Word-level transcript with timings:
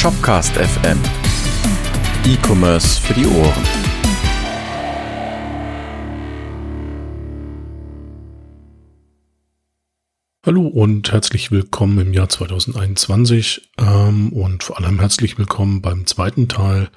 Shopcast 0.00 0.54
FM. 0.54 0.98
E-Commerce 2.24 2.98
für 2.98 3.12
die 3.12 3.26
Ohren. 3.26 3.64
Hallo 10.46 10.66
und 10.68 11.12
herzlich 11.12 11.50
willkommen 11.50 11.98
im 11.98 12.14
Jahr 12.14 12.30
2021 12.30 13.72
ähm, 13.76 14.32
und 14.32 14.62
vor 14.62 14.78
allem 14.78 15.00
herzlich 15.00 15.36
willkommen 15.36 15.82
beim 15.82 16.06
zweiten 16.06 16.48
Teil, 16.48 16.88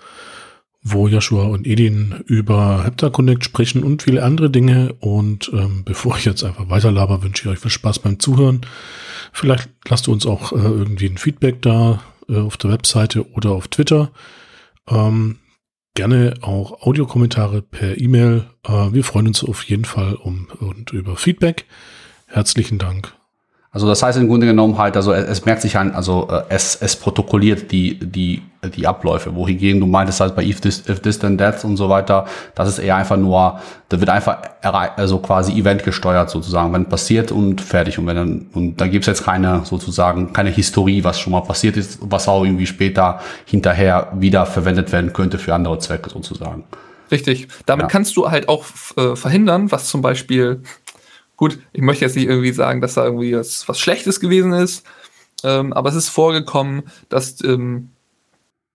wo 0.82 1.10
Joshua 1.10 1.48
und 1.48 1.68
Edin 1.68 2.24
über 2.26 2.86
HeptaConnect 2.86 3.44
sprechen 3.44 3.84
und 3.84 4.04
viele 4.04 4.24
andere 4.24 4.50
Dinge. 4.50 4.94
Und 5.02 5.52
ähm, 5.54 5.84
bevor 5.84 6.16
ich 6.16 6.24
jetzt 6.24 6.46
einfach 6.46 6.70
weiterlaber, 6.70 7.22
wünsche 7.22 7.44
ich 7.44 7.54
euch 7.54 7.60
viel 7.60 7.70
Spaß 7.70 8.00
beim 8.00 8.20
Zuhören. 8.20 8.62
Vielleicht 9.34 9.70
lasst 9.90 10.08
ihr 10.08 10.14
uns 10.14 10.26
auch 10.26 10.54
äh, 10.54 10.56
irgendwie 10.56 11.08
ein 11.08 11.18
Feedback 11.18 11.62
da 11.62 12.02
äh, 12.30 12.40
auf 12.40 12.58
der 12.58 12.72
Webseite 12.72 13.30
oder 13.32 13.52
auf 13.52 13.68
Twitter. 13.68 14.12
Ähm, 14.90 15.40
gerne 15.96 16.36
auch 16.42 16.82
Audiokommentare 16.82 17.62
per 17.62 17.98
E-Mail. 18.00 18.46
Äh, 18.68 18.94
wir 18.94 19.04
freuen 19.04 19.28
uns 19.28 19.44
auf 19.44 19.64
jeden 19.64 19.86
Fall 19.86 20.16
um 20.16 20.48
und 20.60 20.92
über 20.92 21.16
Feedback. 21.16 21.66
Herzlichen 22.28 22.80
Dank 22.80 23.14
also 23.74 23.88
das 23.88 24.04
heißt 24.04 24.20
im 24.20 24.28
Grunde 24.28 24.46
genommen 24.46 24.78
halt, 24.78 24.96
also 24.96 25.12
es, 25.12 25.28
es 25.28 25.46
merkt 25.46 25.64
sich 25.64 25.78
an, 25.78 25.92
also 25.92 26.30
äh, 26.30 26.44
es, 26.50 26.76
es 26.76 26.96
protokolliert 26.96 27.72
die, 27.72 28.00
die, 28.00 28.44
die 28.70 28.88
Abläufe, 28.88 29.36
wohingegen 29.36 29.80
du 29.80 29.86
meintest 29.86 30.20
halt 30.20 30.36
bei 30.36 30.44
if 30.44 30.62
this, 30.62 30.84
if 30.88 31.00
this 31.02 31.20
then 31.20 31.38
that 31.38 31.64
und 31.66 31.78
so 31.78 31.90
weiter, 31.90 32.26
das 32.56 32.70
ist 32.70 32.80
eher 32.80 32.96
einfach 32.96 33.18
nur, 33.18 33.60
da 33.90 34.00
wird 34.00 34.10
einfach 34.10 34.38
also 34.62 35.20
quasi 35.20 35.54
Event 35.54 35.84
gesteuert 35.84 36.30
sozusagen, 36.30 36.74
wenn 36.74 36.86
passiert 36.86 37.32
und 37.32 37.62
fertig 37.62 38.00
und 38.00 38.08
wenn 38.08 38.16
dann, 38.16 38.48
und 38.54 38.82
da 38.82 38.88
gibt's 38.88 39.08
jetzt 39.08 39.24
keine 39.24 39.66
sozusagen, 39.66 40.34
keine 40.34 40.50
Historie, 40.50 41.04
was 41.04 41.20
schon 41.20 41.34
mal 41.34 41.42
passiert 41.42 41.78
ist, 41.78 42.00
was 42.02 42.28
auch 42.28 42.44
irgendwie 42.44 42.68
später 42.68 43.20
hinterher 43.46 44.12
wieder 44.16 44.46
verwendet 44.46 44.92
werden 44.92 45.14
könnte 45.14 45.38
für 45.38 45.54
andere 45.54 45.80
Zwecke 45.80 46.10
sozusagen. 46.10 46.64
Richtig. 47.12 47.48
Damit 47.66 47.84
ja. 47.84 47.88
kannst 47.90 48.18
du 48.18 48.32
halt 48.32 48.50
auch 48.50 48.66
äh, 48.98 49.16
verhindern, 49.16 49.72
was 49.72 49.88
zum 49.88 50.02
Beispiel 50.02 50.64
Gut, 51.36 51.60
ich 51.74 51.82
möchte 51.82 52.06
jetzt 52.06 52.16
nicht 52.16 52.28
irgendwie 52.28 52.52
sagen, 52.52 52.80
dass 52.80 52.94
da 52.94 53.06
irgendwie 53.06 53.36
was, 53.36 53.68
was 53.68 53.80
Schlechtes 53.80 54.20
gewesen 54.20 54.54
ist, 54.54 54.86
ähm, 55.44 55.74
aber 55.74 55.90
es 55.90 55.96
ist 55.96 56.10
vorgekommen, 56.10 56.84
dass 57.10 57.42
im 57.42 57.90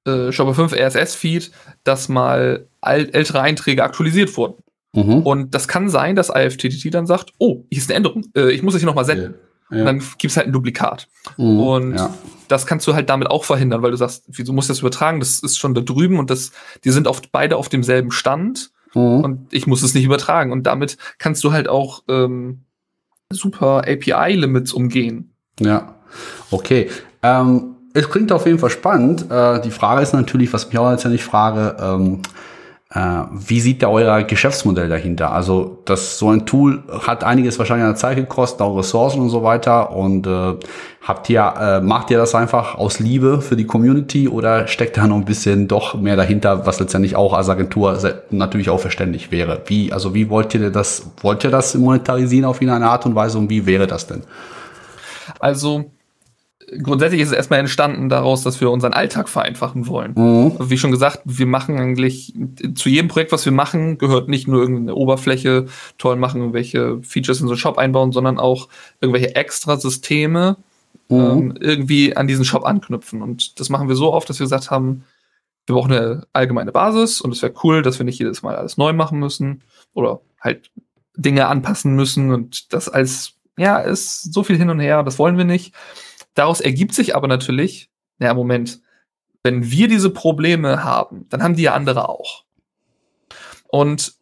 äh, 0.09 0.33
Shopper 0.33 0.55
5 0.55 0.73
RSS-Feed, 0.73 1.51
dass 1.85 2.09
mal 2.09 2.67
ältere 2.81 3.41
Einträge 3.41 3.85
aktualisiert 3.85 4.37
wurden. 4.37 4.63
Mhm. 4.95 5.23
Und 5.23 5.55
das 5.55 5.69
kann 5.69 5.89
sein, 5.89 6.17
dass 6.17 6.31
IFTTT 6.35 6.93
dann 6.93 7.07
sagt, 7.07 7.33
oh, 7.39 7.65
hier 7.71 7.79
ist 7.79 7.91
eine 7.91 7.97
Änderung, 7.97 8.25
äh, 8.35 8.51
ich 8.51 8.63
muss 8.63 8.75
das 8.75 8.81
hier 8.81 8.87
nochmal 8.87 9.05
senden. 9.05 9.35
Ja. 9.71 9.81
Und 9.81 9.85
dann 9.85 9.99
gibt 9.99 10.31
es 10.31 10.37
halt 10.37 10.47
ein 10.47 10.53
Duplikat. 10.53 11.09
Mhm, 11.37 11.61
und 11.61 11.95
ja. 11.95 12.15
das 12.49 12.67
kannst 12.67 12.87
du 12.87 12.95
halt 12.95 13.11
damit 13.11 13.31
auch 13.31 13.45
verhindern, 13.45 13.83
weil 13.83 13.91
du 13.91 13.99
sagst, 13.99 14.25
wieso 14.29 14.53
musst 14.53 14.69
du 14.69 14.73
das 14.73 14.81
übertragen? 14.81 15.21
Das 15.21 15.41
ist 15.41 15.59
schon 15.59 15.75
da 15.75 15.83
drüben 15.83 16.19
und 16.19 16.31
das, 16.31 16.53
die 16.85 16.91
sind 16.91 17.07
oft 17.07 17.33
beide 17.33 17.57
auf 17.57 17.69
demselben 17.69 18.11
Stand. 18.11 18.71
Mhm. 18.95 19.21
Und 19.21 19.53
ich 19.53 19.67
muss 19.67 19.83
es 19.83 19.95
nicht 19.95 20.05
übertragen. 20.05 20.53
Und 20.53 20.63
damit 20.63 20.97
kannst 21.19 21.45
du 21.45 21.53
halt 21.53 21.69
auch 21.69 22.03
ähm, 22.09 22.63
super 23.31 23.83
API-Limits 23.87 24.73
umgehen. 24.73 25.33
Ja, 25.61 25.97
okay. 26.51 26.89
Ähm, 27.23 27.75
es 27.99 28.11
klingt 28.11 28.33
auf 28.33 28.47
jeden 28.47 28.59
Fall 28.59 28.71
spannend. 28.71 29.31
Äh, 29.31 29.61
die 29.61 29.71
Frage 29.71 30.03
ist 30.03 30.13
natürlich, 30.13 30.53
was 30.53 30.69
mich 30.69 30.79
auch 30.79 30.91
letztendlich 30.91 31.25
frage, 31.25 31.77
ähm, 31.81 32.21
äh, 32.91 33.01
wie 33.33 33.61
sieht 33.61 33.83
da 33.83 33.89
euer 33.89 34.23
Geschäftsmodell 34.23 34.89
dahinter? 34.89 35.33
Also 35.33 35.79
das 35.85 36.19
so 36.19 36.31
ein 36.31 36.47
Tool 36.47 36.83
hat 37.07 37.23
einiges 37.23 37.59
wahrscheinlich 37.59 37.87
an 37.87 37.97
Zeit 37.97 38.17
gekostet, 38.17 38.63
auch 38.63 38.79
Ressourcen 38.79 39.21
und 39.21 39.31
so 39.31 39.43
weiter. 39.43 39.95
Und 39.95 40.27
äh, 40.27 40.55
habt 41.03 41.29
ihr, 41.29 41.55
äh, 41.61 41.81
macht 41.81 42.11
ihr 42.11 42.19
das 42.19 42.35
einfach 42.35 42.77
aus 42.77 42.99
Liebe 42.99 43.43
für 43.43 43.57
die 43.57 43.67
Community 43.67 44.29
oder 44.29 44.69
steckt 44.69 44.97
da 44.97 45.07
noch 45.07 45.17
ein 45.17 45.25
bisschen 45.25 45.69
doch 45.69 45.95
mehr 45.95 46.17
dahinter, 46.17 46.67
was 46.67 46.81
letztendlich 46.81 47.17
auch 47.17 47.35
als 47.35 47.49
Agentur 47.49 47.99
natürlich 48.31 48.71
auch 48.71 48.81
verständlich 48.81 49.31
wäre? 49.33 49.61
Wie, 49.67 49.93
also 49.93 50.15
wie 50.15 50.31
wollt 50.31 50.55
ihr 50.55 50.71
das, 50.71 51.11
wollt 51.21 51.45
ihr 51.45 51.51
das 51.51 51.75
monetarisieren 51.75 52.47
auf 52.47 52.63
irgendeine 52.63 52.89
Art 52.89 53.05
und 53.05 53.15
Weise 53.15 53.39
und 53.39 53.51
wie 53.51 53.67
wäre 53.67 53.87
das 53.87 54.07
denn? 54.07 54.23
Also 55.41 55.91
grundsätzlich 56.83 57.21
ist 57.21 57.29
es 57.29 57.35
erstmal 57.35 57.61
entstanden 57.61 58.09
daraus, 58.09 58.43
dass 58.43 58.61
wir 58.61 58.71
unseren 58.71 58.93
Alltag 58.93 59.29
vereinfachen 59.29 59.87
wollen. 59.87 60.13
Mhm. 60.17 60.53
Wie 60.59 60.79
schon 60.79 60.91
gesagt, 60.91 61.21
wir 61.25 61.47
machen 61.47 61.79
eigentlich 61.79 62.35
zu 62.75 62.89
jedem 62.89 63.09
Projekt, 63.09 63.33
was 63.33 63.45
wir 63.45 63.53
machen, 63.53 63.99
gehört 63.99 64.29
nicht 64.29 64.49
nur 64.49 64.61
irgendeine 64.61 64.95
Oberfläche 64.95 65.67
toll 65.97 66.17
machen, 66.17 66.41
irgendwelche 66.41 67.01
Features 67.03 67.41
in 67.41 67.47
so 67.47 67.53
einen 67.53 67.59
Shop 67.59 67.79
einbauen, 67.79 68.13
sondern 68.13 68.39
auch 68.39 68.69
irgendwelche 69.01 69.35
extra 69.35 69.77
Systeme 69.79 70.57
mhm. 71.09 71.19
ähm, 71.19 71.55
irgendwie 71.61 72.17
an 72.17 72.27
diesen 72.27 72.45
Shop 72.45 72.65
anknüpfen. 72.65 73.23
Und 73.23 73.61
das 73.61 73.69
machen 73.69 73.89
wir 73.89 73.97
so 73.97 74.13
oft, 74.13 74.29
dass 74.29 74.39
wir 74.39 74.45
gesagt 74.45 74.71
haben, 74.71 75.05
wir 75.67 75.75
brauchen 75.75 75.93
eine 75.93 76.27
allgemeine 76.33 76.73
Basis 76.73 77.21
und 77.21 77.33
es 77.33 77.43
wäre 77.43 77.53
cool, 77.63 77.83
dass 77.83 77.99
wir 77.99 78.05
nicht 78.05 78.19
jedes 78.19 78.43
Mal 78.43 78.57
alles 78.57 78.79
neu 78.79 78.93
machen 78.93 79.19
müssen 79.19 79.63
oder 79.95 80.21
halt 80.41 80.71
Dinge 81.17 81.47
anpassen 81.47 81.95
müssen 81.95 82.33
und 82.33 82.73
das 82.73 82.89
als, 82.89 83.35
ja, 83.59 83.79
ist 83.79 84.33
so 84.33 84.43
viel 84.43 84.57
hin 84.57 84.71
und 84.71 84.81
her, 84.81 85.03
das 85.03 85.19
wollen 85.19 85.37
wir 85.37 85.45
nicht. 85.45 85.75
Daraus 86.39 86.61
ergibt 86.61 86.95
sich 86.95 87.17
aber 87.17 87.27
natürlich, 87.27 87.91
ja, 88.21 88.33
Moment, 88.33 88.81
wenn 89.43 89.73
wir 89.73 89.89
diese 89.89 90.11
Probleme 90.11 90.85
haben, 90.85 91.27
dann 91.31 91.43
haben 91.43 91.57
die 91.57 91.65
ja 91.65 91.75
andere 91.75 92.09
auch. 92.09 92.45
Und 93.67 94.15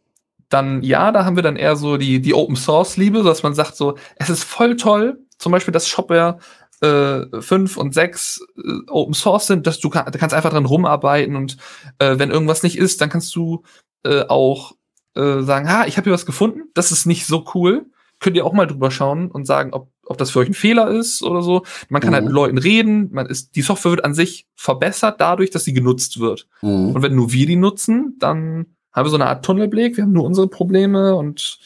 dann, 0.49 0.83
ja, 0.83 1.13
da 1.13 1.27
haben 1.27 1.37
wir 1.37 1.43
dann 1.43 1.57
eher 1.57 1.77
so 1.77 1.99
die, 1.99 2.23
die 2.23 2.33
Open 2.33 2.57
Source 2.57 2.97
Liebe, 2.97 3.23
dass 3.23 3.43
man 3.43 3.53
sagt 3.53 3.77
so, 3.77 3.99
es 4.17 4.31
ist 4.31 4.45
voll 4.45 4.77
toll, 4.77 5.19
zum 5.37 5.53
Beispiel, 5.53 5.73
dass 5.73 5.89
Shopware 5.89 6.39
äh, 6.81 7.43
5 7.43 7.77
und 7.77 7.93
6 7.93 8.41
äh, 8.57 8.91
Open 8.91 9.13
Source 9.13 9.49
sind, 9.49 9.67
dass 9.67 9.79
du, 9.79 9.91
kann, 9.91 10.11
du 10.11 10.19
kannst 10.19 10.35
einfach 10.35 10.51
dran 10.51 10.65
rumarbeiten 10.65 11.37
und 11.37 11.59
äh, 11.99 12.19
wenn 12.19 12.31
irgendwas 12.31 12.63
nicht 12.63 12.79
ist, 12.79 13.03
dann 13.03 13.11
kannst 13.11 13.37
du 13.37 13.63
äh, 14.05 14.23
auch 14.23 14.73
äh, 15.17 15.43
sagen, 15.43 15.69
ha, 15.69 15.85
ich 15.85 15.99
habe 15.99 16.05
hier 16.05 16.15
was 16.15 16.25
gefunden, 16.25 16.71
das 16.73 16.93
ist 16.93 17.05
nicht 17.05 17.27
so 17.27 17.45
cool 17.55 17.85
könnt 18.21 18.37
ihr 18.37 18.47
auch 18.47 18.53
mal 18.53 18.67
drüber 18.67 18.91
schauen 18.91 19.31
und 19.31 19.47
sagen, 19.47 19.73
ob, 19.73 19.91
ob 20.07 20.19
das 20.19 20.31
für 20.31 20.39
euch 20.39 20.49
ein 20.49 20.55
Fehler 20.55 20.89
ist 20.89 21.23
oder 21.23 21.43
so. 21.43 21.65
Man 21.89 22.01
kann 22.01 22.15
halt 22.15 22.25
mhm. 22.25 22.27
halt 22.29 22.33
mit 22.33 22.35
Leuten 22.35 22.59
reden. 22.59 23.09
Man 23.13 23.27
ist, 23.27 23.57
die 23.57 23.63
Software 23.63 23.93
wird 23.93 24.05
an 24.05 24.15
sich 24.15 24.47
verbessert 24.55 25.21
dadurch, 25.21 25.51
dass 25.51 25.65
sie 25.65 25.73
genutzt 25.73 26.21
wird. 26.21 26.49
Mhm. 26.63 26.91
Und 26.91 27.03
wenn 27.03 27.15
nur 27.15 27.33
wir 27.33 27.47
die 27.47 27.57
nutzen, 27.57 28.17
dann 28.19 28.67
haben 28.93 29.07
wir 29.07 29.11
so 29.11 29.17
eine 29.17 29.27
Art 29.27 29.45
Tunnelblick. 29.45 29.97
Wir 29.97 30.05
haben 30.05 30.13
nur 30.13 30.25
unsere 30.25 30.49
Probleme 30.49 31.15
und 31.17 31.59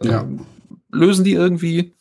ähm, 0.00 0.10
ja. 0.10 0.26
lösen 0.90 1.24
die 1.24 1.32
irgendwie. 1.32 1.94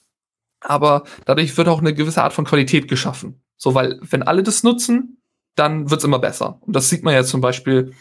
Aber 0.62 1.04
dadurch 1.26 1.56
wird 1.58 1.68
auch 1.68 1.80
eine 1.80 1.94
gewisse 1.94 2.24
Art 2.24 2.34
von 2.34 2.46
Qualität 2.46 2.88
geschaffen. 2.88 3.42
So, 3.58 3.76
weil 3.76 4.00
wenn 4.02 4.24
alle 4.24 4.44
das 4.44 4.64
nutzen, 4.64 5.18
dann 5.56 5.92
wird's 5.92 6.04
immer 6.04 6.20
besser. 6.20 6.60
Und 6.62 6.76
das 6.76 6.90
sieht 6.90 7.04
man 7.04 7.14
ja 7.14 7.24
zum 7.24 7.42
Beispiel 7.42 7.94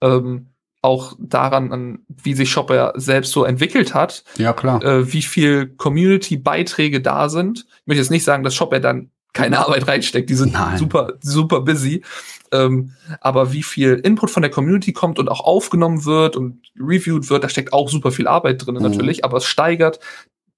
ähm, 0.00 0.51
auch 0.82 1.14
daran, 1.18 1.72
an, 1.72 2.00
wie 2.08 2.34
sich 2.34 2.50
Shopper 2.50 2.92
selbst 2.96 3.32
so 3.32 3.44
entwickelt 3.44 3.94
hat. 3.94 4.24
Ja, 4.36 4.52
klar. 4.52 4.82
Äh, 4.84 5.12
wie 5.12 5.22
viel 5.22 5.68
Community-Beiträge 5.68 7.00
da 7.00 7.28
sind. 7.28 7.66
Ich 7.80 7.86
möchte 7.86 8.02
jetzt 8.02 8.10
nicht 8.10 8.24
sagen, 8.24 8.42
dass 8.42 8.54
Shopper 8.54 8.80
dann 8.80 9.10
keine 9.32 9.60
Arbeit 9.60 9.88
reinsteckt. 9.88 10.28
Die 10.28 10.34
sind 10.34 10.52
Nein. 10.52 10.76
super, 10.76 11.14
super 11.22 11.60
busy. 11.60 12.02
Ähm, 12.50 12.92
aber 13.20 13.52
wie 13.52 13.62
viel 13.62 13.94
Input 13.94 14.30
von 14.30 14.42
der 14.42 14.50
Community 14.50 14.92
kommt 14.92 15.18
und 15.18 15.28
auch 15.28 15.40
aufgenommen 15.40 16.04
wird 16.04 16.36
und 16.36 16.60
reviewed 16.78 17.30
wird, 17.30 17.44
da 17.44 17.48
steckt 17.48 17.72
auch 17.72 17.88
super 17.88 18.10
viel 18.10 18.26
Arbeit 18.26 18.66
drin 18.66 18.74
mhm. 18.74 18.82
natürlich, 18.82 19.24
aber 19.24 19.38
es 19.38 19.44
steigert 19.44 20.00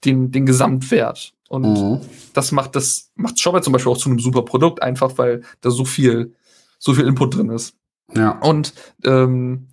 den, 0.05 0.33
den 0.33 0.47
Gesamtwert. 0.47 1.35
Und 1.49 1.63
mhm. 1.63 2.01
das 2.33 2.51
macht 2.51 2.75
das, 2.75 3.13
macht 3.15 3.39
Shopper 3.39 3.63
zum 3.63 3.73
Beispiel 3.73 3.93
auch 3.93 3.99
zu 3.99 4.09
einem 4.09 4.19
super 4.19 4.43
Produkt, 4.43 4.83
einfach 4.83 5.19
weil 5.19 5.43
da 5.61 5.71
so 5.71 5.85
viel, 5.85 6.35
so 6.79 6.95
viel 6.95 7.07
Input 7.07 7.37
drin 7.37 7.51
ist. 7.51 7.77
Ja. 8.15 8.39
Und 8.41 8.75
ähm, 9.05 9.69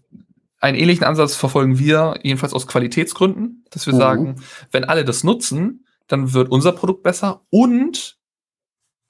einen 0.61 0.77
ähnlichen 0.77 1.03
Ansatz 1.03 1.35
verfolgen 1.35 1.79
wir, 1.79 2.19
jedenfalls 2.23 2.53
aus 2.53 2.67
Qualitätsgründen, 2.67 3.65
dass 3.71 3.87
wir 3.87 3.93
mhm. 3.93 3.97
sagen, 3.97 4.35
wenn 4.71 4.85
alle 4.85 5.03
das 5.03 5.23
nutzen, 5.23 5.85
dann 6.07 6.33
wird 6.33 6.49
unser 6.49 6.71
Produkt 6.71 7.03
besser 7.03 7.41
und 7.49 8.17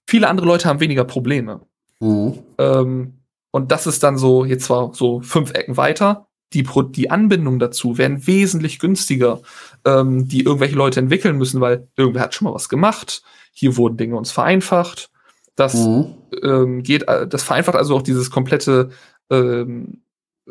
viele 0.08 0.28
andere 0.28 0.48
Leute 0.48 0.68
haben 0.68 0.80
weniger 0.80 1.04
Probleme. 1.04 1.62
Mhm. 2.00 2.40
Ähm, 2.58 3.14
und 3.52 3.72
das 3.72 3.86
ist 3.86 4.02
dann 4.02 4.18
so, 4.18 4.46
jetzt 4.46 4.66
zwar 4.66 4.94
so 4.94 5.22
fünf 5.22 5.54
Ecken 5.54 5.76
weiter, 5.76 6.28
die, 6.54 6.64
Pro 6.64 6.82
die 6.82 7.10
Anbindung 7.10 7.60
dazu 7.60 7.98
werden 7.98 8.28
wesentlich 8.28 8.80
günstiger, 8.80 9.42
ähm, 9.86 10.28
die 10.28 10.44
irgendwelche 10.44 10.76
Leute 10.76 11.00
entwickeln 11.00 11.38
müssen, 11.38 11.62
weil 11.62 11.88
irgendwer 11.96 12.24
hat 12.24 12.34
schon 12.34 12.46
mal 12.46 12.54
was 12.54 12.70
gemacht, 12.70 13.24
hier 13.52 13.78
wurden 13.78 13.98
Dinge 13.98 14.16
uns 14.16 14.32
vereinfacht. 14.32 15.10
Das 15.56 15.76
mhm. 15.76 16.16
ähm, 16.44 16.84
geht, 16.84 17.08
äh, 17.08 17.28
das 17.28 17.44
vereinfacht 17.44 17.76
also 17.76 17.98
auch 17.98 18.02
dieses 18.02 18.32
komplette 18.32 18.90
ähm, 19.30 20.01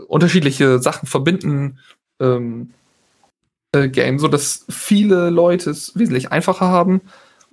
unterschiedliche 0.09 0.79
Sachen 0.79 1.07
verbinden 1.07 1.79
ähm, 2.21 2.71
äh, 3.73 3.89
Game, 3.89 4.19
so 4.19 4.29
dass 4.29 4.67
viele 4.69 5.31
Leute 5.31 5.71
es 5.71 5.97
wesentlich 5.97 6.33
einfacher 6.33 6.69
haben. 6.69 7.01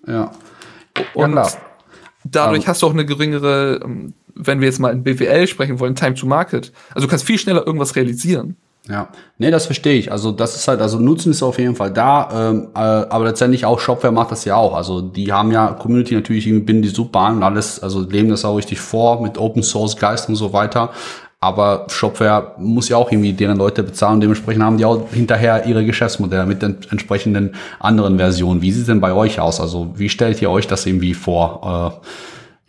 Ja. 0.05 0.31
Und 1.13 1.35
ja, 1.35 1.47
dadurch 2.23 2.63
um. 2.63 2.67
hast 2.67 2.81
du 2.81 2.87
auch 2.87 2.93
eine 2.93 3.05
geringere, 3.05 3.81
ähm, 3.83 4.13
wenn 4.35 4.59
wir 4.59 4.67
jetzt 4.67 4.79
mal 4.79 4.93
in 4.93 5.03
BWL 5.03 5.47
sprechen 5.47 5.79
wollen, 5.79 5.95
Time 5.95 6.15
to 6.15 6.25
Market. 6.25 6.71
Also 6.93 7.07
du 7.07 7.09
kannst 7.09 7.25
viel 7.25 7.37
schneller 7.37 7.65
irgendwas 7.65 7.95
realisieren. 7.95 8.55
Ja, 8.89 9.09
nee, 9.37 9.51
das 9.51 9.65
verstehe 9.65 9.95
ich. 9.95 10.11
Also 10.11 10.31
das 10.31 10.55
ist 10.55 10.67
halt, 10.67 10.79
also 10.79 10.97
Nutzen 10.97 11.31
ist 11.31 11.43
auf 11.43 11.59
jeden 11.59 11.75
Fall 11.75 11.91
da, 11.91 12.49
ähm, 12.49 12.69
äh, 12.73 12.79
aber 12.79 13.25
letztendlich 13.25 13.65
auch 13.65 13.79
Shopware 13.79 14.13
macht 14.13 14.31
das 14.31 14.45
ja 14.45 14.55
auch. 14.55 14.75
Also 14.75 15.01
die 15.01 15.33
haben 15.33 15.51
ja 15.51 15.73
Community 15.73 16.15
natürlich, 16.15 16.45
binden 16.45 16.83
die 16.83 16.87
super 16.87 17.19
an 17.19 17.37
und 17.37 17.43
alles, 17.43 17.83
also 17.83 18.01
leben 18.01 18.29
das 18.29 18.45
auch 18.45 18.55
richtig 18.55 18.79
vor 18.79 19.21
mit 19.21 19.37
Open 19.37 19.61
Source 19.61 19.97
Geist 19.97 20.29
und 20.29 20.35
so 20.35 20.53
weiter. 20.53 20.91
Aber 21.39 21.85
Shopware 21.89 22.53
muss 22.57 22.89
ja 22.89 22.97
auch 22.97 23.11
irgendwie 23.11 23.33
deren 23.33 23.57
Leute 23.57 23.83
bezahlen. 23.83 24.19
Dementsprechend 24.21 24.63
haben 24.63 24.77
die 24.77 24.85
auch 24.85 25.07
hinterher 25.11 25.65
ihre 25.67 25.85
Geschäftsmodelle 25.85 26.47
mit 26.47 26.63
den 26.63 26.77
entsprechenden 26.89 27.53
anderen 27.79 28.17
Versionen. 28.17 28.61
Wie 28.63 28.71
sieht 28.71 28.81
es 28.81 28.87
denn 28.87 29.01
bei 29.01 29.13
euch 29.13 29.39
aus? 29.39 29.61
Also 29.61 29.91
wie 29.95 30.09
stellt 30.09 30.41
ihr 30.41 30.49
euch 30.49 30.65
das 30.67 30.85
irgendwie 30.87 31.13
vor? 31.13 31.99
Äh, 32.01 32.07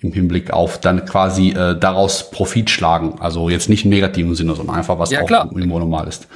im 0.01 0.13
Hinblick 0.13 0.53
auf 0.53 0.79
dann 0.79 1.05
quasi 1.07 1.51
äh, 1.51 1.77
daraus 1.77 2.31
Profit 2.31 2.71
schlagen. 2.71 3.17
Also 3.19 3.49
jetzt 3.49 3.69
nicht 3.69 3.85
im 3.85 3.91
negativen 3.91 4.35
Sinne, 4.37 4.55
sondern 4.55 4.77
einfach 4.77 4.99
was 4.99 5.11
ja, 5.11 5.23
auch 5.23 5.27
klar. 5.27 5.49
irgendwo 5.53 5.79
normal 5.79 6.07
ist. 6.07 6.29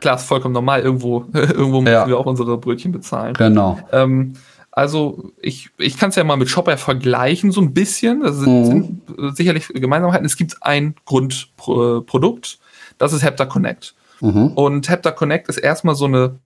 Klar, 0.00 0.14
ist 0.16 0.24
vollkommen 0.26 0.54
normal. 0.54 0.80
Irgendwo, 0.82 1.24
irgendwo 1.32 1.80
müssen 1.80 1.92
Ja. 1.92 2.06
wir 2.06 2.18
auch 2.18 2.26
unsere 2.26 2.56
Brötchen 2.56 2.92
bezahlen. 2.92 3.34
Genau. 3.34 3.78
Ähm, 3.90 4.34
also 4.72 5.32
ich, 5.40 5.70
ich 5.78 5.96
kann 5.98 6.10
es 6.10 6.16
ja 6.16 6.24
mal 6.24 6.36
mit 6.36 6.48
Shopware 6.48 6.78
vergleichen, 6.78 7.50
so 7.52 7.60
ein 7.60 7.74
bisschen. 7.74 8.20
Das 8.22 8.38
sind, 8.38 9.08
Mhm. 9.08 9.28
äh, 9.28 9.32
sicherlich 9.32 9.68
Gemeinsamkeiten. 9.68 10.26
Es 10.26 10.36
gibt 10.36 10.62
ein 10.62 10.94
Grundprodukt, 11.04 12.58
das 12.98 13.12
ist 13.12 13.22
Hepta 13.22 13.46
Connect. 13.46 13.94
Mhm. 14.20 14.48
Und 14.48 14.88
Hepta 14.88 15.10
Connect 15.12 15.48
ist 15.48 15.56
erstmal 15.58 15.94
so 15.94 16.04
eine, 16.06 16.38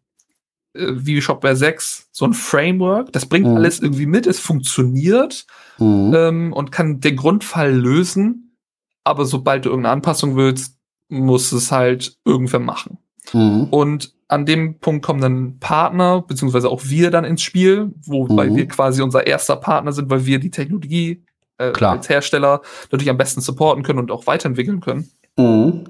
äh, 0.74 0.86
wie 0.94 1.20
Shopware 1.20 1.56
6, 1.56 2.08
so 2.12 2.24
ein 2.24 2.32
Framework. 2.34 3.12
Das 3.12 3.26
bringt 3.26 3.46
Mhm. 3.46 3.56
alles 3.56 3.80
irgendwie 3.80 4.06
mit, 4.06 4.26
es 4.26 4.38
funktioniert 4.38 5.46
Mhm. 5.78 6.12
ähm, 6.16 6.52
und 6.52 6.70
kann 6.72 7.00
den 7.00 7.16
Grundfall 7.16 7.72
lösen. 7.74 8.56
Aber 9.02 9.24
sobald 9.26 9.64
du 9.64 9.70
irgendeine 9.70 9.92
Anpassung 9.94 10.36
willst, 10.36 10.76
muss 11.08 11.52
es 11.52 11.70
halt 11.72 12.16
irgendwer 12.24 12.60
machen. 12.60 12.98
Mhm. 13.32 13.64
Und 13.70 14.14
an 14.34 14.46
dem 14.46 14.78
Punkt 14.80 15.04
kommen 15.04 15.20
dann 15.20 15.58
Partner, 15.60 16.22
beziehungsweise 16.22 16.68
auch 16.68 16.82
wir 16.84 17.10
dann 17.10 17.24
ins 17.24 17.42
Spiel, 17.42 17.92
wobei 18.04 18.50
Mhm. 18.50 18.56
wir 18.56 18.68
quasi 18.68 19.00
unser 19.00 19.26
erster 19.26 19.56
Partner 19.56 19.92
sind, 19.92 20.10
weil 20.10 20.26
wir 20.26 20.38
die 20.40 20.50
Technologie 20.50 21.24
äh, 21.58 21.72
als 21.84 22.08
Hersteller 22.08 22.62
natürlich 22.90 23.08
am 23.10 23.16
besten 23.16 23.40
supporten 23.40 23.84
können 23.84 24.00
und 24.00 24.10
auch 24.10 24.26
weiterentwickeln 24.26 24.80
können. 24.80 25.08
Mhm. 25.38 25.84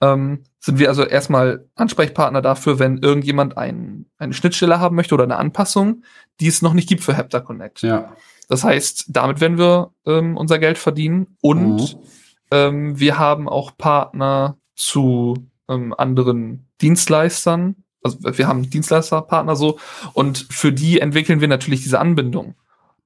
Ähm, 0.00 0.42
sind 0.60 0.78
wir 0.78 0.88
also 0.88 1.04
erstmal 1.04 1.66
Ansprechpartner 1.76 2.42
dafür, 2.42 2.78
wenn 2.78 2.98
irgendjemand 2.98 3.56
ein, 3.56 4.06
eine 4.18 4.32
Schnittstelle 4.32 4.80
haben 4.80 4.96
möchte 4.96 5.14
oder 5.14 5.24
eine 5.24 5.36
Anpassung, 5.36 6.02
die 6.40 6.48
es 6.48 6.62
noch 6.62 6.74
nicht 6.74 6.88
gibt 6.88 7.02
für 7.04 7.16
Hepta 7.16 7.40
Connect. 7.40 7.82
Ja. 7.82 8.12
Das 8.48 8.64
heißt, 8.64 9.06
damit 9.08 9.40
werden 9.40 9.58
wir 9.58 9.92
ähm, 10.06 10.36
unser 10.36 10.58
Geld 10.58 10.78
verdienen 10.78 11.36
und 11.40 11.76
Mhm. 11.94 12.00
ähm, 12.50 12.98
wir 13.00 13.18
haben 13.18 13.48
auch 13.48 13.76
Partner 13.76 14.56
zu 14.74 15.48
ähm, 15.68 15.94
anderen 15.96 16.67
Dienstleistern. 16.80 17.76
Also 18.02 18.18
wir 18.22 18.46
haben 18.46 18.70
Dienstleisterpartner 18.70 19.56
so 19.56 19.78
und 20.12 20.46
für 20.50 20.72
die 20.72 21.00
entwickeln 21.00 21.40
wir 21.40 21.48
natürlich 21.48 21.82
diese 21.82 21.98
Anbindung, 21.98 22.54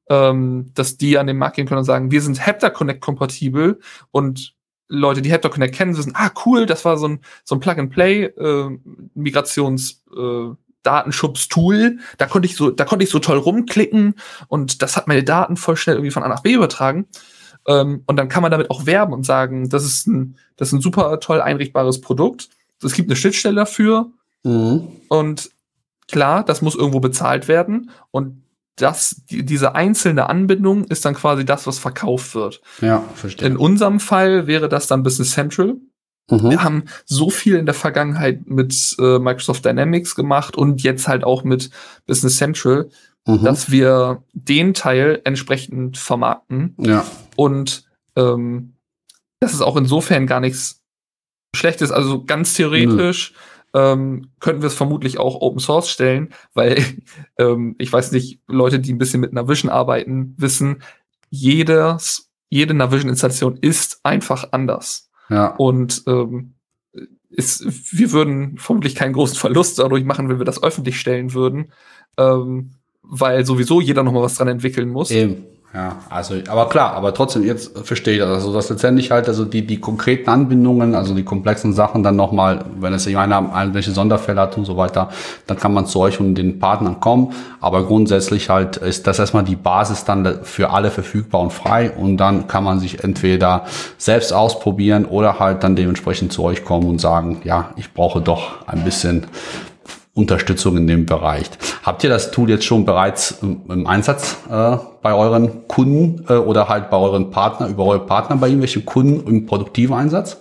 ähm, 0.09 0.71
dass 0.75 0.99
die 0.99 1.19
an 1.19 1.27
den 1.27 1.39
Markt 1.39 1.57
gehen 1.57 1.67
können 1.67 1.79
und 1.79 1.85
sagen, 1.85 2.11
wir 2.11 2.21
sind 2.21 2.45
Hepta 2.45 2.71
Connect 2.71 3.01
kompatibel 3.01 3.81
und 4.11 4.55
Leute, 4.89 5.23
die 5.23 5.33
Hepta 5.33 5.49
Connect 5.49 5.75
kennen, 5.75 5.97
wissen, 5.97 6.13
ah 6.15 6.31
cool, 6.45 6.67
das 6.67 6.85
war 6.85 6.99
so 6.99 7.09
ein 7.09 7.21
so 7.45 7.55
ein 7.55 7.61
Plug-and-Play 7.61 8.25
äh, 8.25 8.79
Migrations 9.15 10.03
äh, 10.15 10.51
Datenschutz-Tool, 10.83 11.99
da 12.19 12.27
konnte 12.27 12.47
ich 12.47 12.57
so, 12.57 12.71
da 12.71 12.85
konnte 12.85 13.05
ich 13.05 13.11
so 13.11 13.19
toll 13.19 13.39
rumklicken 13.39 14.15
und 14.49 14.83
das 14.83 14.97
hat 14.97 15.09
meine 15.09 15.25
Daten 15.25 15.57
voll 15.57 15.77
schnell 15.77 15.97
irgendwie 15.97 16.11
von 16.11 16.23
A 16.23 16.29
nach 16.29 16.43
B 16.43 16.53
übertragen. 16.55 17.07
Ähm, 17.67 18.03
und 18.07 18.17
dann 18.17 18.29
kann 18.29 18.43
man 18.43 18.51
damit 18.51 18.71
auch 18.71 18.87
werben 18.87 19.13
und 19.13 19.25
sagen, 19.25 19.69
das 19.69 19.85
ist 19.85 20.07
ein, 20.07 20.37
das 20.57 20.69
ist 20.69 20.75
ein 20.75 20.81
super 20.81 21.21
toll 21.21 21.41
einrichtbares 21.41 22.01
Produkt. 22.01 22.49
Es 22.83 22.93
gibt 22.95 23.09
eine 23.09 23.17
Schnittstelle 23.17 23.57
dafür 23.57 24.11
Mhm. 24.45 24.89
und 25.09 25.51
klar, 26.11 26.45
das 26.45 26.63
muss 26.63 26.75
irgendwo 26.75 26.99
bezahlt 27.01 27.47
werden 27.49 27.91
und 28.11 28.43
das, 28.77 29.23
die, 29.31 29.45
diese 29.45 29.75
einzelne 29.75 30.29
Anbindung 30.29 30.85
ist 30.85 31.05
dann 31.05 31.15
quasi 31.15 31.45
das, 31.45 31.67
was 31.67 31.79
verkauft 31.79 32.35
wird. 32.35 32.61
Ja, 32.81 33.05
verstehe. 33.15 33.47
In 33.47 33.57
unserem 33.57 34.01
Fall 34.01 34.47
wäre 34.47 34.69
das 34.69 34.87
dann 34.89 35.03
Business 35.05 35.31
Central. 35.33 35.77
Mhm. 36.31 36.51
Wir 36.51 36.65
haben 36.65 36.85
so 37.05 37.31
viel 37.31 37.57
in 37.57 37.67
der 37.67 37.75
Vergangenheit 37.75 38.47
mit 38.49 38.97
äh, 38.99 39.19
Microsoft 39.19 39.65
Dynamics 39.65 40.15
gemacht 40.15 40.57
und 40.57 40.83
jetzt 40.83 41.07
halt 41.07 41.23
auch 41.25 41.45
mit 41.45 41.71
Business 42.07 42.37
Central, 42.37 42.89
Mhm. 43.27 43.45
dass 43.45 43.71
wir 43.71 44.25
den 44.33 44.75
Teil 44.75 45.21
entsprechend 45.25 45.97
vermarkten 45.99 46.75
Ja. 46.79 47.05
und 47.37 47.85
ähm, 48.17 48.75
das 49.39 49.53
ist 49.55 49.61
auch 49.63 49.77
insofern 49.77 50.27
gar 50.27 50.41
nichts 50.41 50.82
Schlechtes. 51.55 51.91
Also 51.91 52.25
ganz 52.25 52.55
theoretisch 52.55 53.35
ähm, 53.75 54.31
könnten 54.41 54.63
wir 54.63 54.67
es 54.67 54.75
vermutlich 54.75 55.19
auch 55.19 55.41
Open 55.41 55.61
Source 55.61 55.91
stellen, 55.91 56.31
weil 56.55 56.83
ähm, 57.39 57.75
ich 57.79 57.93
weiß 57.93 58.13
nicht, 58.13 58.41
Leute, 58.49 58.79
die 58.79 58.93
ein 58.93 58.99
bisschen 58.99 59.21
mit 59.21 59.33
Navision 59.33 59.71
arbeiten, 59.71 60.35
wissen, 60.39 60.83
jedes, 61.31 62.31
jede 62.51 62.75
Navision-Installation 62.75 63.57
ist 63.57 64.01
einfach 64.03 64.49
anders. 64.53 65.11
Ja. 65.31 65.55
Und 65.57 66.03
ähm, 66.07 66.55
ist, 67.31 67.65
wir 67.97 68.13
würden 68.13 68.59
vermutlich 68.59 68.95
keinen 68.95 69.15
großen 69.15 69.39
Verlust 69.39 69.79
dadurch 69.79 70.05
machen, 70.05 70.29
wenn 70.29 70.39
wir 70.39 70.45
das 70.45 70.63
öffentlich 70.63 71.01
stellen 71.01 71.33
würden, 71.33 71.73
ähm, 72.19 72.73
weil 73.03 73.47
sowieso 73.47 73.81
jeder 73.81 74.03
noch 74.03 74.13
mal 74.13 74.23
was 74.23 74.35
dran 74.35 74.49
entwickeln 74.49 74.91
muss. 74.91 75.11
Eben. 75.11 75.47
Ja, 75.75 75.97
also, 76.11 76.35
aber 76.51 76.69
klar, 76.69 76.93
aber 76.93 77.15
trotzdem, 77.15 77.45
jetzt 77.45 77.79
verstehe 77.79 78.15
ich 78.15 78.21
das. 78.21 78.29
Also, 78.29 78.53
dass 78.53 78.69
letztendlich 78.69 79.11
halt, 79.11 79.27
also 79.27 79.47
die, 79.47 79.67
die 79.67 79.81
konkreten 79.81 80.29
Anbindungen, 80.29 80.95
also 80.95 81.15
die 81.15 81.25
komplexen 81.25 81.73
Sachen 81.73 82.03
dann 82.03 82.15
nochmal, 82.15 82.67
wenn 82.79 82.93
es 82.93 83.07
einer 83.07 83.51
irgendwelche 83.57 83.91
Sonderfälle 83.93 84.39
hat 84.39 84.59
und 84.59 84.67
so 84.67 84.77
weiter, 84.77 85.09
dann 85.47 85.57
kann 85.57 85.73
man 85.73 85.87
zu 85.87 85.99
euch 86.01 86.21
und 86.21 86.35
den 86.35 86.59
Partnern 86.59 87.01
kommen. 87.01 87.33
Aber 87.63 87.87
grundsätzlich 87.87 88.51
halt 88.51 88.77
ist 88.77 89.07
das 89.07 89.19
erstmal 89.19 89.45
die 89.45 89.57
Basis 89.57 90.05
dann 90.05 90.41
für 90.43 90.69
alle 90.71 90.91
verfügbar 90.91 91.41
und 91.41 91.55
frei 91.55 91.91
und 91.91 92.19
dann 92.19 92.49
kann 92.49 92.65
man 92.65 92.79
sich 92.79 93.03
entweder 93.03 93.65
selbst 93.97 94.35
ausprobieren 94.35 95.07
oder 95.07 95.39
halt 95.39 95.65
dann 95.65 95.75
dementsprechend 95.75 96.35
zu 96.35 96.45
euch 96.45 96.67
kommen 96.67 96.87
und 96.87 97.01
sagen, 97.01 97.41
ja, 97.45 97.71
ich 97.77 97.95
brauche 97.95 98.21
doch 98.21 98.67
ein 98.67 98.85
bisschen 98.85 99.27
Unterstützung 100.15 100.77
in 100.77 100.87
dem 100.87 101.07
Bereich. 101.07 101.47
Habt 101.83 102.05
ihr 102.05 102.11
das 102.11 102.31
Tool 102.31 102.51
jetzt 102.51 102.65
schon 102.65 102.85
bereits 102.85 103.39
im, 103.41 103.87
Einsatz 103.87 104.37
äh, 104.51 104.77
bei 105.01 105.15
euren 105.15 105.67
Kunden 105.69 106.25
äh, 106.29 106.35
oder 106.35 106.69
halt 106.69 106.91
bei 106.91 106.99
euren 106.99 107.31
Partner, 107.31 107.69
über 107.69 107.87
eure 107.87 108.07
Partner 108.07 108.37
bei 108.37 108.49
irgendwelchen 108.49 108.85
Kunden 108.85 109.27
im 109.27 109.47
produktiven 109.47 109.95
Einsatz? 109.95 110.39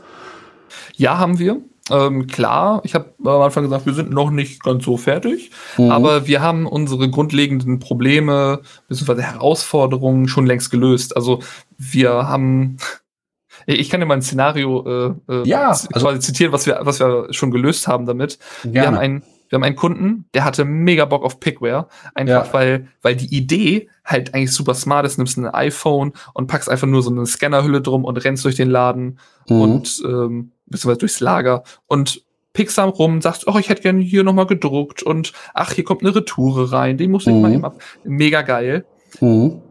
Ja, 0.97 1.17
haben 1.17 1.39
wir. 1.39 1.61
Ähm, 1.89 2.27
klar, 2.27 2.81
ich 2.83 2.95
habe 2.95 3.13
am 3.23 3.41
Anfang 3.41 3.63
gesagt, 3.63 3.85
wir 3.85 3.93
sind 3.93 4.11
noch 4.11 4.29
nicht 4.29 4.63
ganz 4.63 4.85
so 4.85 4.97
fertig, 4.97 5.51
aber 5.77 6.27
wir 6.27 6.41
haben 6.41 6.67
unsere 6.67 7.09
grundlegenden 7.09 7.79
Probleme 7.79 8.61
bzw. 8.87 9.21
Herausforderungen 9.21 10.27
schon 10.27 10.45
längst 10.45 10.69
gelöst. 10.69 11.15
Also 11.15 11.39
wir 11.77 12.11
haben, 12.27 12.77
ich 13.65 13.89
kann 13.89 13.99
dir 13.99 14.05
mal 14.05 14.15
ein 14.15 14.21
Szenario 14.21 15.15
äh, 15.27 15.33
äh, 15.33 15.47
Ja, 15.47 15.69
also- 15.69 16.17
zitieren, 16.17 16.53
was 16.53 16.65
wir, 16.65 16.79
was 16.83 16.99
wir 16.99 17.27
schon 17.31 17.51
gelöst 17.51 17.87
haben 17.87 18.05
damit. 18.05 18.37
Wir 18.63 18.85
haben 18.85 18.97
einen, 18.97 19.23
wir 19.51 19.57
haben 19.57 19.63
einen 19.63 19.75
Kunden, 19.75 20.25
der 20.33 20.45
hatte 20.45 20.63
mega 20.63 21.03
Bock 21.05 21.23
auf 21.25 21.41
Pickware, 21.41 21.87
einfach 22.15 22.45
Ja. 22.47 22.53
weil, 22.53 22.87
weil 23.01 23.15
die 23.17 23.35
Idee 23.35 23.89
halt 24.05 24.33
eigentlich 24.33 24.53
super 24.53 24.73
smart 24.73 25.05
ist. 25.05 25.17
Nimmst 25.17 25.37
ein 25.37 25.45
iPhone 25.45 26.13
und 26.33 26.47
packst 26.47 26.69
einfach 26.69 26.87
nur 26.87 27.03
so 27.03 27.11
eine 27.11 27.25
Scannerhülle 27.25 27.81
drum 27.81 28.05
und 28.05 28.17
rennst 28.17 28.45
durch 28.45 28.55
den 28.55 28.69
Laden 28.69 29.19
Mhm. 29.49 29.61
und 29.61 30.01
ähm, 30.05 30.51
beziehungsweise 30.67 30.99
durchs 30.99 31.19
Lager 31.19 31.63
und 31.87 32.23
pickst 32.53 32.79
am 32.79 32.89
rum, 32.89 33.21
sagst, 33.21 33.45
oh, 33.47 33.57
ich 33.59 33.67
hätte 33.69 33.81
gerne 33.81 34.01
hier 34.01 34.23
nochmal 34.23 34.45
gedruckt 34.47 35.03
und 35.03 35.33
ach, 35.53 35.73
hier 35.73 35.83
kommt 35.83 36.01
eine 36.01 36.15
Retoure 36.15 36.71
rein, 36.71 36.97
die 36.97 37.07
muss 37.09 37.27
ich 37.27 37.33
Mhm. 37.33 37.41
mal 37.41 37.53
eben 37.53 37.65
ab. 37.65 37.77
Mega 38.05 38.41
geil. 38.43 38.85
Mhm. 39.19 39.61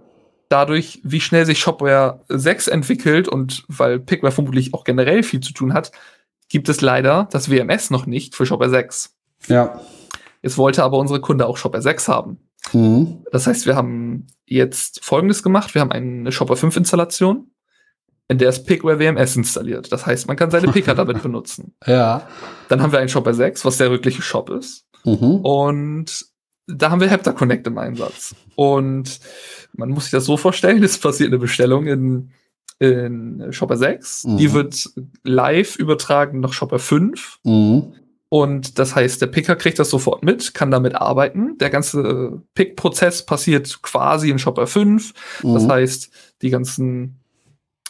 Dadurch, 0.50 1.00
wie 1.04 1.20
schnell 1.20 1.46
sich 1.46 1.58
Shopware 1.58 2.20
6 2.28 2.68
entwickelt 2.68 3.28
und 3.28 3.64
weil 3.68 4.00
Pickware 4.00 4.32
vermutlich 4.32 4.74
auch 4.74 4.84
generell 4.84 5.22
viel 5.22 5.40
zu 5.40 5.52
tun 5.52 5.72
hat, 5.72 5.92
gibt 6.48 6.68
es 6.68 6.80
leider 6.80 7.28
das 7.30 7.50
WMS 7.50 7.90
noch 7.90 8.06
nicht 8.06 8.34
für 8.34 8.44
Shopware 8.44 8.68
6. 8.70 9.14
Ja. 9.46 9.80
Jetzt 10.42 10.58
wollte 10.58 10.82
aber 10.82 10.98
unsere 10.98 11.20
Kunde 11.20 11.46
auch 11.46 11.56
Shopware 11.56 11.82
6 11.82 12.08
haben. 12.08 12.38
Mhm. 12.72 13.24
Das 13.32 13.46
heißt, 13.46 13.66
wir 13.66 13.76
haben 13.76 14.26
jetzt 14.46 15.04
folgendes 15.04 15.42
gemacht. 15.42 15.74
Wir 15.74 15.80
haben 15.80 15.92
eine 15.92 16.32
Shopware 16.32 16.56
5 16.56 16.76
Installation, 16.76 17.50
in 18.28 18.38
der 18.38 18.48
ist 18.48 18.64
Pickware 18.64 18.98
WMS 19.00 19.34
installiert. 19.34 19.90
Das 19.90 20.06
heißt, 20.06 20.28
man 20.28 20.36
kann 20.36 20.50
seine 20.50 20.68
Picker 20.72 20.94
damit 20.94 21.22
benutzen. 21.22 21.74
Ja. 21.84 22.28
Dann 22.68 22.80
haben 22.80 22.92
wir 22.92 23.00
einen 23.00 23.08
Shopware 23.08 23.34
6, 23.34 23.64
was 23.64 23.76
der 23.76 23.90
wirkliche 23.90 24.22
Shop 24.22 24.50
ist. 24.50 24.86
Mhm. 25.04 25.40
Und 25.42 26.26
da 26.68 26.90
haben 26.90 27.00
wir 27.00 27.10
Hepta 27.10 27.32
Connect 27.32 27.66
im 27.66 27.78
Einsatz. 27.78 28.34
Und 28.54 29.18
man 29.72 29.88
muss 29.88 30.04
sich 30.04 30.12
das 30.12 30.26
so 30.26 30.36
vorstellen, 30.36 30.82
es 30.84 30.98
passiert 30.98 31.30
eine 31.30 31.38
Bestellung 31.38 31.86
in, 31.86 32.30
in 32.78 33.52
Shopper 33.52 33.76
6. 33.76 34.24
Mhm. 34.24 34.36
Die 34.36 34.52
wird 34.52 34.88
live 35.24 35.76
übertragen 35.76 36.38
nach 36.38 36.52
Shopper 36.52 36.78
5. 36.78 37.40
Mhm. 37.42 37.94
Und 38.32 38.78
das 38.78 38.94
heißt, 38.94 39.20
der 39.20 39.26
Picker 39.26 39.56
kriegt 39.56 39.78
das 39.80 39.90
sofort 39.90 40.22
mit, 40.22 40.54
kann 40.54 40.70
damit 40.70 40.94
arbeiten. 40.94 41.58
Der 41.58 41.68
ganze 41.68 42.00
äh, 42.00 42.38
Pick-Prozess 42.54 43.26
passiert 43.26 43.82
quasi 43.82 44.30
in 44.30 44.38
Shopper 44.38 44.66
5. 44.68 45.12
Das 45.42 45.64
Mhm. 45.64 45.68
heißt, 45.70 46.10
die 46.40 46.50
ganzen 46.50 47.16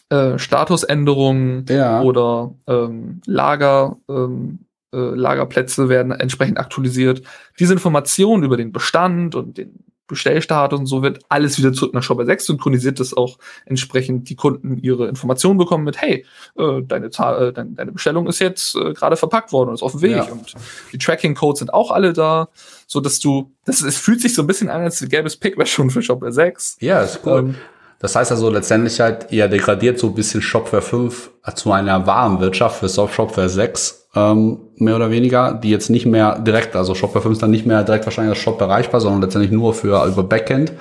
äh, 0.08 0.38
Statusänderungen 0.38 1.66
Ja. 1.68 2.00
oder 2.02 2.54
ähm, 2.66 3.20
Lager, 3.26 3.98
ähm, 4.08 4.60
äh, 4.94 4.96
Lagerplätze 4.98 5.88
werden 5.90 6.10
entsprechend 6.10 6.58
aktualisiert. 6.58 7.22
Diese 7.60 7.74
Informationen 7.74 8.42
über 8.42 8.56
den 8.56 8.72
Bestand 8.72 9.34
und 9.36 9.58
den 9.58 9.84
Bestellstatus 10.10 10.78
und 10.78 10.86
so 10.86 11.02
wird 11.02 11.20
alles 11.28 11.58
wieder 11.58 11.72
zurück 11.72 11.94
nach 11.94 12.02
Shopper 12.02 12.26
6 12.26 12.46
synchronisiert, 12.46 13.00
dass 13.00 13.16
auch 13.16 13.38
entsprechend 13.64 14.28
die 14.28 14.36
Kunden 14.36 14.78
ihre 14.78 15.08
Informationen 15.08 15.58
bekommen 15.58 15.84
mit, 15.84 16.00
hey, 16.00 16.26
äh, 16.58 16.82
deine, 16.82 17.10
Zahl, 17.10 17.48
äh, 17.48 17.52
deine, 17.52 17.70
deine 17.70 17.92
Bestellung 17.92 18.26
ist 18.26 18.38
jetzt 18.38 18.76
äh, 18.76 18.92
gerade 18.92 19.16
verpackt 19.16 19.52
worden 19.52 19.70
und 19.70 19.74
ist 19.74 19.82
auf 19.82 19.92
dem 19.92 20.02
Weg 20.02 20.16
ja. 20.16 20.24
und 20.24 20.54
die 20.92 20.98
Tracking-Codes 20.98 21.60
sind 21.60 21.72
auch 21.72 21.90
alle 21.90 22.12
da, 22.12 22.48
so 22.86 23.00
dass 23.00 23.18
du, 23.20 23.50
das, 23.64 23.80
es 23.80 23.96
fühlt 23.96 24.20
sich 24.20 24.34
so 24.34 24.42
ein 24.42 24.46
bisschen 24.46 24.68
an, 24.68 24.82
als 24.82 25.00
gäbe 25.08 25.26
es 25.26 25.36
Pickware 25.36 25.66
schon 25.66 25.90
für 25.90 26.02
Shopware 26.02 26.32
6. 26.32 26.76
Ja, 26.80 27.00
ist 27.00 27.20
cool. 27.24 27.38
Ähm, 27.38 27.54
das 28.00 28.16
heißt 28.16 28.30
also 28.30 28.48
letztendlich 28.50 28.98
halt, 28.98 29.30
ihr 29.30 29.46
degradiert 29.46 29.98
so 29.98 30.08
ein 30.08 30.14
bisschen 30.14 30.40
Shopware 30.40 30.82
5 30.82 31.30
zu 31.54 31.70
einer 31.70 32.06
Warenwirtschaft 32.06 32.80
für 32.80 32.88
Shopware 32.88 33.48
6, 33.48 34.08
ähm, 34.14 34.58
mehr 34.80 34.96
oder 34.96 35.10
weniger, 35.10 35.52
die 35.52 35.70
jetzt 35.70 35.90
nicht 35.90 36.06
mehr 36.06 36.38
direkt, 36.38 36.76
also 36.76 36.94
Shopware 36.94 37.22
5 37.22 37.34
ist 37.34 37.42
dann 37.42 37.50
nicht 37.50 37.66
mehr 37.66 37.84
direkt 37.84 38.06
wahrscheinlich 38.06 38.30
als 38.36 38.42
Shop 38.42 38.60
erreichbar, 38.60 39.00
sondern 39.00 39.22
letztendlich 39.22 39.52
nur 39.52 39.74
für 39.74 40.04
über 40.06 40.22
Backend 40.22 40.72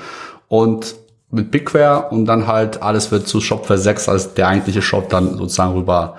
und 0.48 0.96
mit 1.32 1.51
Bigware 1.51 2.10
und 2.10 2.25
dann 2.25 2.48
halt 2.48 2.82
alles 2.82 3.12
wird 3.12 3.27
zu 3.27 3.39
Shopware 3.39 3.77
6 3.77 4.10
als 4.10 4.34
der 4.34 4.48
eigentliche 4.48 4.82
Shop 4.82 5.10
dann 5.10 5.38
sozusagen 5.38 5.74
rüber, 5.74 6.15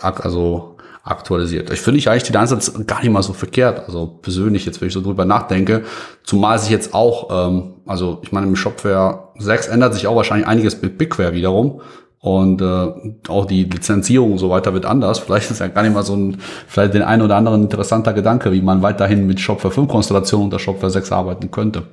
also 0.00 0.76
aktualisiert. 1.02 1.70
Ich 1.70 1.80
finde 1.80 1.98
ich 1.98 2.08
eigentlich 2.08 2.24
den 2.24 2.36
Ansatz 2.36 2.72
gar 2.86 3.00
nicht 3.00 3.10
mal 3.10 3.22
so 3.22 3.32
verkehrt. 3.32 3.86
Also 3.86 4.06
persönlich 4.06 4.66
jetzt, 4.66 4.80
wenn 4.80 4.88
ich 4.88 4.94
so 4.94 5.00
drüber 5.00 5.24
nachdenke, 5.24 5.84
zumal 6.22 6.58
sich 6.58 6.70
jetzt 6.70 6.92
auch, 6.94 7.28
ähm, 7.30 7.74
also 7.86 8.18
ich 8.22 8.32
meine, 8.32 8.46
im 8.46 8.56
Shopware 8.56 9.30
6 9.38 9.68
ändert 9.68 9.94
sich 9.94 10.06
auch 10.06 10.16
wahrscheinlich 10.16 10.46
einiges 10.46 10.80
mit 10.82 10.98
Bigware 10.98 11.32
wiederum. 11.32 11.80
Und 12.20 12.60
äh, 12.60 12.92
auch 13.28 13.46
die 13.46 13.64
Lizenzierung 13.64 14.32
und 14.32 14.38
so 14.38 14.50
weiter 14.50 14.74
wird 14.74 14.86
anders. 14.86 15.20
Vielleicht 15.20 15.50
ist 15.50 15.60
ja 15.60 15.68
gar 15.68 15.82
nicht 15.82 15.94
mal 15.94 16.02
so 16.02 16.16
ein, 16.16 16.38
vielleicht 16.66 16.94
den 16.94 17.02
ein 17.02 17.22
oder 17.22 17.36
anderen 17.36 17.62
interessanter 17.62 18.12
Gedanke, 18.12 18.50
wie 18.52 18.60
man 18.60 18.82
weiterhin 18.82 19.26
mit 19.26 19.40
Shopware 19.40 19.72
5 19.72 19.88
Konstellation 19.88 20.44
unter 20.44 20.58
Shopware 20.58 20.90
6 20.90 21.12
arbeiten 21.12 21.50
könnte. 21.50 21.84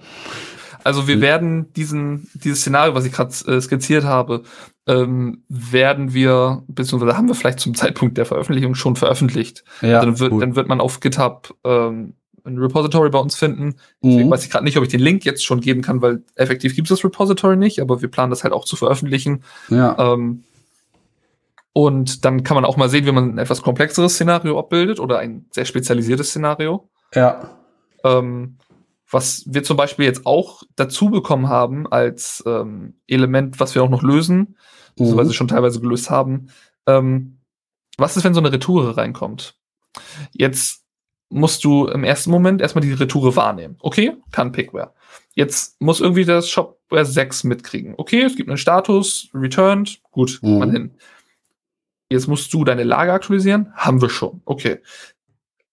Also 0.84 1.08
wir 1.08 1.20
werden 1.20 1.74
diesen, 1.74 2.30
dieses 2.36 2.62
Szenario, 2.62 2.94
was 2.94 3.06
ich 3.06 3.12
gerade 3.12 3.34
äh, 3.48 3.60
skizziert 3.60 4.04
habe, 4.04 4.44
ähm, 4.88 5.44
werden 5.50 6.14
wir, 6.14 6.64
beziehungsweise 6.68 7.18
haben 7.18 7.28
wir 7.28 7.34
vielleicht 7.34 7.60
zum 7.60 7.74
Zeitpunkt 7.74 8.18
der 8.20 8.26
Veröffentlichung 8.26 8.76
schon 8.76 8.96
veröffentlicht. 8.96 9.64
Ja, 9.82 10.02
dann, 10.02 10.20
wird, 10.20 10.32
dann 10.40 10.56
wird 10.56 10.68
man 10.68 10.82
auf 10.82 11.00
GitHub 11.00 11.56
ähm, 11.64 12.14
ein 12.46 12.58
Repository 12.58 13.10
bei 13.10 13.20
uns 13.20 13.36
finden. 13.36 13.76
Deswegen 14.04 14.28
mhm. 14.28 14.32
weiß 14.32 14.46
ich 14.46 14.52
gerade 14.52 14.64
nicht, 14.64 14.78
ob 14.78 14.84
ich 14.84 14.90
den 14.90 15.00
Link 15.00 15.26
jetzt 15.26 15.44
schon 15.44 15.62
geben 15.62 15.82
kann, 15.82 16.02
weil 16.02 16.24
effektiv 16.36 16.76
gibt 16.76 16.90
es 16.90 16.98
das 16.98 17.04
Repository 17.04 17.58
nicht, 17.58 17.80
aber 17.82 18.02
wir 18.02 18.10
planen 18.10 18.30
das 18.30 18.44
halt 18.44 18.54
auch 18.54 18.66
zu 18.66 18.76
veröffentlichen. 18.76 19.44
Ja. 19.70 19.98
Ähm, 19.98 20.44
und 21.74 22.24
dann 22.24 22.44
kann 22.44 22.56
man 22.56 22.64
auch 22.64 22.78
mal 22.78 22.88
sehen, 22.88 23.06
wie 23.06 23.12
man 23.12 23.36
ein 23.36 23.38
etwas 23.38 23.62
komplexeres 23.62 24.14
Szenario 24.14 24.58
abbildet 24.58 25.00
oder 25.00 25.20
ein 25.20 25.46
sehr 25.52 25.66
spezialisiertes 25.66 26.30
Szenario. 26.30 26.90
Ja. 27.14 27.58
Ähm, 28.06 28.58
was 29.12 29.44
wir 29.46 29.64
zum 29.64 29.76
Beispiel 29.76 30.06
jetzt 30.06 30.26
auch 30.26 30.64
dazu 30.76 31.10
bekommen 31.10 31.50
haben 31.50 31.86
als 31.88 32.44
ähm, 32.46 32.94
Element, 33.08 33.60
was 33.60 33.76
wir 33.76 33.84
auch 33.84 33.90
noch 33.90 34.04
lösen, 34.04 34.38
mhm. 34.38 34.56
beziehungsweise 34.96 35.34
schon 35.34 35.50
teilweise 35.50 35.82
gelöst 35.82 36.10
haben. 36.10 36.48
Ähm, 36.88 37.40
was 37.98 38.16
ist, 38.16 38.24
wenn 38.24 38.34
so 38.34 38.40
eine 38.40 38.52
Retoure 38.52 38.96
reinkommt? 38.96 39.56
Jetzt 40.32 40.85
musst 41.30 41.64
du 41.64 41.88
im 41.88 42.04
ersten 42.04 42.32
Moment 42.32 42.62
erstmal 42.62 42.84
die 42.84 42.94
Retoure 42.94 43.36
wahrnehmen. 43.36 43.78
Okay, 43.80 44.16
kann 44.32 44.52
Pickware. 44.52 44.94
Jetzt 45.34 45.80
muss 45.82 46.00
irgendwie 46.00 46.26
das 46.26 46.50
Shopware 46.50 47.06
6 47.06 47.44
mitkriegen. 47.44 47.96
Okay, 47.98 48.22
es 48.22 48.36
gibt 48.36 48.50
einen 48.50 48.58
Status, 48.58 49.30
returned, 49.34 50.02
gut, 50.12 50.40
mhm. 50.42 50.60
man 50.60 50.72
hin. 50.72 50.92
Jetzt 52.10 52.28
musst 52.28 52.54
du 52.54 52.64
deine 52.64 52.84
Lage 52.84 53.12
aktualisieren, 53.12 53.74
haben 53.76 54.02
wir 54.02 54.10
schon. 54.10 54.42
Okay. 54.46 54.80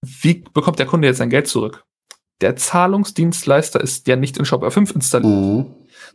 Wie 0.01 0.43
bekommt 0.53 0.79
der 0.79 0.87
Kunde 0.87 1.07
jetzt 1.07 1.19
sein 1.19 1.31
Geld 1.31 1.47
zurück? 1.47 1.85
der 2.43 2.57
Zahlungsdienstleister 2.57 3.81
ist 3.81 4.07
ja 4.09 4.17
nicht 4.17 4.37
in 4.37 4.45
Shopware 4.45 4.71
5 4.71 4.95
installiert, 4.95 5.33
mhm. 5.33 5.67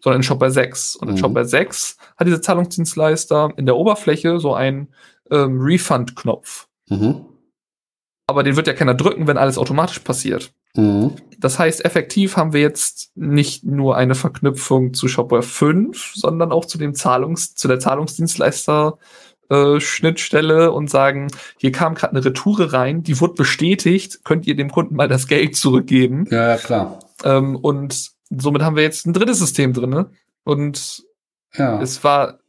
sondern 0.02 0.20
in 0.20 0.24
Shopware 0.24 0.52
6. 0.52 0.98
Und 0.98 1.10
in 1.10 1.16
mhm. 1.16 1.20
Shopware 1.20 1.46
6 1.46 1.98
hat 2.18 2.28
dieser 2.28 2.42
Zahlungsdienstleister 2.42 3.54
in 3.58 3.66
der 3.66 3.78
Oberfläche 3.78 4.40
so 4.40 4.54
einen 4.54 4.90
ähm, 5.32 5.60
Refund-Knopf. 5.60 6.68
Mhm. 6.90 7.26
Aber 8.28 8.44
den 8.44 8.56
wird 8.56 8.68
ja 8.68 8.74
keiner 8.74 8.94
drücken, 8.94 9.26
wenn 9.28 9.38
alles 9.38 9.58
automatisch 9.58 10.00
passiert. 10.00 10.52
Mhm. 10.76 11.16
Das 11.40 11.60
heißt, 11.60 11.86
effektiv 11.86 12.36
haben 12.36 12.54
wir 12.54 12.62
jetzt 12.62 13.12
nicht 13.16 13.64
nur 13.64 13.96
eine 13.96 14.16
Verknüpfung 14.16 14.94
zu 14.94 15.08
Shopware 15.08 15.44
5, 15.44 16.14
sondern 16.16 16.52
auch 16.52 16.66
zu 16.66 16.78
dem 16.78 16.94
Zahlungs, 16.94 17.56
zu 17.56 17.68
der 17.68 17.80
Zahlungsdienstleister 17.80 18.98
äh, 19.50 19.80
Schnittstelle 19.80 20.72
und 20.72 20.90
sagen, 20.90 21.28
hier 21.58 21.72
kam 21.72 21.96
gerade 21.96 22.12
eine 22.12 22.26
Retoure 22.26 22.74
rein, 22.74 23.04
die 23.04 23.20
wurde 23.22 23.36
bestätigt, 23.36 24.26
könnt 24.26 24.46
ihr 24.46 24.56
dem 24.56 24.70
Kunden 24.70 24.96
mal 24.96 25.08
das 25.08 25.28
Geld 25.28 25.56
zurückgeben. 25.56 26.26
Ja, 26.30 26.50
ja 26.50 26.58
klar. 26.58 27.00
Ähm, 27.24 27.56
und 27.56 28.12
somit 28.30 28.62
haben 28.62 28.76
wir 28.76 28.84
jetzt 28.84 29.06
ein 29.06 29.14
drittes 29.14 29.40
System 29.40 29.72
drinne 29.72 30.12
Und 30.44 31.06
ja. 31.56 31.82
es 31.82 32.04
war, 32.04 32.40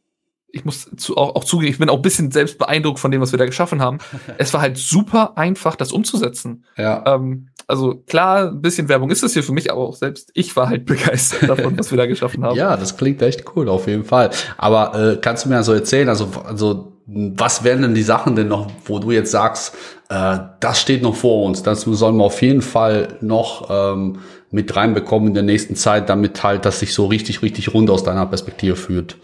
ich 0.51 0.65
muss 0.65 0.89
zu, 0.97 1.17
auch, 1.17 1.35
auch 1.35 1.43
zugeben, 1.43 1.71
ich 1.71 1.79
bin 1.79 1.89
auch 1.89 1.97
ein 1.97 2.01
bisschen 2.01 2.31
selbst 2.31 2.57
beeindruckt 2.57 2.99
von 2.99 3.11
dem, 3.11 3.21
was 3.21 3.31
wir 3.31 3.39
da 3.39 3.45
geschaffen 3.45 3.81
haben. 3.81 3.99
es 4.37 4.53
war 4.53 4.61
halt 4.61 4.77
super 4.77 5.37
einfach, 5.37 5.75
das 5.75 5.91
umzusetzen. 5.91 6.65
Ja. 6.77 7.03
Ähm, 7.05 7.49
also 7.67 7.95
klar, 8.07 8.47
ein 8.47 8.61
bisschen 8.61 8.89
Werbung 8.89 9.11
ist 9.11 9.23
es 9.23 9.33
hier 9.33 9.43
für 9.43 9.51
mich, 9.51 9.71
aber 9.71 9.81
auch 9.81 9.95
selbst 9.95 10.31
ich 10.33 10.55
war 10.55 10.69
halt 10.69 10.85
begeistert 10.87 11.49
davon, 11.49 11.77
was 11.77 11.91
wir 11.91 11.97
da 11.97 12.05
geschaffen 12.05 12.43
haben. 12.43 12.57
Ja, 12.57 12.75
das 12.77 12.97
klingt 12.97 13.21
echt 13.21 13.45
cool, 13.55 13.69
auf 13.69 13.87
jeden 13.87 14.05
Fall. 14.05 14.31
Aber 14.57 14.95
äh, 14.95 15.17
kannst 15.17 15.45
du 15.45 15.49
mir 15.49 15.63
so 15.63 15.73
erzählen, 15.73 16.09
also, 16.09 16.29
also 16.45 16.93
was 17.11 17.63
wären 17.63 17.81
denn 17.81 17.95
die 17.95 18.03
Sachen 18.03 18.35
denn 18.35 18.47
noch, 18.47 18.67
wo 18.85 18.99
du 18.99 19.11
jetzt 19.11 19.31
sagst, 19.31 19.75
äh, 20.09 20.37
das 20.59 20.79
steht 20.79 21.01
noch 21.01 21.15
vor 21.15 21.43
uns, 21.45 21.63
das 21.63 21.81
sollen 21.81 22.17
wir 22.17 22.23
auf 22.23 22.41
jeden 22.41 22.61
Fall 22.61 23.17
noch 23.21 23.69
ähm, 23.69 24.19
mit 24.51 24.75
reinbekommen 24.75 25.29
in 25.29 25.33
der 25.33 25.43
nächsten 25.43 25.75
Zeit, 25.75 26.09
damit 26.09 26.43
halt 26.43 26.65
das 26.65 26.79
sich 26.79 26.93
so 26.93 27.07
richtig, 27.07 27.41
richtig 27.41 27.73
rund 27.73 27.89
aus 27.89 28.03
deiner 28.03 28.25
Perspektive 28.25 28.75
fühlt? 28.75 29.17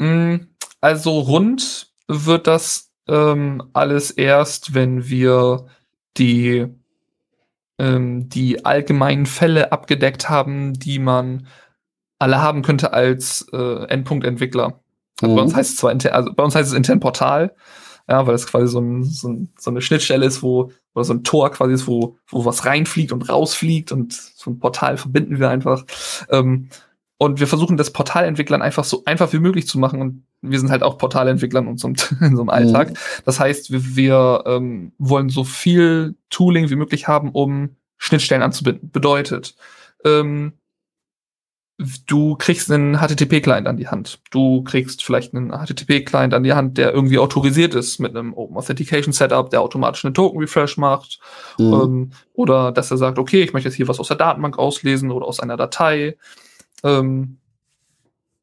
Mm, 0.00 0.46
also 0.80 1.20
rund 1.20 1.92
wird 2.08 2.46
das 2.46 2.90
ähm, 3.06 3.62
alles 3.74 4.10
erst, 4.10 4.74
wenn 4.74 5.08
wir 5.08 5.66
die 6.16 6.66
ähm, 7.78 8.28
die 8.28 8.64
allgemeinen 8.64 9.26
Fälle 9.26 9.72
abgedeckt 9.72 10.28
haben, 10.28 10.74
die 10.74 10.98
man 10.98 11.46
alle 12.18 12.42
haben 12.42 12.62
könnte 12.62 12.92
als 12.92 13.46
äh, 13.52 13.84
Endpunktentwickler. 13.86 14.80
Also 15.20 15.32
mhm. 15.32 15.36
Bei 15.36 15.42
uns 15.42 15.54
heißt 15.54 15.70
es 15.70 15.76
zwar 15.76 15.92
intern, 15.92 16.12
also 16.12 16.32
bei 16.34 16.42
uns 16.42 16.54
heißt 16.54 16.68
es 16.68 16.76
intern 16.76 17.00
Portal, 17.00 17.54
ja, 18.08 18.26
weil 18.26 18.34
es 18.34 18.46
quasi 18.46 18.68
so, 18.68 18.80
ein, 18.80 19.04
so, 19.04 19.28
ein, 19.28 19.52
so 19.58 19.70
eine 19.70 19.80
Schnittstelle 19.80 20.26
ist, 20.26 20.42
wo 20.42 20.72
oder 20.94 21.04
so 21.04 21.14
ein 21.14 21.24
Tor 21.24 21.50
quasi 21.52 21.74
ist, 21.74 21.86
wo, 21.86 22.18
wo 22.28 22.44
was 22.44 22.66
reinfliegt 22.66 23.12
und 23.12 23.28
rausfliegt 23.28 23.92
und 23.92 24.12
so 24.12 24.50
ein 24.50 24.58
Portal 24.58 24.96
verbinden 24.96 25.38
wir 25.38 25.48
einfach. 25.48 25.84
Ähm, 26.30 26.68
und 27.22 27.38
wir 27.38 27.46
versuchen 27.46 27.76
das 27.76 27.92
Portalentwicklern 27.92 28.62
einfach 28.62 28.82
so 28.82 29.02
einfach 29.04 29.30
wie 29.34 29.40
möglich 29.40 29.68
zu 29.68 29.78
machen. 29.78 30.00
Und 30.00 30.24
wir 30.40 30.58
sind 30.58 30.70
halt 30.70 30.82
auch 30.82 30.96
Portalentwickler 30.96 31.60
in 31.60 31.66
unserem, 31.66 31.94
in 32.20 32.28
unserem 32.28 32.48
Alltag. 32.48 32.92
Mhm. 32.92 32.94
Das 33.26 33.38
heißt, 33.38 33.70
wir, 33.70 33.94
wir 33.94 34.44
ähm, 34.46 34.92
wollen 34.96 35.28
so 35.28 35.44
viel 35.44 36.14
Tooling 36.30 36.70
wie 36.70 36.76
möglich 36.76 37.08
haben, 37.08 37.32
um 37.32 37.76
Schnittstellen 37.98 38.42
anzubinden. 38.42 38.90
Bedeutet, 38.90 39.54
ähm, 40.02 40.54
du 42.06 42.36
kriegst 42.36 42.72
einen 42.72 42.96
HTTP-Client 42.96 43.68
an 43.68 43.76
die 43.76 43.88
Hand. 43.88 44.20
Du 44.30 44.62
kriegst 44.62 45.04
vielleicht 45.04 45.34
einen 45.34 45.50
HTTP-Client 45.50 46.32
an 46.32 46.42
die 46.42 46.54
Hand, 46.54 46.78
der 46.78 46.94
irgendwie 46.94 47.18
autorisiert 47.18 47.74
ist 47.74 47.98
mit 47.98 48.16
einem 48.16 48.32
Open 48.32 48.56
Authentication 48.56 49.12
Setup, 49.12 49.50
der 49.50 49.60
automatisch 49.60 50.06
einen 50.06 50.14
Token-Refresh 50.14 50.78
macht. 50.78 51.20
Mhm. 51.58 51.72
Ähm, 51.74 52.10
oder 52.32 52.72
dass 52.72 52.90
er 52.90 52.96
sagt, 52.96 53.18
okay, 53.18 53.42
ich 53.42 53.52
möchte 53.52 53.68
jetzt 53.68 53.76
hier 53.76 53.88
was 53.88 54.00
aus 54.00 54.08
der 54.08 54.16
Datenbank 54.16 54.58
auslesen 54.58 55.10
oder 55.10 55.26
aus 55.26 55.38
einer 55.38 55.58
Datei. 55.58 56.16
Ähm, 56.84 57.38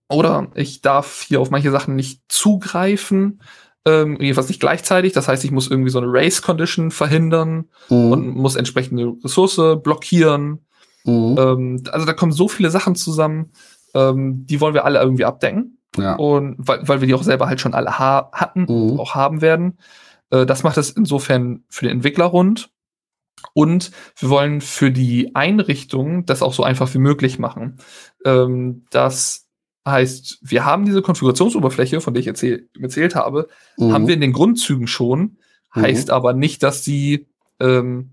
oder 0.10 0.48
ich 0.56 0.82
darf 0.82 1.22
hier 1.28 1.42
auf 1.42 1.50
manche 1.50 1.72
Sachen 1.72 1.96
nicht 1.96 2.22
zugreifen, 2.30 3.42
ähm, 3.86 4.18
jedenfalls 4.20 4.50
nicht 4.50 4.60
gleichzeitig. 4.60 5.14
Das 5.14 5.28
heißt, 5.28 5.44
ich 5.44 5.52
muss 5.52 5.70
irgendwie 5.70 5.90
so 5.90 6.00
eine 6.00 6.08
Race-Condition 6.10 6.92
verhindern 6.92 7.66
mhm. 7.90 8.12
und 8.12 8.36
muss 8.36 8.56
entsprechende 8.56 9.14
Ressource 9.24 9.82
blockieren. 9.82 10.66
Mhm. 11.04 11.36
Ähm, 11.38 11.84
also 11.92 12.06
da 12.06 12.14
kommen 12.14 12.32
so 12.32 12.48
viele 12.48 12.70
Sachen 12.70 12.96
zusammen, 12.96 13.52
ähm, 13.94 14.46
die 14.46 14.62
wollen 14.62 14.74
wir 14.74 14.86
alle 14.86 15.00
irgendwie 15.00 15.26
abdecken. 15.26 15.78
Ja. 15.98 16.16
Und 16.16 16.56
weil, 16.60 16.88
weil 16.88 17.02
wir 17.02 17.08
die 17.08 17.14
auch 17.14 17.24
selber 17.24 17.48
halt 17.48 17.62
schon 17.62 17.74
alle 17.74 17.98
ha 17.98 18.30
hatten, 18.34 18.66
mhm. 18.68 19.00
auch 19.00 19.16
haben 19.16 19.42
werden. 19.42 19.78
Äh, 20.30 20.46
das 20.46 20.64
macht 20.64 20.78
es 20.78 20.90
insofern 20.90 21.64
für 21.70 21.86
den 21.86 21.98
Entwickler 21.98 22.26
rund. 22.26 22.70
Und 23.54 23.92
wir 24.18 24.30
wollen 24.30 24.62
für 24.62 24.92
die 24.92 25.36
Einrichtung 25.36 26.26
das 26.26 26.42
auch 26.42 26.54
so 26.54 26.64
einfach 26.64 26.94
wie 26.94 27.00
möglich 27.00 27.40
machen. 27.40 27.78
Ähm, 28.26 28.84
das 28.90 29.48
heißt, 29.86 30.40
wir 30.42 30.66
haben 30.66 30.86
diese 30.86 31.02
Konfigurationsoberfläche, 31.02 32.02
von 32.02 32.14
der 32.14 32.22
ich 32.22 32.28
erzähl 32.28 32.70
erzählt 32.80 33.16
habe, 33.16 33.48
mhm. 33.78 33.94
haben 33.94 34.08
wir 34.08 34.16
in 34.16 34.22
den 34.22 34.34
Grundzügen 34.34 34.88
schon. 34.88 35.38
Mhm. 35.74 35.82
Heißt 35.82 36.12
aber 36.12 36.34
nicht, 36.34 36.64
dass 36.64 36.84
sie 36.84 37.28
ähm, 37.60 38.12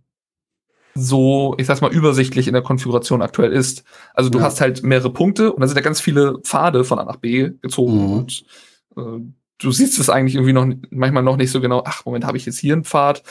so, 0.94 1.54
ich 1.58 1.66
sag's 1.66 1.80
mal, 1.80 1.92
übersichtlich 1.92 2.46
in 2.46 2.54
der 2.54 2.62
Konfiguration 2.62 3.22
aktuell 3.22 3.52
ist. 3.52 3.84
Also 4.14 4.30
du 4.30 4.38
ja. 4.38 4.44
hast 4.44 4.60
halt 4.60 4.82
mehrere 4.82 5.12
Punkte 5.12 5.52
und 5.52 5.60
da 5.60 5.66
sind 5.66 5.76
ja 5.76 5.82
ganz 5.82 6.00
viele 6.00 6.38
Pfade 6.38 6.84
von 6.84 6.98
A 6.98 7.04
nach 7.04 7.16
B 7.16 7.50
gezogen 7.60 8.06
mhm. 8.06 8.12
und 8.12 8.44
äh, 8.96 9.20
du 9.58 9.72
siehst 9.72 9.98
es 9.98 10.10
eigentlich 10.10 10.36
irgendwie 10.36 10.52
noch 10.52 10.66
manchmal 10.90 11.22
noch 11.22 11.36
nicht 11.36 11.50
so 11.50 11.60
genau, 11.60 11.82
ach, 11.84 12.04
Moment, 12.04 12.24
habe 12.24 12.36
ich 12.36 12.46
jetzt 12.46 12.58
hier 12.58 12.74
einen 12.74 12.84
Pfad? 12.84 13.22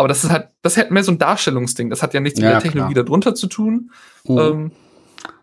Aber 0.00 0.08
das 0.08 0.24
ist 0.24 0.30
halt, 0.30 0.48
das 0.62 0.78
halt 0.78 0.90
mehr 0.90 1.04
so 1.04 1.12
ein 1.12 1.18
Darstellungsding. 1.18 1.90
Das 1.90 2.02
hat 2.02 2.14
ja 2.14 2.20
nichts 2.20 2.40
ja, 2.40 2.46
mit 2.46 2.54
der 2.54 2.60
Technologie 2.62 2.94
klar. 2.94 3.04
darunter 3.04 3.34
zu 3.34 3.48
tun. 3.48 3.90
Mhm. 4.24 4.38
Ähm, 4.38 4.70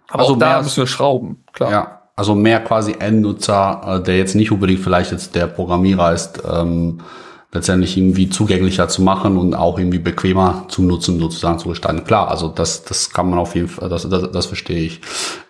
aber 0.08 0.22
also 0.22 0.34
auch 0.34 0.40
da 0.40 0.64
müssen 0.64 0.78
wir 0.78 0.88
schrauben, 0.88 1.44
klar. 1.54 1.72
Ja, 1.72 2.02
also 2.16 2.34
mehr 2.34 2.60
quasi 2.62 2.96
Endnutzer, 2.98 4.00
äh, 4.00 4.04
der 4.04 4.18
jetzt 4.18 4.34
nicht 4.34 4.52
unbedingt 4.52 4.80
vielleicht 4.80 5.12
jetzt 5.12 5.36
der 5.36 5.46
Programmierer 5.46 6.12
ist, 6.12 6.42
ähm, 6.52 7.02
letztendlich 7.54 7.96
irgendwie 7.96 8.30
zugänglicher 8.30 8.90
zu 8.90 9.02
machen 9.02 9.38
und 9.38 9.56
auch 9.56 9.80
irgendwie 9.80 10.00
bequemer 10.00 10.66
zu 10.68 10.84
nutzen, 10.84 11.20
sozusagen 11.20 11.60
zu 11.60 11.70
gestalten. 11.70 12.04
Klar, 12.04 12.30
also 12.30 12.50
das, 12.50 12.84
das 12.84 13.10
kann 13.10 13.30
man 13.30 13.40
auf 13.40 13.56
jeden 13.56 13.70
Fall, 13.70 13.88
das, 13.88 14.08
das, 14.10 14.32
das 14.32 14.46
verstehe 14.46 14.80
ich. 14.80 15.02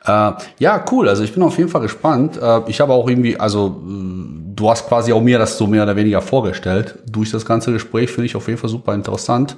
Äh, 0.05 0.31
ja, 0.59 0.85
cool, 0.91 1.09
also 1.09 1.23
ich 1.23 1.33
bin 1.33 1.41
auf 1.41 1.57
jeden 1.57 1.69
Fall 1.69 1.81
gespannt. 1.81 2.37
Äh, 2.41 2.61
ich 2.67 2.79
habe 2.81 2.93
auch 2.93 3.09
irgendwie, 3.09 3.39
also 3.39 3.81
du 3.83 4.69
hast 4.69 4.87
quasi 4.87 5.11
auch 5.11 5.21
mir 5.21 5.39
das 5.39 5.57
so 5.57 5.65
mehr 5.65 5.83
oder 5.83 5.95
weniger 5.95 6.21
vorgestellt. 6.21 6.99
Durch 7.09 7.31
das 7.31 7.45
ganze 7.45 7.71
Gespräch 7.71 8.11
finde 8.11 8.27
ich 8.27 8.35
auf 8.35 8.47
jeden 8.47 8.59
Fall 8.59 8.69
super 8.69 8.93
interessant. 8.93 9.55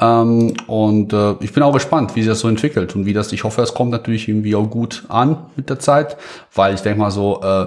Ähm, 0.00 0.54
und 0.66 1.12
äh, 1.14 1.34
ich 1.40 1.52
bin 1.52 1.62
auch 1.62 1.72
gespannt, 1.72 2.14
wie 2.14 2.20
sich 2.20 2.30
das 2.30 2.40
so 2.40 2.48
entwickelt 2.48 2.94
und 2.94 3.06
wie 3.06 3.12
das, 3.14 3.32
ich 3.32 3.44
hoffe, 3.44 3.62
es 3.62 3.72
kommt 3.72 3.90
natürlich 3.90 4.28
irgendwie 4.28 4.54
auch 4.54 4.68
gut 4.68 5.04
an 5.08 5.46
mit 5.56 5.70
der 5.70 5.78
Zeit, 5.78 6.18
weil 6.54 6.74
ich 6.74 6.80
denke 6.80 7.00
mal 7.00 7.10
so, 7.10 7.40
äh, 7.42 7.66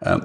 äh, 0.00 0.20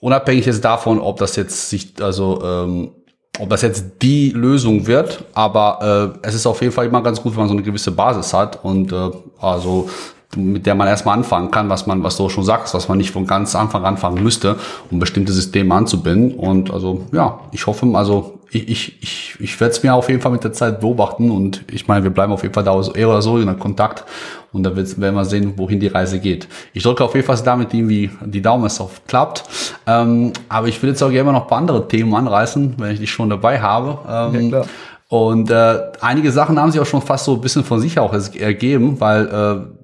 unabhängig 0.00 0.46
jetzt 0.46 0.64
davon, 0.64 1.00
ob 1.00 1.18
das 1.18 1.36
jetzt 1.36 1.70
sich, 1.70 1.92
also 2.00 2.40
ähm, 2.42 2.90
ob 3.38 3.48
das 3.50 3.62
jetzt 3.62 4.02
die 4.02 4.30
Lösung 4.30 4.86
wird, 4.86 5.24
aber 5.32 6.14
äh, 6.22 6.26
es 6.26 6.34
ist 6.34 6.46
auf 6.46 6.60
jeden 6.60 6.72
Fall 6.72 6.86
immer 6.86 7.02
ganz 7.02 7.22
gut, 7.22 7.32
wenn 7.32 7.40
man 7.40 7.48
so 7.48 7.54
eine 7.54 7.62
gewisse 7.62 7.92
Basis 7.92 8.34
hat 8.34 8.64
und 8.64 8.92
äh, 8.92 9.10
also 9.40 9.88
mit 10.36 10.66
der 10.66 10.74
man 10.74 10.86
erstmal 10.88 11.16
anfangen 11.16 11.50
kann, 11.50 11.68
was 11.70 11.86
man, 11.86 12.02
was 12.02 12.16
du 12.16 12.28
schon 12.28 12.44
sagst, 12.44 12.74
was 12.74 12.88
man 12.88 12.98
nicht 12.98 13.10
von 13.10 13.26
ganz 13.26 13.56
Anfang 13.56 13.84
anfangen 13.84 14.22
müsste, 14.22 14.56
um 14.90 14.98
bestimmte 14.98 15.32
Systeme 15.32 15.74
anzubinden. 15.74 16.38
Und 16.38 16.70
also 16.70 17.06
ja, 17.12 17.40
ich 17.52 17.66
hoffe, 17.66 17.86
also 17.94 18.38
ich, 18.50 18.68
ich, 18.68 19.02
ich, 19.02 19.36
ich 19.40 19.60
werde 19.60 19.72
es 19.72 19.82
mir 19.82 19.94
auf 19.94 20.08
jeden 20.08 20.20
Fall 20.20 20.32
mit 20.32 20.44
der 20.44 20.52
Zeit 20.52 20.80
beobachten 20.80 21.30
und 21.30 21.64
ich 21.70 21.86
meine, 21.88 22.04
wir 22.04 22.10
bleiben 22.10 22.32
auf 22.32 22.42
jeden 22.42 22.54
Fall 22.54 22.64
da 22.64 22.80
eher 22.94 23.08
oder 23.08 23.22
so 23.22 23.38
in 23.38 23.58
Kontakt 23.58 24.04
und 24.52 24.62
da 24.62 24.74
werden 24.76 25.14
wir 25.14 25.24
sehen, 25.24 25.54
wohin 25.56 25.80
die 25.80 25.88
Reise 25.88 26.18
geht. 26.18 26.48
Ich 26.72 26.82
drücke 26.82 27.04
auf 27.04 27.14
jeden 27.14 27.26
Fall 27.26 27.38
damit 27.44 27.72
irgendwie 27.72 28.10
die 28.24 28.42
Daumen, 28.42 28.64
dass 28.64 28.74
es 28.74 28.80
auch 28.80 28.90
klappt. 29.06 29.44
Ähm, 29.86 30.32
aber 30.48 30.68
ich 30.68 30.82
will 30.82 30.90
jetzt 30.90 31.02
auch 31.02 31.10
gerne 31.10 31.32
noch 31.32 31.42
ein 31.42 31.48
paar 31.48 31.58
andere 31.58 31.88
Themen 31.88 32.14
anreißen, 32.14 32.74
wenn 32.78 32.92
ich 32.92 33.00
dich 33.00 33.10
schon 33.10 33.28
dabei 33.30 33.60
habe. 33.60 33.98
Ähm, 34.34 34.50
ja, 34.50 34.62
und 35.08 35.50
äh, 35.50 35.78
einige 36.02 36.30
Sachen 36.32 36.60
haben 36.60 36.70
sich 36.70 36.80
auch 36.80 36.86
schon 36.86 37.00
fast 37.00 37.24
so 37.24 37.34
ein 37.34 37.40
bisschen 37.40 37.64
von 37.64 37.80
sich 37.80 37.98
auch 37.98 38.12
ergeben, 38.12 39.00
weil 39.00 39.26
äh, 39.26 39.77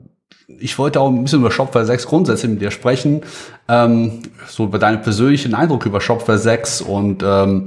ich 0.60 0.78
wollte 0.78 1.00
auch 1.00 1.08
ein 1.08 1.22
bisschen 1.22 1.40
über 1.40 1.50
Shopware 1.50 1.84
6 1.84 2.06
Grundsätze 2.06 2.48
mit 2.48 2.60
dir 2.60 2.70
sprechen. 2.70 3.22
Ähm, 3.68 4.22
so 4.46 4.64
über 4.64 4.78
deinen 4.78 5.02
persönlichen 5.02 5.54
Eindruck 5.54 5.86
über 5.86 6.00
Shopware 6.00 6.38
6 6.38 6.80
und 6.82 7.22
ähm, 7.22 7.66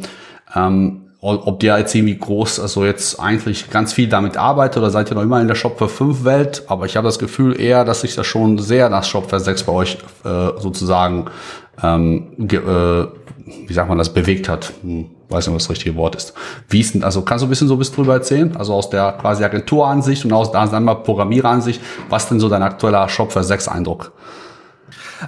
ähm, 0.56 1.02
ob 1.20 1.60
dir 1.60 1.78
jetzt 1.78 1.94
irgendwie 1.96 2.18
groß, 2.18 2.60
also 2.60 2.86
jetzt 2.86 3.20
eigentlich 3.20 3.70
ganz 3.72 3.92
viel 3.92 4.08
damit 4.08 4.38
arbeitet 4.38 4.78
oder 4.78 4.92
seid 4.92 5.12
ihr 5.12 5.16
noch 5.16 5.24
immer 5.24 5.42
in 5.42 5.48
der 5.48 5.56
Shopware 5.56 5.90
5 5.90 6.24
Welt, 6.24 6.64
aber 6.68 6.86
ich 6.86 6.96
habe 6.96 7.08
das 7.08 7.20
Gefühl 7.20 7.60
eher, 7.60 7.84
dass 7.84 8.02
sich 8.02 8.16
das 8.16 8.28
schon 8.28 8.60
sehr 8.60 8.90
nach 8.90 9.04
Shopware 9.04 9.40
6 9.40 9.64
bei 9.64 9.74
euch 9.74 9.98
äh, 10.24 10.52
sozusagen 10.60 11.26
ähm, 11.82 12.28
äh, 12.50 13.06
wie 13.68 13.74
sagt 13.74 13.90
man 13.90 13.98
das, 13.98 14.14
bewegt 14.14 14.50
hat. 14.50 14.74
Hm, 14.82 15.06
weiß 15.30 15.48
nicht, 15.48 15.56
was 15.56 15.64
das 15.64 15.72
richtige 15.72 15.96
Wort 15.96 16.16
ist. 16.16 16.34
Wie 16.70 16.80
ist 16.80 16.94
denn, 16.94 17.04
also 17.04 17.22
kannst 17.22 17.44
du 17.44 17.48
ein 17.48 17.50
bisschen 17.50 17.68
so 17.68 17.78
bis 17.78 17.92
drüber 17.92 18.14
erzählen? 18.14 18.56
Also 18.56 18.74
aus 18.74 18.90
der 18.90 19.14
quasi 19.14 19.44
Agenturansicht 19.44 20.26
und 20.26 20.34
aus 20.34 20.52
dann 20.52 20.84
mal 20.84 20.96
Programmiereransicht, 20.96 21.82
was 22.10 22.30
denn 22.30 22.40
so 22.40 22.50
dein 22.50 22.64
aktueller 22.64 23.08
Shop 23.10 23.32
für 23.32 23.44
6 23.44 23.68
Eindruck? 23.68 24.14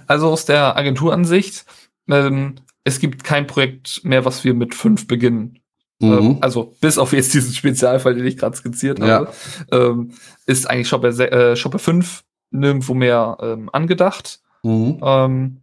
Also 0.07 0.29
aus 0.29 0.45
der 0.45 0.77
Agenturansicht, 0.77 1.65
ähm, 2.09 2.55
es 2.83 2.99
gibt 2.99 3.23
kein 3.23 3.47
Projekt 3.47 4.01
mehr, 4.03 4.25
was 4.25 4.43
wir 4.43 4.53
mit 4.53 4.75
5 4.75 5.07
beginnen. 5.07 5.59
Mhm. 5.99 6.13
Ähm, 6.13 6.37
also 6.41 6.73
bis 6.81 6.97
auf 6.97 7.13
jetzt 7.13 7.33
diesen 7.33 7.53
Spezialfall, 7.53 8.15
den 8.15 8.25
ich 8.25 8.37
gerade 8.37 8.55
skizziert 8.55 9.01
habe, 9.01 9.31
ja. 9.71 9.77
ähm, 9.77 10.11
ist 10.45 10.69
eigentlich 10.69 10.87
Shopper, 10.87 11.09
äh, 11.09 11.55
Shopper 11.55 11.79
5 11.79 12.23
nirgendwo 12.51 12.93
mehr 12.93 13.37
ähm, 13.41 13.69
angedacht. 13.71 14.39
Mhm. 14.63 14.99
Ähm, 15.01 15.57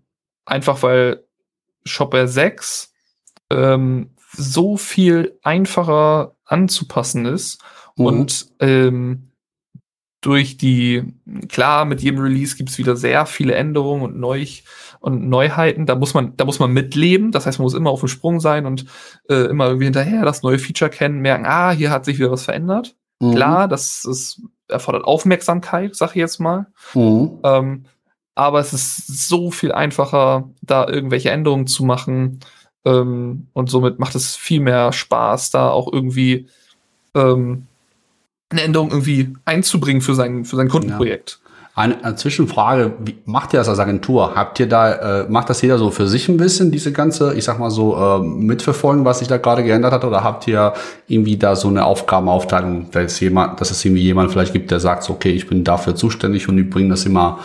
einfach 0.44 0.82
weil 0.82 1.24
Shopware 1.84 2.28
6 2.28 2.92
ähm, 3.50 4.10
so 4.36 4.76
viel 4.76 5.38
einfacher 5.42 6.36
anzupassen 6.44 7.26
ist 7.26 7.62
mhm. 7.96 8.06
und 8.06 8.46
ähm, 8.60 9.30
durch 10.20 10.56
die, 10.56 11.14
klar, 11.48 11.84
mit 11.84 12.02
jedem 12.02 12.20
Release 12.20 12.56
gibt's 12.56 12.78
wieder 12.78 12.96
sehr 12.96 13.26
viele 13.26 13.54
Änderungen 13.54 14.02
und, 14.02 14.18
Neu 14.18 14.44
und 14.98 15.28
Neuheiten. 15.28 15.86
Da 15.86 15.94
muss 15.94 16.14
man, 16.14 16.36
da 16.36 16.44
muss 16.44 16.58
man 16.58 16.72
mitleben. 16.72 17.30
Das 17.30 17.46
heißt, 17.46 17.60
man 17.60 17.64
muss 17.64 17.74
immer 17.74 17.90
auf 17.90 18.00
dem 18.00 18.08
Sprung 18.08 18.40
sein 18.40 18.66
und 18.66 18.86
äh, 19.28 19.46
immer 19.46 19.66
irgendwie 19.66 19.84
hinterher 19.84 20.24
das 20.24 20.42
neue 20.42 20.58
Feature 20.58 20.90
kennen, 20.90 21.20
merken, 21.20 21.46
ah, 21.46 21.70
hier 21.70 21.90
hat 21.90 22.04
sich 22.04 22.18
wieder 22.18 22.32
was 22.32 22.44
verändert. 22.44 22.96
Mhm. 23.20 23.34
Klar, 23.34 23.68
das, 23.68 24.02
das 24.04 24.42
erfordert 24.68 25.04
Aufmerksamkeit, 25.04 25.94
sag 25.94 26.10
ich 26.10 26.16
jetzt 26.16 26.40
mal. 26.40 26.66
Mhm. 26.94 27.38
Ähm, 27.44 27.84
aber 28.34 28.60
es 28.60 28.72
ist 28.72 29.28
so 29.28 29.50
viel 29.50 29.72
einfacher, 29.72 30.50
da 30.60 30.88
irgendwelche 30.88 31.30
Änderungen 31.30 31.66
zu 31.66 31.84
machen. 31.84 32.40
Ähm, 32.86 33.48
und 33.52 33.68
somit 33.68 33.98
macht 33.98 34.14
es 34.14 34.36
viel 34.36 34.60
mehr 34.60 34.92
Spaß, 34.92 35.50
da 35.50 35.68
auch 35.68 35.92
irgendwie 35.92 36.46
ähm, 37.14 37.66
eine 38.48 38.62
Änderung 38.62 38.90
irgendwie 38.90 39.34
einzubringen 39.44 40.00
für 40.00 40.14
sein, 40.14 40.46
für 40.46 40.56
sein 40.56 40.68
Kundenprojekt. 40.68 41.40
Ja. 41.40 41.46
Eine, 41.74 42.02
eine 42.02 42.16
Zwischenfrage, 42.16 42.94
wie 43.04 43.18
macht 43.26 43.52
ihr 43.52 43.58
das 43.58 43.68
als 43.68 43.80
Agentur? 43.80 44.34
Habt 44.34 44.58
ihr 44.60 44.66
da, 44.66 45.24
äh, 45.24 45.28
macht 45.28 45.50
das 45.50 45.60
jeder 45.60 45.76
so 45.76 45.90
für 45.90 46.08
sich 46.08 46.26
ein 46.30 46.38
bisschen, 46.38 46.70
diese 46.70 46.90
ganze, 46.90 47.34
ich 47.34 47.44
sag 47.44 47.58
mal 47.58 47.70
so, 47.70 47.94
äh, 47.96 48.18
mitverfolgen, 48.20 49.04
was 49.04 49.18
sich 49.18 49.28
da 49.28 49.36
gerade 49.36 49.62
geändert 49.62 49.92
hat? 49.92 50.04
Oder 50.04 50.24
habt 50.24 50.48
ihr 50.48 50.72
irgendwie 51.06 51.36
da 51.36 51.54
so 51.54 51.68
eine 51.68 51.84
Aufgabenaufteilung, 51.84 52.90
dass, 52.92 53.20
jemand, 53.20 53.60
dass 53.60 53.70
es 53.70 53.84
irgendwie 53.84 54.04
jemand 54.04 54.32
vielleicht 54.32 54.54
gibt, 54.54 54.70
der 54.70 54.80
sagt, 54.80 55.10
okay, 55.10 55.32
ich 55.32 55.46
bin 55.48 55.64
dafür 55.64 55.94
zuständig 55.94 56.48
und 56.48 56.56
die 56.56 56.62
bringen 56.62 56.88
das 56.88 57.04
immer 57.04 57.40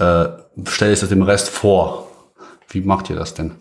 äh, 0.00 0.28
stelle 0.66 0.92
ich 0.92 1.00
das 1.00 1.10
dem 1.10 1.22
Rest 1.22 1.48
vor. 1.48 2.08
Wie 2.68 2.80
macht 2.80 3.10
ihr 3.10 3.16
das 3.16 3.34
denn? 3.34 3.52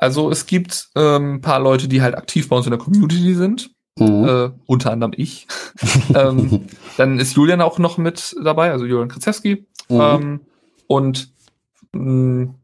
Also 0.00 0.30
es 0.30 0.46
gibt 0.46 0.88
ähm, 0.96 1.34
ein 1.34 1.40
paar 1.42 1.60
Leute, 1.60 1.86
die 1.86 2.00
halt 2.00 2.16
aktiv 2.16 2.48
bei 2.48 2.56
uns 2.56 2.64
in 2.64 2.70
der 2.70 2.78
Community 2.78 3.34
sind. 3.34 3.70
Mhm. 3.98 4.24
Äh, 4.24 4.50
unter 4.64 4.92
anderem 4.92 5.12
ich. 5.14 5.46
ähm, 6.14 6.68
dann 6.96 7.18
ist 7.18 7.36
Julian 7.36 7.60
auch 7.60 7.78
noch 7.78 7.98
mit 7.98 8.34
dabei, 8.42 8.70
also 8.70 8.86
Julian 8.86 9.08
Krzyzewski. 9.08 9.66
Mhm. 9.90 10.00
Ähm, 10.00 10.40
und 10.86 11.34
mh, 11.92 12.00
hm, 12.00 12.54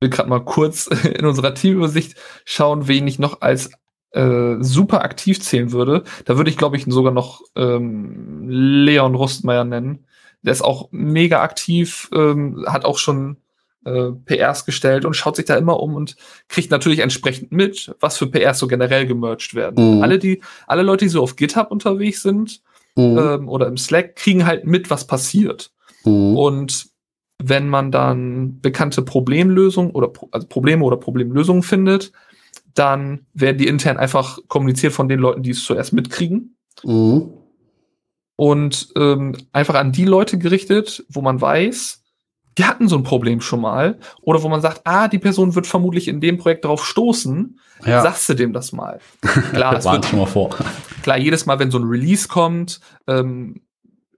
will 0.00 0.08
gerade 0.08 0.30
mal 0.30 0.44
kurz 0.44 0.86
in 1.04 1.26
unserer 1.26 1.54
Teamübersicht 1.54 2.16
schauen, 2.46 2.88
wen 2.88 3.06
ich 3.06 3.18
noch 3.18 3.42
als 3.42 3.70
äh, 4.12 4.56
super 4.60 5.02
aktiv 5.02 5.42
zählen 5.42 5.72
würde. 5.72 6.04
Da 6.24 6.38
würde 6.38 6.48
ich, 6.48 6.56
glaube 6.56 6.78
ich, 6.78 6.86
sogar 6.88 7.12
noch 7.12 7.42
ähm, 7.54 8.48
Leon 8.48 9.14
Rustmeier 9.14 9.64
nennen. 9.64 10.06
Der 10.40 10.52
ist 10.52 10.64
auch 10.64 10.88
mega 10.90 11.42
aktiv, 11.42 12.08
ähm, 12.14 12.64
hat 12.66 12.86
auch 12.86 12.96
schon 12.96 13.36
äh, 13.86 14.12
PRs 14.24 14.64
gestellt 14.64 15.04
und 15.04 15.14
schaut 15.14 15.36
sich 15.36 15.44
da 15.44 15.56
immer 15.56 15.80
um 15.80 15.94
und 15.94 16.16
kriegt 16.48 16.70
natürlich 16.70 16.98
entsprechend 16.98 17.52
mit, 17.52 17.94
was 18.00 18.18
für 18.18 18.26
PRs 18.26 18.58
so 18.58 18.66
generell 18.66 19.06
gemerged 19.06 19.54
werden. 19.54 19.96
Mhm. 19.96 20.02
Alle, 20.02 20.18
die, 20.18 20.42
alle 20.66 20.82
Leute, 20.82 21.04
die 21.04 21.08
so 21.08 21.22
auf 21.22 21.36
GitHub 21.36 21.70
unterwegs 21.70 22.22
sind 22.22 22.62
mhm. 22.96 23.18
ähm, 23.18 23.48
oder 23.48 23.66
im 23.66 23.76
Slack, 23.76 24.16
kriegen 24.16 24.46
halt 24.46 24.66
mit, 24.66 24.90
was 24.90 25.06
passiert. 25.06 25.70
Mhm. 26.04 26.36
Und 26.36 26.86
wenn 27.42 27.68
man 27.68 27.90
dann 27.90 28.60
bekannte 28.60 29.02
Problemlösungen 29.02 29.92
oder 29.92 30.12
also 30.30 30.46
Probleme 30.46 30.84
oder 30.84 30.96
Problemlösungen 30.96 31.62
findet, 31.62 32.12
dann 32.74 33.26
werden 33.32 33.58
die 33.58 33.68
intern 33.68 33.96
einfach 33.96 34.38
kommuniziert 34.48 34.92
von 34.92 35.08
den 35.08 35.20
Leuten, 35.20 35.42
die 35.42 35.50
es 35.50 35.64
zuerst 35.64 35.92
mitkriegen. 35.92 36.56
Mhm 36.84 37.30
und 38.36 38.88
ähm, 38.96 39.34
einfach 39.52 39.74
an 39.74 39.92
die 39.92 40.04
Leute 40.04 40.38
gerichtet, 40.38 41.04
wo 41.08 41.22
man 41.22 41.40
weiß, 41.40 42.02
die 42.58 42.64
hatten 42.64 42.88
so 42.88 42.96
ein 42.96 43.02
Problem 43.02 43.40
schon 43.40 43.60
mal. 43.60 43.98
Oder 44.22 44.42
wo 44.42 44.48
man 44.48 44.60
sagt, 44.60 44.82
ah, 44.84 45.08
die 45.08 45.18
Person 45.18 45.54
wird 45.54 45.66
vermutlich 45.66 46.08
in 46.08 46.20
dem 46.20 46.38
Projekt 46.38 46.64
drauf 46.64 46.84
stoßen. 46.86 47.58
Ja. 47.84 48.02
Sagst 48.02 48.28
du 48.28 48.34
dem 48.34 48.52
das 48.52 48.72
mal. 48.72 49.00
Klar, 49.52 49.74
das 49.74 49.84
wird, 49.84 50.06
schon 50.06 50.18
mal 50.18 50.26
vor. 50.26 50.50
Klar, 51.02 51.18
jedes 51.18 51.46
Mal, 51.46 51.58
wenn 51.58 51.70
so 51.70 51.78
ein 51.78 51.84
Release 51.84 52.28
kommt, 52.28 52.80
ähm, 53.06 53.60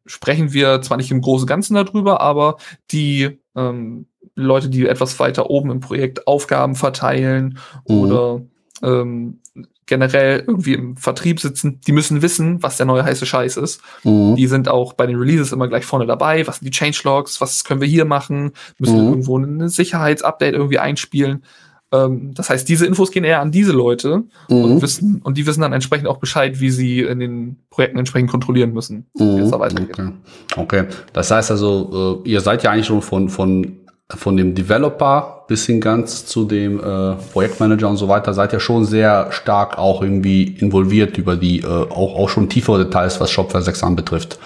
sprechen 0.07 0.53
wir 0.53 0.81
zwar 0.83 0.97
nicht 0.97 1.11
im 1.11 1.21
Großen 1.21 1.45
und 1.45 1.49
Ganzen 1.49 1.75
darüber, 1.75 2.21
aber 2.21 2.57
die 2.91 3.41
ähm, 3.57 4.07
Leute, 4.35 4.69
die 4.69 4.87
etwas 4.87 5.19
weiter 5.19 5.51
oben 5.51 5.71
im 5.71 5.81
Projekt 5.81 6.27
Aufgaben 6.27 6.77
verteilen 6.77 7.59
mhm. 7.89 7.97
oder 7.97 8.43
ähm, 8.83 9.41
generell 9.89 10.45
irgendwie 10.47 10.75
im 10.75 10.97
Vertrieb 10.97 11.41
sitzen, 11.41 11.81
die 11.87 11.93
müssen 11.93 12.23
wissen, 12.23 12.63
was 12.63 12.77
der 12.77 12.87
neue 12.87 13.03
heiße 13.03 13.27
Scheiß 13.27 13.57
ist. 13.57 13.81
Mhm. 14.05 14.37
Die 14.37 14.47
sind 14.47 14.69
auch 14.69 14.93
bei 14.93 15.07
den 15.07 15.17
Releases 15.17 15.51
immer 15.51 15.67
gleich 15.67 15.85
vorne 15.85 16.07
dabei. 16.07 16.47
Was 16.47 16.59
sind 16.59 16.67
die 16.67 16.79
Changelogs? 16.79 17.41
Was 17.41 17.65
können 17.65 17.81
wir 17.81 17.89
hier 17.89 18.05
machen? 18.05 18.53
Müssen 18.79 19.01
mhm. 19.01 19.09
irgendwo 19.09 19.39
ein 19.39 19.69
Sicherheitsupdate 19.69 20.55
irgendwie 20.55 20.79
einspielen? 20.79 21.43
Ähm, 21.91 22.35
das 22.35 22.51
heißt, 22.51 22.69
diese 22.69 22.87
Infos 22.87 23.11
gehen 23.11 23.25
eher 23.25 23.41
an 23.41 23.51
diese 23.51 23.73
Leute 23.73 24.25
mhm. 24.49 24.65
und 24.65 24.83
wissen, 24.83 25.21
und 25.25 25.39
die 25.39 25.47
wissen 25.47 25.63
dann 25.63 25.73
entsprechend 25.73 26.07
auch 26.07 26.19
Bescheid, 26.19 26.61
wie 26.61 26.71
sie 26.71 27.01
in 27.01 27.19
den 27.19 27.57
Projekten 27.71 27.99
entsprechend 27.99 28.31
kontrollieren 28.31 28.73
müssen, 28.73 29.07
mhm. 29.19 29.37
wie 29.37 29.41
es 29.41 29.51
da 29.51 29.59
weitergeht. 29.59 29.99
Okay. 29.99 30.13
okay. 30.57 30.85
Das 31.13 31.31
heißt 31.31 31.51
also, 31.51 32.23
äh, 32.25 32.29
ihr 32.29 32.41
seid 32.41 32.63
ja 32.63 32.71
eigentlich 32.71 32.87
schon 32.87 33.03
von, 33.03 33.29
von 33.31 33.88
von 34.17 34.37
dem 34.37 34.55
Developer 34.55 35.45
bis 35.49 35.67
hin 35.67 35.81
ganz 35.81 36.25
zu 36.25 36.45
dem 36.47 36.81
äh, 36.81 37.15
Projektmanager 37.33 37.89
und 37.89 37.99
so 37.99 38.09
weiter 38.09 38.33
seid 38.33 38.53
ihr 38.55 38.61
schon 38.61 38.87
sehr 38.87 39.31
stark 39.33 39.77
auch 39.77 40.03
irgendwie 40.03 40.45
involviert 40.45 41.19
über 41.19 41.37
die 41.37 41.61
äh, 41.61 41.67
auch, 41.67 42.19
auch 42.19 42.29
schon 42.31 42.49
tiefere 42.49 42.85
Details, 42.85 43.21
was 43.21 43.31
Shopware 43.31 43.63
6 43.63 43.83
anbetrifft. 43.83 44.39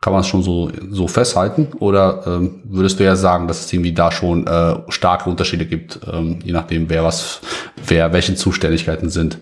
Kann 0.00 0.12
man 0.12 0.20
es 0.20 0.26
schon 0.26 0.42
so, 0.42 0.70
so 0.90 1.08
festhalten? 1.08 1.68
Oder 1.78 2.22
ähm, 2.26 2.60
würdest 2.64 2.98
du 2.98 3.04
ja 3.04 3.16
sagen, 3.16 3.48
dass 3.48 3.64
es 3.64 3.72
irgendwie 3.72 3.92
da 3.92 4.10
schon 4.10 4.46
äh, 4.46 4.76
starke 4.88 5.28
Unterschiede 5.28 5.66
gibt, 5.66 6.00
ähm, 6.10 6.38
je 6.44 6.52
nachdem, 6.52 6.88
wer 6.88 7.04
was, 7.04 7.40
wer 7.86 8.12
welche 8.12 8.34
Zuständigkeiten 8.34 9.08
sind? 9.08 9.38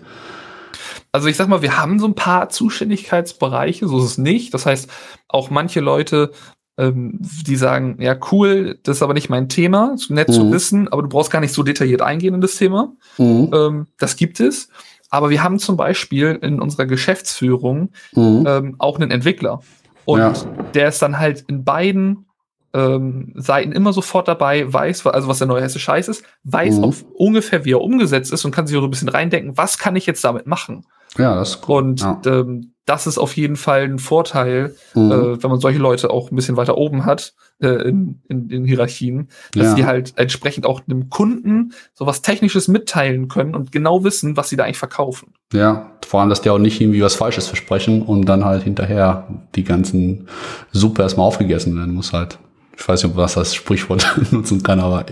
Also 1.11 1.27
ich 1.27 1.37
sag 1.37 1.47
mal, 1.47 1.61
wir 1.61 1.77
haben 1.77 1.99
so 1.99 2.07
ein 2.07 2.15
paar 2.15 2.49
Zuständigkeitsbereiche, 2.49 3.87
so 3.87 3.99
ist 3.99 4.05
es 4.05 4.17
nicht. 4.17 4.53
Das 4.53 4.65
heißt, 4.65 4.89
auch 5.27 5.49
manche 5.49 5.79
Leute, 5.79 6.31
ähm, 6.77 7.19
die 7.21 7.55
sagen, 7.55 7.97
ja 7.99 8.15
cool, 8.31 8.79
das 8.83 8.97
ist 8.97 9.03
aber 9.03 9.13
nicht 9.13 9.29
mein 9.29 9.49
Thema, 9.49 9.95
nett 10.09 10.29
mhm. 10.29 10.33
zu 10.33 10.51
wissen, 10.51 10.87
aber 10.87 11.03
du 11.03 11.09
brauchst 11.09 11.31
gar 11.31 11.39
nicht 11.39 11.53
so 11.53 11.63
detailliert 11.63 12.01
eingehen 12.01 12.33
in 12.33 12.41
das 12.41 12.55
Thema. 12.55 12.93
Mhm. 13.17 13.51
Ähm, 13.53 13.87
das 13.99 14.15
gibt 14.15 14.39
es. 14.39 14.69
Aber 15.09 15.29
wir 15.29 15.43
haben 15.43 15.59
zum 15.59 15.77
Beispiel 15.77 16.39
in 16.41 16.59
unserer 16.59 16.87
Geschäftsführung 16.87 17.91
mhm. 18.13 18.45
ähm, 18.47 18.75
auch 18.79 18.97
einen 18.99 19.11
Entwickler. 19.11 19.61
Und 20.05 20.19
ja. 20.19 20.33
der 20.73 20.89
ist 20.89 21.01
dann 21.01 21.19
halt 21.19 21.45
in 21.47 21.63
beiden 21.63 22.25
ähm, 22.73 23.31
Seiten 23.35 23.71
immer 23.71 23.93
sofort 23.93 24.27
dabei, 24.27 24.71
weiß, 24.71 25.05
also 25.07 25.27
was 25.27 25.37
der 25.37 25.47
neue 25.47 25.61
Hesse 25.61 25.79
Scheiß 25.79 26.07
ist, 26.07 26.23
weiß 26.43 26.77
mhm. 26.77 26.83
auf 26.83 27.05
ungefähr, 27.13 27.65
wie 27.65 27.73
er 27.73 27.81
umgesetzt 27.81 28.33
ist 28.33 28.45
und 28.45 28.51
kann 28.51 28.67
sich 28.67 28.75
auch 28.75 28.81
so 28.81 28.87
ein 28.87 28.91
bisschen 28.91 29.09
reindenken, 29.09 29.57
was 29.57 29.77
kann 29.77 29.95
ich 29.95 30.05
jetzt 30.05 30.23
damit 30.23 30.47
machen? 30.47 30.85
Ja, 31.17 31.35
das 31.35 31.51
ist 31.51 31.69
cool. 31.69 31.83
Und 31.83 32.01
ja. 32.01 32.19
ähm, 32.25 32.73
das 32.85 33.07
ist 33.07 33.17
auf 33.17 33.37
jeden 33.37 33.55
Fall 33.55 33.83
ein 33.83 33.99
Vorteil, 33.99 34.75
mhm. 34.93 35.11
äh, 35.11 35.43
wenn 35.43 35.49
man 35.49 35.59
solche 35.59 35.79
Leute 35.79 36.09
auch 36.09 36.31
ein 36.31 36.35
bisschen 36.35 36.57
weiter 36.57 36.77
oben 36.77 37.05
hat 37.05 37.33
äh, 37.61 37.67
in, 37.67 38.21
in, 38.27 38.49
in 38.49 38.65
Hierarchien, 38.65 39.29
dass 39.53 39.67
ja. 39.67 39.73
die 39.75 39.85
halt 39.85 40.13
entsprechend 40.17 40.65
auch 40.65 40.81
dem 40.81 41.09
Kunden 41.09 41.73
sowas 41.93 42.21
Technisches 42.23 42.67
mitteilen 42.67 43.29
können 43.29 43.55
und 43.55 43.71
genau 43.71 44.03
wissen, 44.03 44.35
was 44.35 44.49
sie 44.49 44.57
da 44.57 44.63
eigentlich 44.63 44.79
verkaufen. 44.79 45.33
Ja, 45.53 45.91
vor 46.05 46.19
allem, 46.19 46.29
dass 46.29 46.41
die 46.41 46.49
auch 46.49 46.57
nicht 46.57 46.81
irgendwie 46.81 47.01
was 47.01 47.15
Falsches 47.15 47.47
versprechen 47.47 48.01
und 48.01 48.25
dann 48.25 48.43
halt 48.43 48.63
hinterher 48.63 49.27
die 49.55 49.63
ganzen 49.63 50.27
Suppe 50.71 51.03
erstmal 51.03 51.27
aufgegessen 51.27 51.75
werden 51.77 51.93
muss 51.93 52.11
halt. 52.11 52.39
Ich 52.75 52.87
weiß 52.87 53.03
nicht, 53.03 53.11
ob 53.11 53.17
was 53.17 53.35
das 53.35 53.53
Sprichwort 53.53 54.05
nutzen 54.31 54.63
kann, 54.63 54.79
aber 54.79 55.05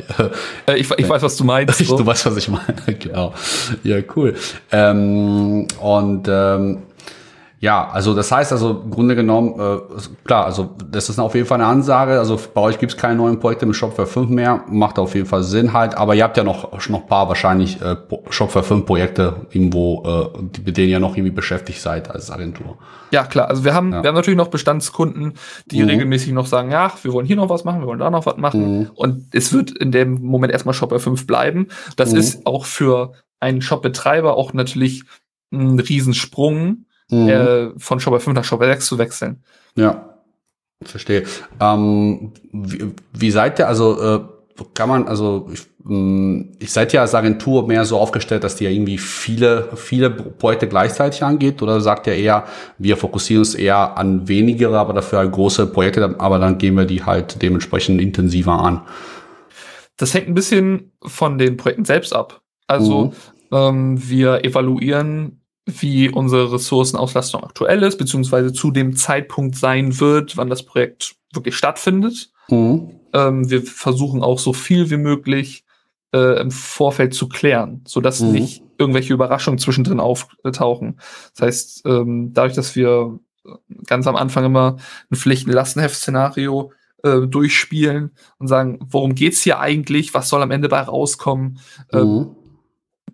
äh, 0.67 0.78
ich, 0.78 0.89
ich 0.97 1.08
weiß, 1.08 1.21
was 1.21 1.38
du 1.38 1.43
meinst. 1.43 1.80
So. 1.86 1.97
du 1.97 2.06
weißt, 2.06 2.26
was 2.26 2.38
ich 2.38 2.47
meine, 2.47 2.76
genau. 3.00 3.34
Ja, 3.84 3.97
cool. 4.15 4.36
Ähm, 4.71 5.67
und 5.80 6.28
ähm, 6.30 6.80
ja, 7.62 7.88
also 7.91 8.15
das 8.15 8.32
heißt 8.32 8.52
also 8.52 8.82
im 8.84 8.89
Grunde 8.89 9.15
genommen, 9.15 9.54
äh, 9.60 9.78
klar, 10.26 10.45
also 10.45 10.71
das 10.89 11.10
ist 11.10 11.19
auf 11.19 11.36
jeden 11.36 11.45
Fall 11.45 11.62
eine 11.62 11.69
Ansage. 11.69 12.17
Also 12.17 12.39
bei 12.56 12.60
euch 12.60 12.80
gibt 12.80 12.93
es 12.93 12.97
keine 12.97 13.13
neuen 13.13 13.39
Projekte 13.39 13.67
mit 13.67 13.76
Shopware 13.76 14.08
5 14.08 14.32
mehr, 14.32 14.63
macht 14.67 14.97
auf 14.97 15.13
jeden 15.13 15.28
Fall 15.28 15.43
Sinn 15.43 15.71
halt. 15.71 15.95
Aber 15.95 16.15
ihr 16.15 16.24
habt 16.24 16.38
ja 16.38 16.43
noch 16.43 16.71
noch 16.89 17.06
paar 17.06 17.30
wahrscheinlich 17.30 17.80
äh, 17.80 17.97
Shopware 18.32 18.65
5 18.65 18.88
Projekte 18.88 19.45
irgendwo, 19.52 20.32
äh, 20.34 20.41
mit 20.65 20.76
denen 20.76 20.89
ihr 20.89 21.00
noch 21.00 21.15
irgendwie 21.15 21.30
beschäftigt 21.30 21.80
seid 21.82 22.10
als 22.10 22.32
Agentur. 22.32 22.80
Ja, 23.12 23.26
klar. 23.26 23.47
Also 23.47 23.63
wir 23.63 23.76
haben, 23.76 23.91
ja. 23.91 24.02
wir 24.02 24.08
haben 24.08 24.15
natürlich 24.15 24.39
noch 24.39 24.47
Bestandskunden, 24.47 25.34
die 25.67 25.84
mhm. 25.84 25.89
regelmäßig 25.89 26.34
noch 26.34 26.47
sagen, 26.47 26.71
ja, 26.71 26.91
wir 27.04 27.13
wollen 27.13 27.28
hier 27.28 27.36
noch 27.36 27.50
was 27.50 27.63
machen, 27.63 27.82
wir 27.82 27.88
wollen 27.88 28.00
da 28.00 28.10
noch 28.10 28.26
was 28.26 28.38
machen. 28.38 28.80
Mhm. 28.80 28.89
Und 28.95 29.36
es 29.36 29.54
wird 29.54 29.69
in 29.69 29.91
dem 29.91 30.19
Moment 30.24 30.52
erstmal 30.52 30.74
Shopware 30.74 31.00
5 31.00 31.28
bleiben. 31.28 31.67
Das 31.95 32.13
mhm. 32.13 32.17
ist 32.17 32.47
auch 32.47 32.65
für 32.65 33.12
einen 33.39 33.62
Shopbetreiber 33.62 34.36
auch 34.36 34.54
natürlich 34.54 35.04
ein 35.52 35.80
Riesensprung 35.80 36.86
mhm. 37.12 37.30
äh, 37.30 37.69
von 37.78 38.00
Shopware 38.00 38.21
5 38.21 38.36
nach 38.36 38.43
Shopware 38.43 38.71
6 38.71 38.86
zu 38.86 38.97
wechseln. 38.97 39.43
Ja, 39.76 40.17
verstehe. 40.84 41.24
Ähm, 41.60 42.34
wie, 42.52 42.91
wie 43.13 43.32
seid 43.32 43.60
ihr, 43.60 43.67
also 43.67 44.02
äh, 44.02 44.19
kann 44.74 44.89
man, 44.89 45.08
also 45.08 45.50
ich, 45.52 45.62
hm, 45.86 46.52
ich 46.60 46.71
seid 46.71 46.93
ja 46.93 47.02
als 47.02 47.15
Agentur 47.15 47.67
mehr 47.67 47.86
so 47.86 47.97
aufgestellt, 47.97 48.43
dass 48.43 48.56
die 48.56 48.65
ja 48.65 48.69
irgendwie 48.69 48.97
viele, 48.97 49.69
viele 49.76 50.10
Projekte 50.10 50.67
gleichzeitig 50.67 51.24
angeht 51.24 51.62
oder 51.62 51.82
sagt 51.82 52.08
ihr 52.08 52.13
eher, 52.13 52.45
wir 52.78 52.97
fokussieren 52.97 53.41
uns 53.41 53.56
eher 53.56 53.97
an 53.97 54.28
wenigere, 54.28 54.78
aber 54.78 54.93
dafür 54.93 55.19
halt 55.19 55.32
große 55.32 55.67
Projekte, 55.67 56.15
aber 56.19 56.39
dann 56.39 56.58
gehen 56.58 56.76
wir 56.76 56.86
die 56.86 57.04
halt 57.04 57.41
dementsprechend 57.41 58.02
intensiver 58.02 58.60
an? 58.60 58.82
Das 59.97 60.13
hängt 60.13 60.28
ein 60.28 60.34
bisschen 60.34 60.91
von 61.04 61.38
den 61.38 61.58
Projekten 61.58 61.86
selbst 61.86 62.13
ab. 62.13 62.41
Also 62.67 63.06
mhm. 63.06 63.12
ähm, 63.52 64.10
wir 64.10 64.43
evaluieren 64.45 65.40
wie 65.65 66.10
unsere 66.10 66.52
Ressourcenauslastung 66.54 67.43
aktuell 67.43 67.84
ist, 67.84 67.97
beziehungsweise 67.97 68.52
zu 68.52 68.71
dem 68.71 68.95
Zeitpunkt 68.95 69.56
sein 69.56 70.00
wird, 70.00 70.38
wann 70.38 70.50
das 70.50 70.63
Projekt 70.63 71.15
wirklich 71.34 71.56
stattfindet. 71.56 72.32
Mhm. 72.50 73.00
Ähm, 73.13 73.50
wir 73.50 73.62
versuchen 73.63 74.24
auch 74.24 74.39
so 74.39 74.54
viel 74.54 74.89
wie 74.89 74.97
möglich 74.97 75.63
äh, 76.13 76.41
im 76.41 76.52
Vorfeld 76.52 77.13
zu 77.13 77.30
klären, 77.30 77.82
sodass 77.88 78.21
mhm. 78.21 78.32
nicht 78.32 78.63
irgendwelche 78.78 79.13
Überraschungen 79.13 79.60
zwischendrin 79.60 80.00
auftauchen. 80.00 81.00
Das 81.36 81.47
heißt, 81.47 81.86
ähm, 81.86 82.32
dadurch, 82.34 82.56
dass 82.56 82.76
wir 82.76 83.19
ganz 83.86 84.08
am 84.08 84.15
Anfang 84.15 84.45
immer 84.45 84.78
ein 85.12 85.15
Pflichten-Lastenheft-Szenario 85.15 86.71
äh, 87.04 87.21
durchspielen 87.21 88.12
und 88.39 88.47
sagen, 88.47 88.80
worum 88.89 89.15
geht's 89.15 89.41
hier 89.41 89.60
eigentlich, 89.60 90.13
was 90.13 90.30
soll 90.30 90.41
am 90.41 90.52
Ende 90.52 90.69
bei 90.69 90.82
rauskommen, 90.82 91.60
ähm, 91.93 92.08
mhm 92.08 92.36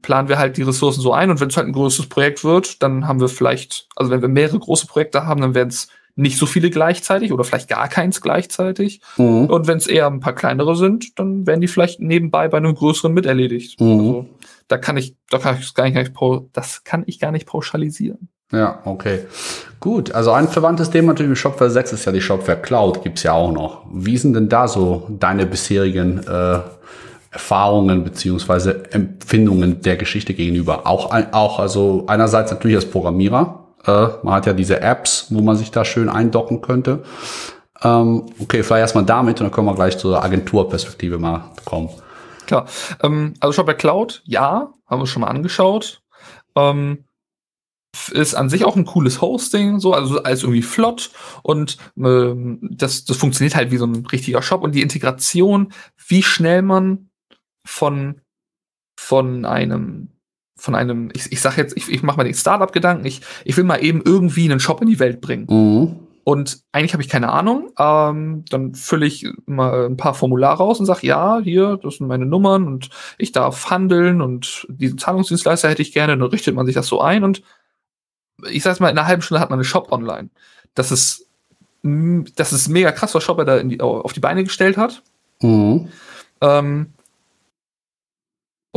planen 0.02 0.30
wir 0.30 0.38
halt 0.38 0.58
die 0.58 0.64
Ressourcen 0.64 1.02
so 1.02 1.14
ein 1.14 1.30
und 1.30 1.40
wenn 1.40 1.50
es 1.50 1.58
halt 1.58 1.68
ein 1.68 1.74
größeres 1.74 2.10
Projekt 2.10 2.44
wird, 2.44 2.82
dann 2.84 3.08
haben 3.08 3.20
wir 3.20 3.30
vielleicht, 3.30 3.88
also 3.96 4.12
wenn 4.12 4.22
wir 4.22 4.30
mehrere 4.30 4.60
große 4.60 4.88
Projekte 4.88 5.26
haben, 5.26 5.42
dann 5.42 5.56
werden 5.56 5.70
es 5.70 5.88
nicht 6.16 6.38
so 6.38 6.46
viele 6.46 6.70
gleichzeitig 6.70 7.32
oder 7.32 7.44
vielleicht 7.44 7.70
gar 7.70 7.88
keins 7.88 8.22
gleichzeitig. 8.22 9.02
Mhm. 9.18 9.46
Und 9.46 9.68
wenn 9.68 9.78
es 9.78 9.88
eher 9.88 10.08
ein 10.08 10.20
paar 10.20 10.34
kleinere 10.34 10.76
sind, 10.76 11.18
dann 11.20 11.46
werden 11.46 11.62
die 11.62 11.68
vielleicht 11.68 12.00
nebenbei 12.00 12.48
bei 12.48 12.58
einem 12.58 12.74
größeren 12.74 13.14
mit 13.14 13.26
erledigt. 13.26 13.80
Mhm. 13.80 13.92
Also, 13.92 14.30
da 14.68 14.78
kann 14.78 14.98
ich, 14.98 15.16
da 15.30 15.38
kann 15.38 15.58
ich 15.60 15.74
gar 15.74 15.90
nicht, 15.90 16.12
das 16.54 16.84
kann 16.84 17.04
ich 17.06 17.20
gar 17.20 17.32
nicht 17.32 17.46
pauschalisieren. 17.46 18.30
Ja, 18.52 18.82
okay. 18.86 19.26
Gut, 19.80 20.12
also 20.12 20.32
ein 20.32 20.48
verwandtes 20.48 20.90
Thema 20.90 21.10
natürlich 21.10 21.30
mit 21.30 21.38
Shopware 21.38 21.70
6 21.70 21.94
ist 21.94 22.06
ja 22.06 22.12
die 22.12 22.22
Shopware 22.22 22.60
Cloud, 22.60 23.04
gibt's 23.04 23.24
ja 23.24 23.34
auch 23.34 23.52
noch. 23.52 23.86
Wie 23.92 24.18
sind 24.18 24.34
denn 24.34 24.50
da 24.50 24.68
so 24.68 25.08
deine 25.10 25.46
bisherigen 25.46 26.20
äh, 26.26 26.60
Erfahrungen 27.38 28.04
beziehungsweise 28.04 28.92
Empfindungen 28.92 29.82
der 29.82 29.96
Geschichte 29.96 30.34
gegenüber. 30.34 30.88
Auch, 30.88 31.12
auch 31.34 31.60
also 31.60 32.06
einerseits 32.08 32.50
natürlich 32.50 32.78
als 32.78 32.90
Programmierer. 32.90 33.64
Äh, 33.86 34.08
man 34.24 34.34
hat 34.34 34.48
ja 34.48 34.54
diese 34.54 34.82
Apps, 34.82 35.28
wo 35.30 35.42
man 35.42 35.56
sich 35.56 35.70
da 35.70 35.86
schön 35.86 36.10
eindocken 36.10 36.62
könnte. 36.62 37.04
Ähm, 37.84 38.26
okay, 38.40 38.64
vielleicht 38.64 38.82
erstmal 38.82 39.06
damit 39.06 39.40
und 39.40 39.46
dann 39.46 39.52
können 39.52 39.68
wir 39.68 39.76
gleich 39.76 40.00
zur 40.00 40.24
Agenturperspektive 40.24 41.20
mal 41.20 41.52
kommen. 41.64 41.90
Klar. 42.48 42.66
Ähm, 43.04 43.36
also 43.40 43.54
Shopware 43.54 43.78
Cloud, 43.78 44.24
ja, 44.26 44.74
haben 44.88 45.02
wir 45.02 45.06
schon 45.06 45.22
mal 45.22 45.28
angeschaut. 45.28 46.02
Ähm, 46.56 47.04
ist 48.12 48.34
an 48.34 48.50
sich 48.50 48.66
auch 48.66 48.76
ein 48.76 48.86
cooles 48.86 49.22
Hosting, 49.22 49.80
so, 49.80 49.94
also 49.94 50.24
alles 50.24 50.42
irgendwie 50.42 50.64
flott 50.64 51.12
und 51.44 51.78
ähm, 51.98 52.60
das, 52.62 53.06
das 53.06 53.18
funktioniert 53.18 53.56
halt 53.56 53.72
wie 53.72 53.78
so 53.78 53.86
ein 53.86 54.06
richtiger 54.08 54.42
Shop 54.42 54.62
und 54.62 54.74
die 54.74 54.82
Integration, 54.82 55.72
wie 56.08 56.24
schnell 56.24 56.62
man 56.62 57.07
von, 57.68 58.22
von 58.98 59.46
einem, 59.46 60.10
von 60.56 60.76
einem, 60.76 61.10
ich, 61.14 61.32
ich 61.32 61.42
sag 61.42 61.58
jetzt, 61.58 61.78
ich, 61.78 61.90
ich 61.90 62.04
mache 62.04 62.18
mal 62.18 62.24
den 62.24 62.34
Startup-Gedanken, 62.34 63.06
ich, 63.06 63.22
ich 63.46 63.58
will 63.58 63.64
mal 63.64 63.84
eben 63.84 64.02
irgendwie 64.04 64.46
einen 64.46 64.60
Shop 64.60 64.82
in 64.82 64.88
die 64.88 65.00
Welt 65.00 65.22
bringen. 65.22 65.48
Mhm. 65.50 66.08
Und 66.24 66.60
eigentlich 66.74 66.92
habe 66.92 67.02
ich 67.02 67.08
keine 67.08 67.32
Ahnung. 67.32 67.72
Ähm, 67.80 68.44
dann 68.50 68.76
fülle 68.76 69.06
ich 69.06 69.26
mal 69.46 69.86
ein 69.86 69.96
paar 69.96 70.14
Formulare 70.14 70.62
aus 70.62 70.78
und 70.78 70.86
sage, 70.86 71.08
ja, 71.08 71.40
hier, 71.40 71.80
das 71.82 71.96
sind 71.96 72.08
meine 72.08 72.26
Nummern 72.26 72.68
und 72.68 72.90
ich 73.18 73.32
darf 73.32 73.70
handeln 73.70 74.22
und 74.22 74.68
diesen 74.70 74.98
Zahlungsdienstleister 74.98 75.70
hätte 75.70 75.82
ich 75.82 75.94
gerne. 75.94 76.18
Dann 76.18 76.28
richtet 76.28 76.54
man 76.54 76.66
sich 76.66 76.76
das 76.76 76.88
so 76.88 77.00
ein 77.00 77.24
und 77.24 77.44
ich 78.50 78.62
sag's 78.62 78.82
mal, 78.82 78.90
in 78.90 78.98
einer 78.98 79.08
halben 79.08 79.22
Stunde 79.22 79.40
hat 79.40 79.50
man 79.50 79.60
einen 79.60 79.64
Shop 79.64 79.90
online. 79.92 80.30
Das 80.76 80.92
ist, 80.92 81.28
das 81.82 82.52
ist 82.52 82.68
mega 82.68 82.92
krass, 82.92 83.16
was 83.16 83.24
Shopper 83.24 83.46
da 83.46 83.64
die, 83.64 83.80
auf 83.80 84.12
die 84.12 84.20
Beine 84.20 84.44
gestellt 84.44 84.76
hat. 84.76 85.04
Mhm. 85.42 85.88
Ähm, 86.42 86.94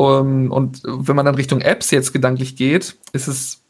um, 0.00 0.50
und 0.50 0.80
wenn 0.86 1.14
man 1.14 1.26
dann 1.26 1.34
Richtung 1.34 1.60
Apps 1.60 1.90
jetzt 1.90 2.14
gedanklich 2.14 2.56
geht, 2.56 2.96
ist 3.12 3.28
es, 3.28 3.60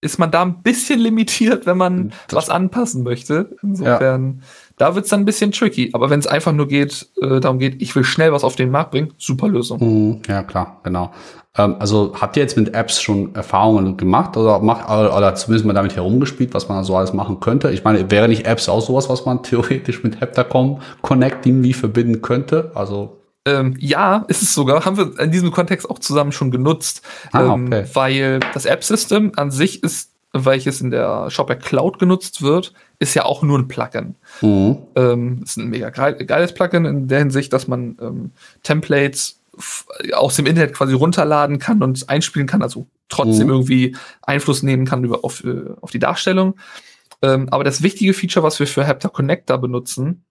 ist 0.00 0.20
man 0.20 0.30
da 0.30 0.42
ein 0.42 0.62
bisschen 0.62 1.00
limitiert, 1.00 1.66
wenn 1.66 1.76
man 1.76 2.12
das 2.28 2.36
was 2.36 2.48
anpassen 2.48 3.02
möchte. 3.02 3.56
Insofern, 3.60 4.38
ja. 4.38 4.46
da 4.76 4.94
wird 4.94 5.06
es 5.06 5.10
dann 5.10 5.22
ein 5.22 5.24
bisschen 5.24 5.50
tricky. 5.50 5.90
Aber 5.92 6.10
wenn 6.10 6.20
es 6.20 6.28
einfach 6.28 6.52
nur 6.52 6.68
geht, 6.68 7.08
äh, 7.20 7.40
darum 7.40 7.58
geht, 7.58 7.82
ich 7.82 7.96
will 7.96 8.04
schnell 8.04 8.32
was 8.32 8.44
auf 8.44 8.54
den 8.54 8.70
Markt 8.70 8.92
bringen, 8.92 9.14
super 9.18 9.48
Lösung. 9.48 9.80
Mhm, 9.80 10.22
ja, 10.28 10.44
klar, 10.44 10.78
genau. 10.84 11.10
Ähm, 11.58 11.74
also 11.80 12.12
habt 12.20 12.36
ihr 12.36 12.44
jetzt 12.44 12.56
mit 12.56 12.72
Apps 12.72 13.02
schon 13.02 13.34
Erfahrungen 13.34 13.96
gemacht 13.96 14.36
oder 14.36 14.60
macht 14.60 14.88
oder, 14.88 15.16
oder 15.16 15.34
zumindest 15.34 15.66
mal 15.66 15.72
damit 15.72 15.96
herumgespielt, 15.96 16.54
was 16.54 16.68
man 16.68 16.84
so 16.84 16.96
alles 16.96 17.12
machen 17.12 17.40
könnte? 17.40 17.72
Ich 17.72 17.82
meine, 17.82 18.12
wäre 18.12 18.28
nicht 18.28 18.46
Apps 18.46 18.68
auch 18.68 18.80
sowas, 18.80 19.08
was 19.08 19.26
man 19.26 19.42
theoretisch 19.42 20.04
mit 20.04 20.20
Heptacom 20.20 20.80
Connect 21.02 21.44
irgendwie 21.46 21.72
verbinden 21.72 22.22
könnte? 22.22 22.70
Also 22.76 23.23
ähm, 23.46 23.76
ja, 23.78 24.24
ist 24.28 24.42
es 24.42 24.54
sogar, 24.54 24.84
haben 24.84 24.96
wir 24.96 25.18
in 25.18 25.30
diesem 25.30 25.50
Kontext 25.50 25.88
auch 25.88 25.98
zusammen 25.98 26.32
schon 26.32 26.50
genutzt, 26.50 27.02
ah, 27.32 27.54
ähm, 27.54 27.70
weil 27.92 28.40
das 28.54 28.64
App-System 28.64 29.32
an 29.36 29.50
sich 29.50 29.82
ist, 29.82 30.10
welches 30.32 30.80
in 30.80 30.90
der 30.90 31.30
Shopware 31.30 31.58
Cloud 31.58 31.98
genutzt 31.98 32.42
wird, 32.42 32.72
ist 32.98 33.14
ja 33.14 33.24
auch 33.24 33.42
nur 33.42 33.58
ein 33.58 33.68
Plugin. 33.68 34.16
Mhm. 34.40 34.78
Ähm, 34.96 35.40
ist 35.44 35.58
ein 35.58 35.68
mega 35.68 35.90
geiles 35.90 36.54
Plugin 36.54 36.86
in 36.86 37.08
der 37.08 37.20
Hinsicht, 37.20 37.52
dass 37.52 37.68
man 37.68 37.96
ähm, 38.00 38.30
Templates 38.62 39.40
aus 40.12 40.34
dem 40.34 40.46
Internet 40.46 40.74
quasi 40.74 40.94
runterladen 40.94 41.60
kann 41.60 41.82
und 41.82 42.08
einspielen 42.08 42.48
kann, 42.48 42.62
also 42.62 42.86
trotzdem 43.08 43.46
mhm. 43.46 43.52
irgendwie 43.52 43.96
Einfluss 44.22 44.62
nehmen 44.64 44.86
kann 44.86 45.04
über, 45.04 45.24
auf, 45.24 45.44
äh, 45.44 45.70
auf 45.80 45.90
die 45.90 46.00
Darstellung. 46.00 46.56
Ähm, 47.22 47.48
aber 47.50 47.62
das 47.62 47.82
wichtige 47.82 48.14
Feature, 48.14 48.42
was 48.42 48.58
wir 48.58 48.66
für 48.66 48.86
Hapter 48.86 49.10
Connector 49.10 49.58
benutzen, 49.58 50.24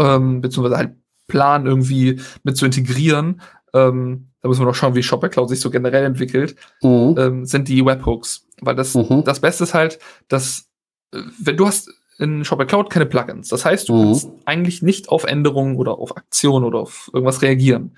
ähm, 0.00 0.40
beziehungsweise 0.40 0.76
halt 0.76 0.92
planen 1.28 1.66
irgendwie 1.66 2.20
mit 2.42 2.56
zu 2.56 2.66
integrieren, 2.66 3.40
ähm, 3.74 4.28
da 4.42 4.48
müssen 4.48 4.60
wir 4.60 4.66
noch 4.66 4.74
schauen, 4.74 4.94
wie 4.94 5.02
Shopper 5.02 5.28
Cloud 5.28 5.48
sich 5.48 5.60
so 5.60 5.70
generell 5.70 6.04
entwickelt, 6.04 6.56
mhm. 6.82 7.14
ähm, 7.16 7.44
sind 7.44 7.68
die 7.68 7.84
Webhooks. 7.84 8.46
Weil 8.60 8.74
das, 8.74 8.94
mhm. 8.94 9.22
das 9.24 9.40
Beste 9.40 9.64
ist 9.64 9.74
halt, 9.74 9.98
dass, 10.28 10.68
äh, 11.14 11.20
wenn 11.40 11.56
du 11.56 11.66
hast 11.66 11.90
in 12.18 12.44
Shopper 12.44 12.66
Cloud 12.66 12.90
keine 12.90 13.06
Plugins. 13.06 13.48
Das 13.48 13.64
heißt, 13.64 13.88
du 13.88 13.94
mhm. 13.94 14.04
kannst 14.04 14.28
eigentlich 14.44 14.82
nicht 14.82 15.08
auf 15.08 15.24
Änderungen 15.24 15.76
oder 15.76 15.98
auf 15.98 16.16
Aktionen 16.16 16.64
oder 16.64 16.80
auf 16.80 17.10
irgendwas 17.12 17.42
reagieren. 17.42 17.96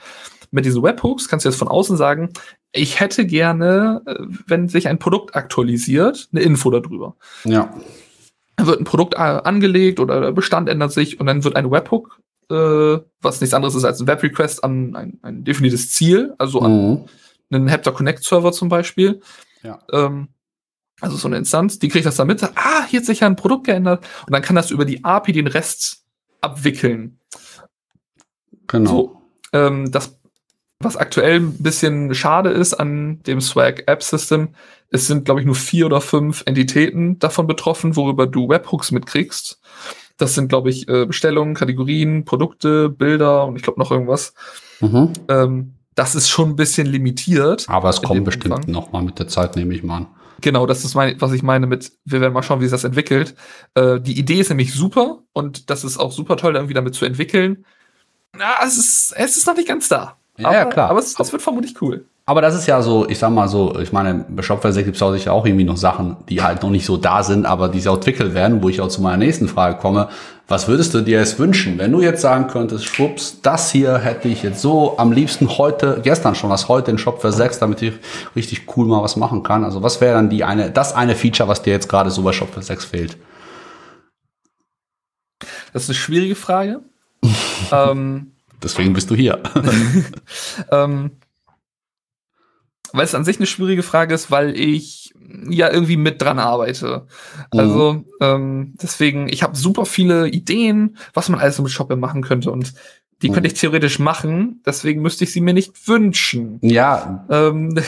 Mit 0.50 0.64
diesen 0.64 0.82
Webhooks 0.82 1.28
kannst 1.28 1.44
du 1.44 1.48
jetzt 1.48 1.58
von 1.58 1.68
außen 1.68 1.96
sagen, 1.96 2.30
ich 2.72 3.00
hätte 3.00 3.26
gerne, 3.26 4.02
äh, 4.06 4.14
wenn 4.46 4.68
sich 4.68 4.86
ein 4.88 4.98
Produkt 4.98 5.34
aktualisiert, 5.34 6.28
eine 6.32 6.42
Info 6.42 6.70
darüber. 6.70 7.16
Ja. 7.44 7.74
Dann 8.56 8.66
wird 8.66 8.80
ein 8.80 8.84
Produkt 8.84 9.14
äh, 9.14 9.18
angelegt 9.18 9.98
oder 9.98 10.20
der 10.20 10.32
Bestand 10.32 10.68
ändert 10.68 10.92
sich 10.92 11.18
und 11.18 11.26
dann 11.26 11.42
wird 11.42 11.56
ein 11.56 11.70
Webhook 11.70 12.20
äh, 12.50 12.98
was 13.20 13.40
nichts 13.40 13.54
anderes 13.54 13.74
ist 13.74 13.84
als 13.84 14.00
ein 14.00 14.06
Web-Request 14.06 14.64
an 14.64 14.94
ein, 14.96 15.18
ein 15.22 15.44
definiertes 15.44 15.90
Ziel, 15.92 16.34
also 16.38 16.60
an 16.60 16.90
mhm. 16.90 17.04
einen 17.50 17.68
Hepta 17.68 17.90
Connect-Server 17.90 18.52
zum 18.52 18.68
Beispiel. 18.68 19.20
Ja. 19.62 19.78
Ähm, 19.92 20.28
also 21.00 21.16
so 21.16 21.28
eine 21.28 21.38
Instanz, 21.38 21.78
die 21.78 21.88
kriegt 21.88 22.06
das 22.06 22.16
dann 22.16 22.26
mit, 22.26 22.40
sagt, 22.40 22.56
ah, 22.56 22.84
hier 22.86 23.00
hat 23.00 23.06
sich 23.06 23.20
ja 23.20 23.26
ein 23.26 23.36
Produkt 23.36 23.66
geändert 23.66 24.06
und 24.26 24.32
dann 24.32 24.42
kann 24.42 24.56
das 24.56 24.70
über 24.70 24.84
die 24.84 25.04
API 25.04 25.32
den 25.32 25.46
Rest 25.46 26.04
abwickeln. 26.40 27.18
Genau. 28.66 28.90
So, 28.90 29.22
ähm, 29.52 29.90
das, 29.90 30.18
was 30.78 30.96
aktuell 30.96 31.40
ein 31.40 31.62
bisschen 31.62 32.14
schade 32.14 32.50
ist 32.50 32.74
an 32.74 33.22
dem 33.24 33.40
Swag 33.40 33.84
App 33.86 34.02
System, 34.02 34.54
es 34.90 35.06
sind, 35.06 35.24
glaube 35.24 35.40
ich, 35.40 35.46
nur 35.46 35.56
vier 35.56 35.86
oder 35.86 36.00
fünf 36.00 36.42
Entitäten 36.46 37.18
davon 37.18 37.46
betroffen, 37.46 37.96
worüber 37.96 38.26
du 38.26 38.48
Webhooks 38.48 38.92
mitkriegst. 38.92 39.60
Das 40.16 40.34
sind, 40.34 40.48
glaube 40.48 40.70
ich, 40.70 40.88
äh, 40.88 41.06
Bestellungen, 41.06 41.54
Kategorien, 41.54 42.24
Produkte, 42.24 42.88
Bilder 42.88 43.46
und 43.46 43.56
ich 43.56 43.62
glaube 43.62 43.80
noch 43.80 43.90
irgendwas. 43.90 44.34
Mhm. 44.80 45.12
Ähm, 45.28 45.74
das 45.94 46.14
ist 46.14 46.28
schon 46.28 46.50
ein 46.50 46.56
bisschen 46.56 46.86
limitiert. 46.86 47.66
Aber 47.68 47.88
es 47.88 48.02
kommt 48.02 48.24
bestimmt 48.24 48.68
noch 48.68 48.92
mal 48.92 49.02
mit 49.02 49.18
der 49.18 49.28
Zeit, 49.28 49.56
nehme 49.56 49.74
ich 49.74 49.82
mal 49.82 49.98
an. 49.98 50.06
Genau, 50.40 50.66
das 50.66 50.84
ist 50.84 50.94
mein, 50.94 51.20
was 51.20 51.32
ich 51.32 51.42
meine 51.42 51.66
mit, 51.66 51.92
wir 52.04 52.20
werden 52.20 52.32
mal 52.32 52.42
schauen, 52.42 52.60
wie 52.60 52.64
sich 52.64 52.72
das 52.72 52.84
entwickelt. 52.84 53.34
Äh, 53.74 54.00
die 54.00 54.18
Idee 54.18 54.40
ist 54.40 54.48
nämlich 54.48 54.74
super 54.74 55.20
und 55.32 55.70
das 55.70 55.84
ist 55.84 55.98
auch 55.98 56.12
super 56.12 56.36
toll, 56.36 56.54
irgendwie 56.54 56.74
damit 56.74 56.94
zu 56.94 57.04
entwickeln. 57.04 57.64
Na, 58.36 58.54
es 58.64 58.76
ist, 58.76 59.14
es 59.16 59.36
ist 59.36 59.46
noch 59.46 59.56
nicht 59.56 59.68
ganz 59.68 59.88
da. 59.88 60.16
Ja, 60.36 60.48
aber, 60.48 60.56
ja 60.56 60.64
klar. 60.66 60.90
Aber 60.90 60.98
es, 60.98 61.18
es 61.18 61.32
wird 61.32 61.42
vermutlich 61.42 61.80
cool. 61.80 62.04
Aber 62.26 62.40
das 62.40 62.54
ist 62.54 62.66
ja 62.66 62.80
so, 62.80 63.06
ich 63.06 63.18
sag 63.18 63.30
mal 63.30 63.48
so, 63.48 63.78
ich 63.78 63.92
meine, 63.92 64.24
bei 64.26 64.42
Shopware 64.42 64.72
6 64.72 64.86
gibt 64.86 64.96
es 64.96 65.02
auch 65.02 65.12
sicher 65.12 65.34
auch 65.34 65.44
irgendwie 65.44 65.64
noch 65.64 65.76
Sachen, 65.76 66.16
die 66.30 66.42
halt 66.42 66.62
noch 66.62 66.70
nicht 66.70 66.86
so 66.86 66.96
da 66.96 67.22
sind, 67.22 67.44
aber 67.44 67.68
die 67.68 67.86
auch 67.86 67.96
entwickelt 67.96 68.32
werden, 68.32 68.62
wo 68.62 68.70
ich 68.70 68.80
auch 68.80 68.88
zu 68.88 69.02
meiner 69.02 69.18
nächsten 69.18 69.46
Frage 69.46 69.76
komme. 69.76 70.08
Was 70.48 70.66
würdest 70.66 70.94
du 70.94 71.02
dir 71.02 71.18
jetzt 71.18 71.38
wünschen, 71.38 71.76
wenn 71.76 71.92
du 71.92 72.00
jetzt 72.00 72.22
sagen 72.22 72.46
könntest, 72.46 72.86
schwupps, 72.86 73.42
das 73.42 73.70
hier 73.70 73.98
hätte 73.98 74.28
ich 74.28 74.42
jetzt 74.42 74.62
so 74.62 74.96
am 74.96 75.12
liebsten 75.12 75.58
heute, 75.58 76.00
gestern 76.02 76.34
schon, 76.34 76.48
was 76.48 76.68
heute 76.68 76.90
in 76.90 76.98
Shopware 76.98 77.32
6, 77.32 77.58
damit 77.58 77.82
ich 77.82 77.92
richtig 78.34 78.74
cool 78.74 78.86
mal 78.86 79.02
was 79.02 79.16
machen 79.16 79.42
kann? 79.42 79.62
Also 79.62 79.82
was 79.82 80.00
wäre 80.00 80.14
dann 80.14 80.30
die 80.30 80.44
eine, 80.44 80.70
das 80.70 80.94
eine 80.94 81.16
Feature, 81.16 81.48
was 81.48 81.60
dir 81.60 81.74
jetzt 81.74 81.90
gerade 81.90 82.10
so 82.10 82.22
bei 82.22 82.32
Shopware 82.32 82.62
6 82.62 82.86
fehlt? 82.86 83.18
Das 85.74 85.82
ist 85.82 85.90
eine 85.90 85.96
schwierige 85.96 86.36
Frage. 86.36 86.80
ähm, 87.70 88.32
Deswegen 88.62 88.94
bist 88.94 89.10
du 89.10 89.14
hier. 89.14 89.42
ähm, 90.70 91.10
weil 92.94 93.04
es 93.04 93.14
an 93.14 93.24
sich 93.24 93.38
eine 93.38 93.46
schwierige 93.46 93.82
Frage 93.82 94.14
ist, 94.14 94.30
weil 94.30 94.58
ich 94.58 95.12
ja 95.48 95.70
irgendwie 95.70 95.96
mit 95.96 96.22
dran 96.22 96.38
arbeite. 96.38 97.06
Mhm. 97.52 97.60
Also 97.60 98.04
ähm, 98.20 98.74
deswegen, 98.80 99.28
ich 99.28 99.42
habe 99.42 99.56
super 99.56 99.84
viele 99.84 100.28
Ideen, 100.28 100.96
was 101.12 101.28
man 101.28 101.40
alles 101.40 101.58
mit 101.58 101.70
Shopware 101.70 101.98
machen 101.98 102.22
könnte 102.22 102.50
und 102.52 102.72
die 103.22 103.28
mhm. 103.28 103.34
könnte 103.34 103.48
ich 103.48 103.54
theoretisch 103.54 103.98
machen, 103.98 104.62
deswegen 104.64 105.02
müsste 105.02 105.24
ich 105.24 105.32
sie 105.32 105.40
mir 105.40 105.54
nicht 105.54 105.88
wünschen. 105.88 106.58
Ja. 106.62 107.26
Ähm, 107.28 107.80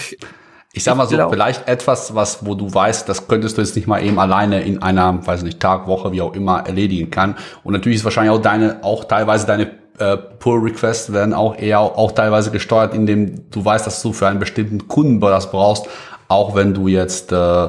ich 0.73 0.85
sag 0.85 0.97
mal 0.97 1.07
so, 1.07 1.17
glaub, 1.17 1.31
vielleicht 1.31 1.69
etwas, 1.69 2.15
was, 2.15 2.45
wo 2.45 2.55
du 2.55 2.73
weißt, 2.73 3.09
das 3.09 3.29
könntest 3.29 3.57
du 3.57 3.63
jetzt 3.63 3.77
nicht 3.77 3.87
mal 3.87 4.03
eben 4.03 4.19
alleine 4.19 4.63
in 4.63 4.83
einer, 4.83 5.25
weiß 5.27 5.43
nicht, 5.43 5.61
Tag, 5.61 5.87
Woche, 5.87 6.13
wie 6.13 6.21
auch 6.21 6.35
immer, 6.35 6.67
erledigen 6.67 7.11
kann. 7.11 7.37
Und 7.65 7.73
natürlich 7.73 7.99
ist 7.99 8.05
wahrscheinlich 8.05 8.33
auch 8.33 8.43
deine, 8.43 8.83
auch 8.83 9.05
teilweise 9.05 9.47
deine 9.47 9.71
äh, 9.99 10.17
Pull-Requests 10.17 11.13
werden 11.13 11.35
auch 11.35 11.57
eher 11.57 11.81
auch 11.81 12.13
teilweise 12.13 12.51
gesteuert, 12.51 12.95
indem 12.95 13.51
du 13.51 13.65
weißt, 13.65 13.87
dass 13.87 14.03
du 14.03 14.13
für 14.13 14.29
einen 14.29 14.39
bestimmten 14.39 14.89
Kunden 14.89 15.21
das 15.21 15.51
brauchst, 15.51 15.87
auch 16.29 16.55
wenn 16.55 16.75
du 16.75 16.89
jetzt 16.89 17.33
äh, 17.33 17.69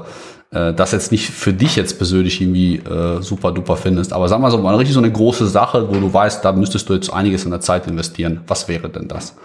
äh, 0.51 0.73
das 0.73 0.91
jetzt 0.91 1.11
nicht 1.11 1.29
für 1.29 1.53
dich 1.53 1.75
jetzt 1.75 1.97
persönlich 1.97 2.41
irgendwie 2.41 2.77
äh, 2.77 3.21
super 3.21 3.51
duper 3.51 3.77
findest. 3.77 4.13
Aber 4.13 4.27
sag 4.27 4.39
mal 4.39 4.51
so, 4.51 4.57
mal 4.57 4.75
richtig 4.75 4.93
so 4.93 4.99
eine 5.01 5.11
große 5.11 5.47
Sache, 5.47 5.89
wo 5.89 5.99
du 5.99 6.13
weißt, 6.13 6.43
da 6.43 6.53
müsstest 6.53 6.89
du 6.89 6.93
jetzt 6.93 7.11
einiges 7.11 7.45
in 7.45 7.51
der 7.51 7.61
Zeit 7.61 7.87
investieren. 7.87 8.41
Was 8.47 8.67
wäre 8.67 8.89
denn 8.89 9.07
das? 9.07 9.35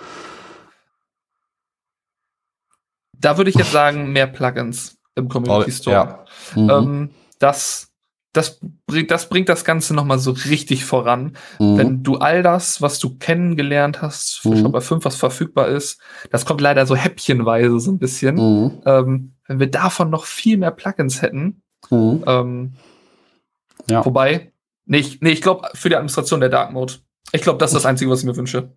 Da 3.18 3.36
würde 3.36 3.50
ich 3.50 3.56
jetzt 3.56 3.72
sagen, 3.72 4.12
mehr 4.12 4.26
Plugins 4.26 4.96
im 5.14 5.28
Community 5.28 5.70
Store. 5.70 5.96
Ja. 5.96 6.24
Mhm. 6.56 6.70
Ähm, 6.70 7.10
das 7.38 7.91
das 8.32 8.60
bringt, 8.86 9.10
das 9.10 9.28
bringt 9.28 9.48
das 9.48 9.64
Ganze 9.64 9.94
nochmal 9.94 10.18
so 10.18 10.30
richtig 10.30 10.84
voran. 10.84 11.36
Mhm. 11.58 11.76
Wenn 11.76 12.02
du 12.02 12.16
all 12.16 12.42
das, 12.42 12.80
was 12.80 12.98
du 12.98 13.18
kennengelernt 13.18 14.00
hast, 14.00 14.40
für 14.40 14.50
mhm. 14.50 14.62
Shopper 14.62 14.80
5, 14.80 15.04
was 15.04 15.16
verfügbar 15.16 15.68
ist, 15.68 16.00
das 16.30 16.46
kommt 16.46 16.60
leider 16.60 16.86
so 16.86 16.96
häppchenweise 16.96 17.78
so 17.78 17.92
ein 17.92 17.98
bisschen. 17.98 18.36
Mhm. 18.36 18.82
Ähm, 18.86 19.32
wenn 19.46 19.60
wir 19.60 19.70
davon 19.70 20.08
noch 20.08 20.24
viel 20.24 20.56
mehr 20.56 20.70
Plugins 20.70 21.20
hätten, 21.20 21.62
mhm. 21.90 22.24
ähm, 22.26 22.72
ja. 23.86 24.04
wobei, 24.04 24.52
nee, 24.86 24.98
ich, 24.98 25.20
nee, 25.20 25.30
ich 25.30 25.42
glaube, 25.42 25.68
für 25.74 25.90
die 25.90 25.96
Administration 25.96 26.40
der 26.40 26.48
Dark 26.48 26.72
Mode, 26.72 26.94
ich 27.32 27.42
glaube, 27.42 27.58
das 27.58 27.70
ist 27.70 27.76
das 27.76 27.86
Einzige, 27.86 28.10
was 28.10 28.20
ich 28.20 28.26
mir 28.26 28.36
wünsche. 28.36 28.72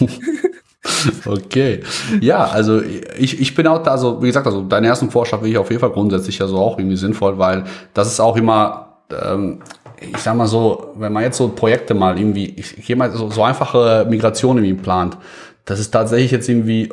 Okay. 1.26 1.82
Ja, 2.20 2.44
also 2.44 2.82
ich, 2.82 3.40
ich 3.40 3.54
bin 3.54 3.66
auch 3.66 3.82
da, 3.82 3.92
also 3.92 4.22
wie 4.22 4.26
gesagt, 4.26 4.46
also 4.46 4.62
deinen 4.62 4.84
ersten 4.84 5.10
Vorschlag 5.10 5.38
finde 5.38 5.50
ich 5.50 5.58
auf 5.58 5.70
jeden 5.70 5.80
Fall 5.80 5.90
grundsätzlich 5.90 6.38
ja 6.38 6.46
so 6.46 6.58
auch 6.58 6.78
irgendwie 6.78 6.96
sinnvoll, 6.96 7.38
weil 7.38 7.64
das 7.94 8.08
ist 8.08 8.20
auch 8.20 8.36
immer 8.36 8.91
ähm, 9.12 9.60
ich 10.00 10.18
sag 10.18 10.36
mal 10.36 10.46
so, 10.46 10.92
wenn 10.96 11.12
man 11.12 11.22
jetzt 11.22 11.38
so 11.38 11.48
Projekte 11.48 11.94
mal 11.94 12.18
irgendwie, 12.18 12.46
ich, 12.56 12.76
ich 12.78 12.96
mal 12.96 13.10
so, 13.12 13.30
so 13.30 13.42
einfache 13.42 14.06
Migration 14.08 14.58
irgendwie 14.58 14.82
plant, 14.82 15.16
das 15.64 15.78
ist 15.78 15.92
tatsächlich 15.92 16.32
jetzt 16.32 16.48
irgendwie, 16.48 16.88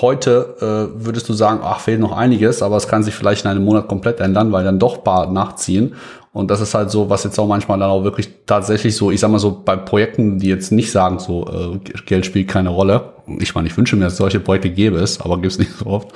heute 0.00 0.56
äh, 0.60 1.04
würdest 1.04 1.28
du 1.28 1.32
sagen, 1.32 1.60
ach, 1.62 1.80
fehlt 1.80 2.00
noch 2.00 2.16
einiges, 2.16 2.62
aber 2.62 2.76
es 2.76 2.86
kann 2.86 3.02
sich 3.02 3.14
vielleicht 3.14 3.44
in 3.44 3.50
einem 3.50 3.64
Monat 3.64 3.88
komplett 3.88 4.20
ändern, 4.20 4.52
weil 4.52 4.64
dann 4.64 4.78
doch 4.78 5.02
paar 5.02 5.30
nachziehen. 5.30 5.94
Und 6.32 6.50
das 6.50 6.60
ist 6.60 6.74
halt 6.74 6.90
so, 6.90 7.10
was 7.10 7.24
jetzt 7.24 7.38
auch 7.38 7.48
manchmal 7.48 7.78
dann 7.78 7.90
auch 7.90 8.04
wirklich 8.04 8.28
tatsächlich 8.46 8.94
so, 8.94 9.10
ich 9.10 9.18
sag 9.18 9.30
mal 9.30 9.38
so, 9.38 9.62
bei 9.64 9.74
Projekten, 9.74 10.38
die 10.38 10.48
jetzt 10.48 10.70
nicht 10.70 10.92
sagen, 10.92 11.18
so, 11.18 11.46
äh, 11.48 11.78
Geld 12.04 12.26
spielt 12.26 12.48
keine 12.48 12.68
Rolle. 12.68 13.15
Ich 13.38 13.54
meine, 13.54 13.66
ich 13.66 13.76
wünsche 13.76 13.96
mir, 13.96 14.04
dass 14.04 14.16
solche 14.16 14.40
Projekte 14.40 14.70
gäbe 14.70 14.98
es, 14.98 15.20
aber 15.20 15.36
gibt 15.36 15.52
es 15.52 15.58
nicht 15.58 15.72
so 15.72 15.86
oft. 15.86 16.08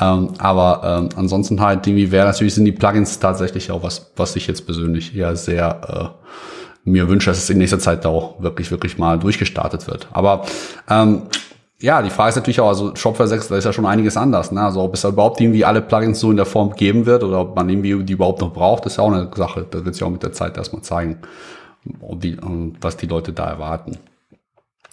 Ähm, 0.00 0.30
aber 0.38 1.00
ähm, 1.00 1.08
ansonsten 1.16 1.60
halt, 1.60 1.86
irgendwie 1.86 2.10
wäre 2.10 2.26
natürlich, 2.26 2.54
sind 2.54 2.64
die 2.64 2.72
Plugins 2.72 3.18
tatsächlich 3.18 3.70
auch 3.70 3.82
was, 3.82 4.10
was 4.16 4.36
ich 4.36 4.46
jetzt 4.46 4.64
persönlich 4.64 5.12
ja 5.12 5.34
sehr 5.34 6.14
äh, 6.16 6.88
mir 6.90 7.08
wünsche, 7.08 7.30
dass 7.30 7.38
es 7.38 7.50
in 7.50 7.58
nächster 7.58 7.78
Zeit 7.78 8.04
da 8.04 8.08
auch 8.08 8.40
wirklich, 8.40 8.70
wirklich 8.70 8.96
mal 8.96 9.18
durchgestartet 9.18 9.86
wird. 9.88 10.08
Aber 10.12 10.46
ähm, 10.88 11.22
ja, 11.80 12.00
die 12.00 12.10
Frage 12.10 12.30
ist 12.30 12.36
natürlich 12.36 12.60
auch, 12.60 12.68
also 12.68 12.96
Shopware 12.96 13.28
6, 13.28 13.48
da 13.48 13.56
ist 13.56 13.64
ja 13.64 13.72
schon 13.72 13.84
einiges 13.84 14.16
anders. 14.16 14.50
Ne? 14.50 14.62
Also 14.62 14.80
ob 14.82 14.94
es 14.94 15.02
da 15.02 15.08
überhaupt 15.10 15.40
irgendwie 15.40 15.64
alle 15.64 15.82
Plugins 15.82 16.20
so 16.20 16.30
in 16.30 16.36
der 16.36 16.46
Form 16.46 16.72
geben 16.74 17.04
wird 17.04 17.22
oder 17.22 17.40
ob 17.40 17.56
man 17.56 17.68
irgendwie 17.68 18.02
die 18.02 18.14
überhaupt 18.14 18.40
noch 18.40 18.52
braucht, 18.52 18.86
ist 18.86 18.96
ja 18.96 19.04
auch 19.04 19.12
eine 19.12 19.28
Sache. 19.34 19.66
Das 19.70 19.84
wird 19.84 19.94
sich 19.94 20.04
auch 20.04 20.10
mit 20.10 20.22
der 20.22 20.32
Zeit 20.32 20.56
erstmal 20.56 20.82
zeigen, 20.82 21.18
die, 21.84 22.38
was 22.80 22.96
die 22.96 23.06
Leute 23.06 23.32
da 23.32 23.44
erwarten. 23.50 23.98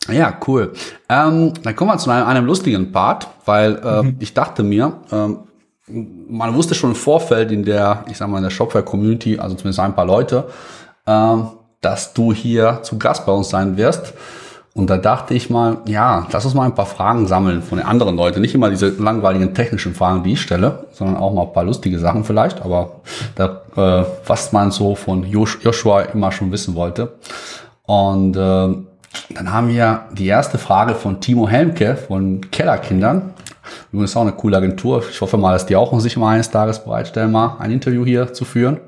Ja, 0.10 0.34
cool. 0.48 0.74
Ähm, 1.10 1.54
dann 1.64 1.76
kommen 1.76 1.92
wir 1.92 1.98
zu 1.98 2.10
einem, 2.10 2.28
einem 2.28 2.46
lustigen 2.46 2.92
Part, 2.92 3.28
weil 3.46 3.80
äh, 3.84 4.04
mhm. 4.04 4.16
ich 4.20 4.34
dachte 4.34 4.64
mir, 4.64 4.94
ähm, 5.12 5.40
man 5.88 6.54
wusste 6.56 6.76
schon 6.76 6.92
im 6.92 6.96
Vorfeld 6.96 7.52
in 7.52 7.64
der, 7.64 8.04
ich 8.10 8.18
sag 8.18 8.30
mal, 8.30 8.38
in 8.38 8.44
der 8.44 8.50
Shopware-Community, 8.50 9.40
also 9.40 9.56
zumindest 9.56 9.80
ein 9.80 9.96
paar 9.96 10.06
Leute, 10.06 10.48
ähm, 11.06 11.50
dass 11.82 12.14
du 12.14 12.34
hier 12.34 12.80
zu 12.84 12.98
Gast 12.98 13.26
bei 13.26 13.32
uns 13.32 13.50
sein 13.50 13.78
wirst. 13.78 14.14
Und 14.76 14.90
da 14.90 14.98
dachte 14.98 15.36
ich 15.36 15.52
mal, 15.52 15.78
ja, 15.86 16.26
lass 16.32 16.46
uns 16.46 16.56
mal 16.56 16.64
ein 16.64 16.74
paar 16.74 16.88
Fragen 16.88 17.28
sammeln 17.28 17.62
von 17.62 17.78
den 17.78 17.86
anderen 17.86 18.16
Leuten. 18.16 18.42
Nicht 18.42 18.56
immer 18.56 18.72
diese 18.72 18.90
langweiligen 18.90 19.54
technischen 19.54 19.94
Fragen, 19.94 20.24
die 20.24 20.34
ich 20.34 20.42
stelle, 20.42 20.88
sondern 20.94 21.18
auch 21.18 21.32
mal 21.32 21.44
ein 21.44 21.54
paar 21.54 21.64
lustige 21.64 22.00
Sachen 22.00 22.24
vielleicht. 22.24 22.64
Aber 22.64 23.02
da, 23.36 23.62
äh, 23.76 24.06
was 24.26 24.52
man 24.52 24.72
so 24.72 24.96
von 24.96 25.26
Joshua 25.26 26.02
immer 26.02 26.32
schon 26.32 26.52
wissen 26.52 26.74
wollte. 26.74 27.14
Und 27.86 28.36
äh, 28.36 28.70
dann 29.30 29.52
haben 29.52 29.70
wir 29.70 30.06
die 30.12 30.28
erste 30.28 30.58
Frage 30.58 30.96
von 30.96 31.22
Timo 31.22 31.48
Helmke 31.48 31.96
von 31.96 32.50
Kellerkindern. 32.52 33.34
Übrigens 33.92 34.16
auch 34.16 34.22
eine 34.22 34.34
coole 34.34 34.58
Agentur. 34.58 35.04
Ich 35.10 35.22
hoffe 35.22 35.38
mal, 35.38 35.54
dass 35.54 35.66
die 35.66 35.76
auch 35.76 35.98
sich 36.00 36.18
mal 36.18 36.34
eines 36.34 36.52
Tages 36.52 36.84
bereitstellen, 36.84 37.32
mal 37.32 37.58
ein 37.60 37.72
Interview 37.72 38.06
hier 38.06 38.34
zu 38.34 38.46
führen. 38.46 38.80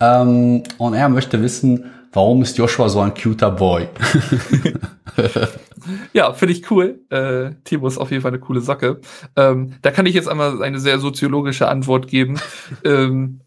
Ähm, 0.00 0.62
und 0.78 0.94
er 0.94 1.08
möchte 1.08 1.40
wissen, 1.42 1.84
warum 2.12 2.42
ist 2.42 2.58
Joshua 2.58 2.88
so 2.88 3.00
ein 3.00 3.14
cuter 3.14 3.50
Boy? 3.50 3.88
ja, 6.12 6.32
finde 6.32 6.52
ich 6.54 6.70
cool. 6.70 7.00
Äh, 7.10 7.52
Timo 7.64 7.86
ist 7.86 7.98
auf 7.98 8.10
jeden 8.10 8.22
Fall 8.22 8.32
eine 8.32 8.40
coole 8.40 8.60
Socke. 8.60 9.00
Ähm, 9.36 9.74
da 9.82 9.90
kann 9.90 10.06
ich 10.06 10.14
jetzt 10.14 10.28
einmal 10.28 10.62
eine 10.62 10.80
sehr 10.80 10.98
soziologische 10.98 11.68
Antwort 11.68 12.08
geben. 12.08 12.40
ähm, 12.84 13.41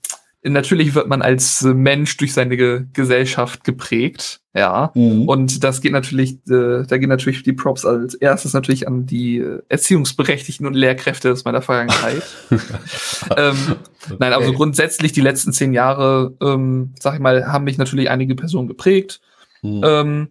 natürlich 0.54 0.96
wird 0.96 1.08
man 1.08 1.22
als 1.22 1.64
Mensch 1.64 2.18
durch 2.18 2.34
seine 2.34 2.58
Ge 2.58 2.86
Gesellschaft 2.94 3.64
geprägt, 3.64 4.42
ja. 4.54 4.92
Mhm. 4.94 5.28
Und 5.28 5.64
das 5.64 5.82
geht 5.82 5.92
natürlich, 5.92 6.36
äh, 6.50 6.84
da 6.88 6.98
gehen 6.98 7.10
natürlich 7.10 7.44
die 7.44 7.54
Props 7.54 7.86
als 7.86 8.14
erstes 8.14 8.54
natürlich 8.54 8.88
an 8.88 9.06
die 9.06 9.40
äh, 9.40 9.62
Erziehungsberechtigten 9.70 10.66
und 10.66 10.76
Lehrkräfte 10.76 11.32
aus 11.32 11.44
meiner 11.46 11.62
Vergangenheit. 11.62 12.24
ähm, 12.52 13.58
okay. 14.06 14.16
Nein, 14.20 14.34
also 14.34 14.54
grundsätzlich 14.54 15.12
die 15.12 15.22
letzten 15.22 15.52
zehn 15.52 15.74
Jahre, 15.74 16.36
ähm, 16.42 16.94
sag 17.00 17.16
ich 17.16 17.20
mal, 17.20 17.48
haben 17.48 17.66
mich 17.66 17.78
natürlich 17.78 18.10
einige 18.10 18.36
Personen 18.36 18.68
geprägt. 18.68 19.20
Mhm. 19.62 19.82
Ähm, 19.84 20.28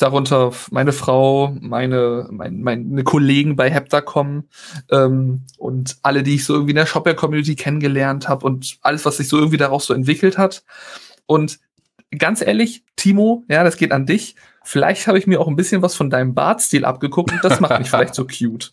darunter 0.00 0.52
meine 0.70 0.92
Frau, 0.92 1.56
meine, 1.60 2.26
mein, 2.30 2.62
meine 2.62 3.04
Kollegen 3.04 3.56
bei 3.56 3.70
Heptacom 3.70 4.44
ähm, 4.90 5.42
und 5.58 5.98
alle, 6.02 6.22
die 6.22 6.36
ich 6.36 6.44
so 6.44 6.54
irgendwie 6.54 6.72
in 6.72 6.76
der 6.76 6.86
Shopware-Community 6.86 7.54
kennengelernt 7.54 8.28
habe 8.28 8.46
und 8.46 8.78
alles, 8.82 9.04
was 9.04 9.18
sich 9.18 9.28
so 9.28 9.38
irgendwie 9.38 9.58
daraus 9.58 9.86
so 9.86 9.94
entwickelt 9.94 10.38
hat. 10.38 10.64
Und 11.26 11.60
ganz 12.16 12.40
ehrlich, 12.40 12.84
Timo, 12.96 13.44
ja, 13.48 13.62
das 13.62 13.76
geht 13.76 13.92
an 13.92 14.06
dich. 14.06 14.36
Vielleicht 14.62 15.06
habe 15.06 15.18
ich 15.18 15.26
mir 15.26 15.40
auch 15.40 15.48
ein 15.48 15.56
bisschen 15.56 15.80
was 15.80 15.94
von 15.94 16.10
deinem 16.10 16.34
Bartstil 16.34 16.84
abgeguckt 16.84 17.32
und 17.32 17.42
das 17.42 17.60
macht 17.60 17.78
mich 17.78 17.88
vielleicht 17.88 18.14
so 18.14 18.24
cute. 18.26 18.72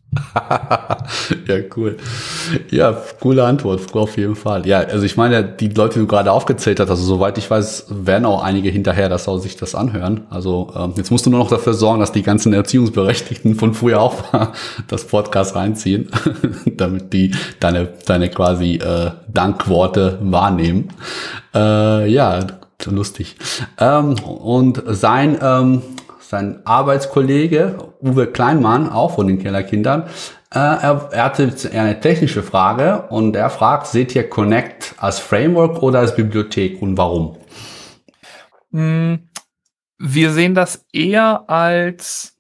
ja, 1.48 1.56
cool. 1.76 1.96
Ja, 2.70 3.02
coole 3.22 3.46
Antwort, 3.46 3.96
auf 3.96 4.18
jeden 4.18 4.36
Fall. 4.36 4.68
Ja, 4.68 4.80
also 4.80 5.06
ich 5.06 5.16
meine, 5.16 5.46
die 5.46 5.70
Leute, 5.70 5.96
die 5.96 6.00
du 6.02 6.08
gerade 6.08 6.32
aufgezählt 6.32 6.82
hast, 6.82 6.90
also 6.90 7.04
soweit 7.04 7.38
ich 7.38 7.50
weiß, 7.50 7.88
werden 7.90 8.26
auch 8.26 8.44
einige 8.44 8.70
hinterher, 8.70 9.08
dass 9.08 9.30
auch 9.30 9.38
sich 9.38 9.56
das 9.56 9.76
anhören. 9.76 10.28
Also 10.30 10.74
ähm, 10.76 10.94
jetzt 10.98 11.10
musst 11.10 11.26
du 11.26 11.30
nur 11.30 11.40
noch 11.40 11.50
dafür 11.50 11.74
sorgen, 11.74 12.02
dass 12.02 12.12
die 12.12 12.24
ganzen 12.24 12.52
Erziehungsberechtigten 12.52 13.56
von 13.56 13.74
früher 13.74 14.02
auch 14.02 14.24
das 14.90 15.06
Podcast 15.06 15.56
reinziehen, 15.56 16.10
damit 16.66 17.14
die 17.14 17.34
deine, 17.62 17.94
deine 18.06 18.30
quasi 18.30 18.76
äh, 18.76 19.12
Dankworte 19.30 20.20
wahrnehmen. 20.22 20.90
Äh, 21.56 22.10
ja, 22.10 22.46
lustig. 22.92 23.36
Ähm, 23.80 24.14
und 24.24 24.84
sein, 24.86 25.38
ähm, 25.42 25.82
sein 26.20 26.62
Arbeitskollege 26.66 27.78
Uwe 28.02 28.28
Kleinmann, 28.28 28.90
auch 28.90 29.16
von 29.16 29.28
den 29.28 29.40
Kellerkindern, 29.40 30.04
äh, 30.54 30.60
er, 30.60 31.10
er 31.12 31.24
hatte 31.24 31.54
eine 31.74 32.00
technische 32.00 32.44
Frage 32.44 33.04
und 33.10 33.36
er 33.36 33.50
fragt, 33.50 33.88
seht 33.88 34.16
ihr 34.16 34.30
Connect 34.30 34.96
als 34.98 35.20
Framework 35.20 35.84
oder 35.84 36.00
als 36.00 36.16
Bibliothek 36.16 36.82
und 36.82 36.98
warum? 36.98 37.38
Hm, 38.72 39.30
wir 39.98 40.32
sehen 40.32 40.56
das 40.56 40.86
eher 40.94 41.50
als 41.50 42.38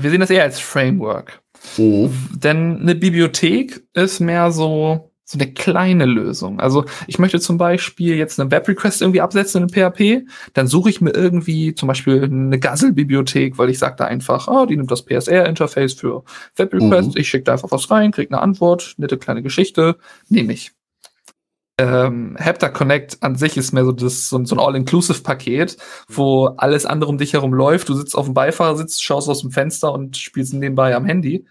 wir 0.00 0.10
sehen 0.10 0.20
das 0.20 0.30
eher 0.30 0.42
als 0.42 0.60
Framework. 0.60 1.40
Mhm. 1.78 2.12
Denn 2.34 2.80
eine 2.80 2.94
Bibliothek 2.94 3.82
ist 3.94 4.20
mehr 4.20 4.52
so 4.52 5.05
so 5.28 5.38
eine 5.38 5.52
kleine 5.52 6.06
Lösung. 6.06 6.60
Also 6.60 6.84
ich 7.08 7.18
möchte 7.18 7.40
zum 7.40 7.58
Beispiel 7.58 8.14
jetzt 8.14 8.38
eine 8.38 8.50
Web-Request 8.52 9.02
irgendwie 9.02 9.20
absetzen 9.20 9.64
in 9.64 9.68
PHP, 9.68 10.24
dann 10.54 10.68
suche 10.68 10.88
ich 10.88 11.00
mir 11.00 11.10
irgendwie 11.10 11.74
zum 11.74 11.88
Beispiel 11.88 12.22
eine 12.22 12.60
Guzzle-Bibliothek, 12.60 13.58
weil 13.58 13.68
ich 13.68 13.80
sage 13.80 13.96
da 13.98 14.04
einfach, 14.04 14.46
oh, 14.46 14.66
die 14.66 14.76
nimmt 14.76 14.90
das 14.90 15.04
PSR-Interface 15.04 15.94
für 15.94 16.22
Web-Requests, 16.54 17.14
mhm. 17.14 17.20
ich 17.20 17.28
schicke 17.28 17.44
da 17.44 17.52
einfach 17.52 17.72
was 17.72 17.90
rein, 17.90 18.12
kriege 18.12 18.32
eine 18.32 18.40
Antwort, 18.40 18.94
nette 18.98 19.18
kleine 19.18 19.42
Geschichte, 19.42 19.96
nehme 20.28 20.52
ich. 20.52 20.72
Ähm, 21.78 22.36
Hepta 22.38 22.68
Connect 22.68 23.22
an 23.22 23.34
sich 23.34 23.56
ist 23.56 23.72
mehr 23.72 23.84
so, 23.84 23.92
das, 23.92 24.28
so, 24.28 24.42
so 24.44 24.54
ein 24.54 24.60
All-Inclusive-Paket, 24.60 25.76
wo 26.08 26.46
alles 26.56 26.86
andere 26.86 27.10
um 27.10 27.18
dich 27.18 27.32
herum 27.32 27.52
läuft. 27.52 27.88
Du 27.88 27.94
sitzt 27.94 28.16
auf 28.16 28.26
dem 28.26 28.34
Beifahrersitz, 28.34 29.00
schaust 29.00 29.28
aus 29.28 29.40
dem 29.40 29.50
Fenster 29.50 29.92
und 29.92 30.16
spielst 30.16 30.54
nebenbei 30.54 30.94
am 30.94 31.04
Handy. 31.04 31.46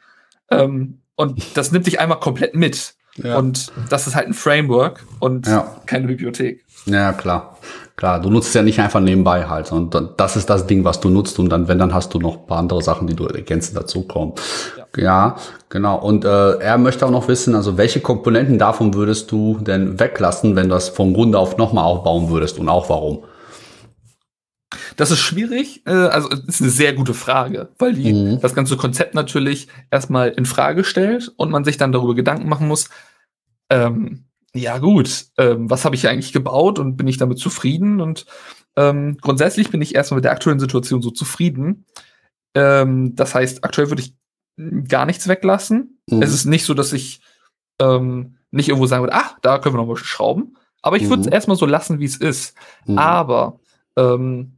Ähm, 0.49 1.01
und 1.15 1.57
das 1.57 1.73
nimmt 1.73 1.87
dich 1.87 1.99
einmal 1.99 2.19
komplett 2.19 2.55
mit. 2.55 2.95
Ja. 3.17 3.37
Und 3.37 3.71
das 3.89 4.07
ist 4.07 4.15
halt 4.15 4.27
ein 4.27 4.33
Framework 4.33 5.03
und 5.19 5.47
ja. 5.47 5.75
keine 5.85 6.07
Bibliothek. 6.07 6.65
Ja, 6.85 7.13
klar. 7.13 7.57
Klar, 7.95 8.21
du 8.21 8.29
nutzt 8.29 8.53
ja 8.53 8.61
nicht 8.61 8.79
einfach 8.79 8.99
nebenbei 8.99 9.45
halt, 9.45 9.67
sondern 9.67 10.09
das 10.17 10.35
ist 10.35 10.49
das 10.49 10.67
Ding, 10.67 10.83
was 10.83 10.99
du 10.99 11.09
nutzt 11.09 11.39
und 11.39 11.47
dann, 11.47 11.69
wenn, 11.69 11.79
dann 11.79 11.93
hast 11.93 12.13
du 12.13 12.19
noch 12.19 12.39
ein 12.41 12.45
paar 12.45 12.57
andere 12.57 12.81
Sachen, 12.81 13.07
die 13.07 13.15
du 13.15 13.25
ergänzend 13.25 13.77
dazukommen. 13.77 14.33
Ja. 14.97 15.03
ja, 15.03 15.35
genau. 15.69 15.97
Und 15.97 16.25
äh, 16.25 16.57
er 16.57 16.77
möchte 16.77 17.05
auch 17.05 17.11
noch 17.11 17.29
wissen, 17.29 17.55
also 17.55 17.77
welche 17.77 18.01
Komponenten 18.01 18.59
davon 18.59 18.93
würdest 18.93 19.31
du 19.31 19.59
denn 19.61 19.97
weglassen, 19.97 20.57
wenn 20.57 20.67
du 20.67 20.75
das 20.75 20.89
von 20.89 21.13
Grund 21.13 21.37
auf 21.37 21.57
nochmal 21.57 21.85
aufbauen 21.85 22.29
würdest 22.29 22.59
und 22.59 22.67
auch 22.67 22.89
warum? 22.89 23.23
Das 24.95 25.11
ist 25.11 25.19
schwierig, 25.19 25.83
äh, 25.85 25.91
also 25.91 26.29
ist 26.29 26.61
eine 26.61 26.69
sehr 26.69 26.93
gute 26.93 27.13
Frage, 27.13 27.69
weil 27.77 27.93
die 27.93 28.13
mhm. 28.13 28.39
das 28.41 28.55
ganze 28.55 28.77
Konzept 28.77 29.15
natürlich 29.15 29.67
erstmal 29.91 30.29
in 30.29 30.45
Frage 30.45 30.83
stellt 30.83 31.31
und 31.37 31.51
man 31.51 31.63
sich 31.63 31.77
dann 31.77 31.91
darüber 31.91 32.15
Gedanken 32.15 32.49
machen 32.49 32.67
muss, 32.67 32.89
ähm, 33.69 34.25
ja 34.53 34.77
gut, 34.77 35.25
ähm, 35.37 35.69
was 35.69 35.83
habe 35.85 35.95
ich 35.95 36.07
eigentlich 36.07 36.33
gebaut 36.33 36.79
und 36.79 36.95
bin 36.95 37.07
ich 37.07 37.17
damit 37.17 37.39
zufrieden? 37.39 37.99
Und 37.99 38.25
ähm, 38.77 39.17
grundsätzlich 39.19 39.69
bin 39.69 39.81
ich 39.81 39.95
erstmal 39.95 40.17
mit 40.17 40.25
der 40.25 40.31
aktuellen 40.31 40.59
Situation 40.59 41.01
so 41.01 41.11
zufrieden. 41.11 41.85
Ähm, 42.53 43.15
das 43.15 43.35
heißt, 43.35 43.63
aktuell 43.63 43.89
würde 43.89 44.01
ich 44.01 44.15
gar 44.87 45.05
nichts 45.05 45.27
weglassen. 45.27 45.99
Mhm. 46.09 46.21
Es 46.21 46.33
ist 46.33 46.45
nicht 46.45 46.65
so, 46.65 46.73
dass 46.73 46.93
ich 46.93 47.19
ähm, 47.81 48.37
nicht 48.51 48.69
irgendwo 48.69 48.87
sagen 48.87 49.03
würde, 49.03 49.15
ach, 49.15 49.37
da 49.41 49.59
können 49.59 49.75
wir 49.75 49.79
noch 49.79 49.87
mal 49.87 49.97
schrauben. 49.97 50.55
Aber 50.81 50.97
ich 50.97 51.09
würde 51.09 51.21
es 51.21 51.27
mhm. 51.27 51.33
erstmal 51.33 51.57
so 51.57 51.65
lassen, 51.65 51.99
wie 51.99 52.05
es 52.05 52.15
ist. 52.15 52.55
Mhm. 52.85 52.97
Aber 52.97 53.59
ähm, 53.97 54.54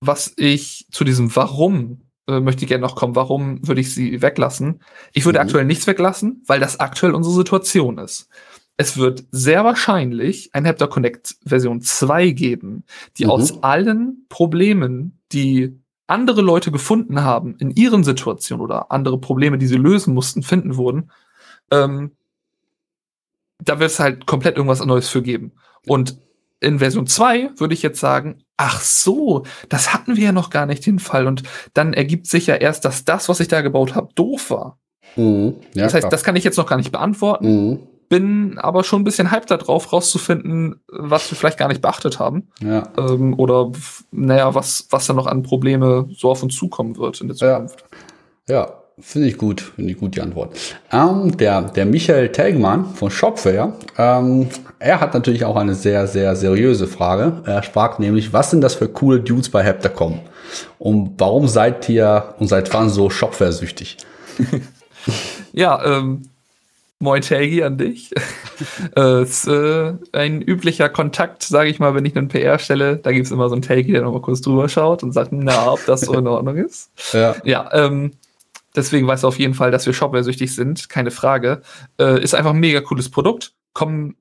was 0.00 0.32
ich 0.36 0.86
zu 0.90 1.04
diesem 1.04 1.34
Warum 1.34 2.02
äh, 2.28 2.40
möchte 2.40 2.64
ich 2.64 2.68
gerne 2.68 2.82
noch 2.82 2.96
kommen. 2.96 3.14
Warum 3.14 3.66
würde 3.66 3.80
ich 3.80 3.94
sie 3.94 4.20
weglassen? 4.22 4.80
Ich 5.12 5.24
würde 5.24 5.38
mhm. 5.38 5.44
aktuell 5.44 5.64
nichts 5.64 5.86
weglassen, 5.86 6.42
weil 6.46 6.60
das 6.60 6.80
aktuell 6.80 7.14
unsere 7.14 7.34
Situation 7.34 7.98
ist. 7.98 8.28
Es 8.76 8.98
wird 8.98 9.24
sehr 9.30 9.64
wahrscheinlich 9.64 10.50
ein 10.52 10.64
Hepta 10.64 10.86
Connect 10.86 11.36
Version 11.44 11.80
2 11.80 12.30
geben, 12.30 12.84
die 13.16 13.24
mhm. 13.24 13.30
aus 13.30 13.62
allen 13.62 14.26
Problemen, 14.28 15.18
die 15.32 15.80
andere 16.08 16.42
Leute 16.42 16.70
gefunden 16.70 17.22
haben 17.22 17.56
in 17.58 17.70
ihren 17.70 18.04
Situationen 18.04 18.62
oder 18.62 18.92
andere 18.92 19.18
Probleme, 19.18 19.58
die 19.58 19.66
sie 19.66 19.76
lösen 19.76 20.14
mussten, 20.14 20.42
finden 20.42 20.76
wurden, 20.76 21.10
ähm, 21.70 22.12
da 23.58 23.78
wird 23.80 23.90
es 23.90 23.98
halt 23.98 24.26
komplett 24.26 24.56
irgendwas 24.56 24.84
Neues 24.84 25.08
für 25.08 25.22
geben. 25.22 25.52
Und 25.86 26.18
in 26.60 26.78
Version 26.78 27.06
2 27.06 27.50
würde 27.56 27.74
ich 27.74 27.82
jetzt 27.82 28.00
sagen, 28.00 28.42
ach 28.56 28.80
so, 28.80 29.44
das 29.68 29.92
hatten 29.92 30.16
wir 30.16 30.24
ja 30.24 30.32
noch 30.32 30.50
gar 30.50 30.66
nicht 30.66 30.86
den 30.86 30.98
Fall. 30.98 31.26
Und 31.26 31.42
dann 31.74 31.92
ergibt 31.92 32.26
sich 32.26 32.46
ja 32.46 32.54
erst, 32.54 32.84
dass 32.84 33.04
das, 33.04 33.28
was 33.28 33.40
ich 33.40 33.48
da 33.48 33.60
gebaut 33.60 33.94
habe, 33.94 34.08
doof 34.14 34.50
war. 34.50 34.78
Mhm. 35.16 35.56
Ja, 35.74 35.84
das 35.84 35.94
heißt, 35.94 36.02
klar. 36.02 36.10
das 36.10 36.24
kann 36.24 36.36
ich 36.36 36.44
jetzt 36.44 36.56
noch 36.56 36.66
gar 36.66 36.76
nicht 36.76 36.92
beantworten. 36.92 37.70
Mhm. 37.70 37.78
Bin 38.08 38.58
aber 38.58 38.84
schon 38.84 39.00
ein 39.00 39.04
bisschen 39.04 39.32
hyped 39.32 39.50
darauf, 39.50 39.92
rauszufinden, 39.92 40.80
was 40.88 41.30
wir 41.30 41.36
vielleicht 41.36 41.58
gar 41.58 41.68
nicht 41.68 41.82
beachtet 41.82 42.20
haben. 42.20 42.48
Ja. 42.60 42.84
Ähm, 42.96 43.34
oder, 43.38 43.72
naja, 44.12 44.54
was, 44.54 44.86
was 44.90 45.06
da 45.06 45.12
noch 45.12 45.26
an 45.26 45.42
Probleme 45.42 46.08
so 46.16 46.30
auf 46.30 46.42
uns 46.42 46.54
zukommen 46.54 46.96
wird 46.96 47.20
in 47.20 47.28
der 47.28 47.36
Zukunft. 47.36 47.84
Ja, 48.48 48.54
ja 48.54 48.85
finde 49.00 49.28
ich 49.28 49.38
gut, 49.38 49.60
finde 49.60 49.92
ich 49.92 49.98
gut 49.98 50.16
die 50.16 50.20
Antwort. 50.20 50.56
Ähm, 50.92 51.36
der, 51.36 51.62
der 51.62 51.86
Michael 51.86 52.30
Telgmann 52.30 52.94
von 52.94 53.10
Shopware 53.10 53.74
ähm, 53.98 54.48
er 54.78 55.00
hat 55.00 55.14
natürlich 55.14 55.44
auch 55.44 55.56
eine 55.56 55.74
sehr, 55.74 56.06
sehr 56.06 56.36
seriöse 56.36 56.86
Frage. 56.86 57.42
Er 57.46 57.62
fragt 57.62 57.98
nämlich, 57.98 58.32
was 58.32 58.50
sind 58.50 58.60
das 58.60 58.74
für 58.74 58.88
coole 58.88 59.20
Dudes 59.20 59.48
bei 59.48 59.62
Heptacom? 59.62 60.20
Und 60.78 61.14
warum 61.18 61.48
seid 61.48 61.88
ihr 61.88 62.34
und 62.38 62.48
seit 62.48 62.72
wann 62.74 62.90
so 62.90 63.08
Shopware-süchtig? 63.08 63.96
ja, 65.52 65.98
ähm, 65.98 66.28
Moin 66.98 67.20
Telgi 67.20 67.62
an 67.62 67.76
dich. 67.76 68.10
äh, 68.96 69.22
ist 69.22 69.46
äh, 69.46 69.92
ein 70.12 70.40
üblicher 70.40 70.88
Kontakt, 70.88 71.42
sage 71.42 71.68
ich 71.68 71.78
mal, 71.78 71.94
wenn 71.94 72.06
ich 72.06 72.16
einen 72.16 72.28
PR 72.28 72.58
stelle. 72.58 72.96
Da 72.96 73.12
gibt 73.12 73.26
es 73.26 73.32
immer 73.32 73.48
so 73.50 73.54
einen 73.54 73.62
Telgi, 73.62 73.92
der 73.92 74.02
nochmal 74.02 74.22
kurz 74.22 74.40
drüber 74.40 74.68
schaut 74.68 75.02
und 75.02 75.12
sagt, 75.12 75.30
na, 75.32 75.72
ob 75.72 75.84
das 75.84 76.02
so 76.02 76.14
in 76.14 76.26
Ordnung 76.26 76.56
ist. 76.56 76.90
Ja, 77.12 77.36
ja 77.44 77.70
ähm, 77.72 78.12
deswegen 78.76 79.06
weißt 79.06 79.24
du 79.24 79.28
auf 79.28 79.38
jeden 79.38 79.54
Fall, 79.54 79.70
dass 79.70 79.86
wir 79.86 79.92
Shopware-süchtig 79.92 80.54
sind, 80.54 80.88
keine 80.88 81.10
Frage. 81.10 81.62
Äh, 81.98 82.22
ist 82.22 82.34
einfach 82.34 82.52
ein 82.52 82.60
mega 82.60 82.80
cooles 82.80 83.10
Produkt. 83.10 83.54
Kommen 83.72 84.16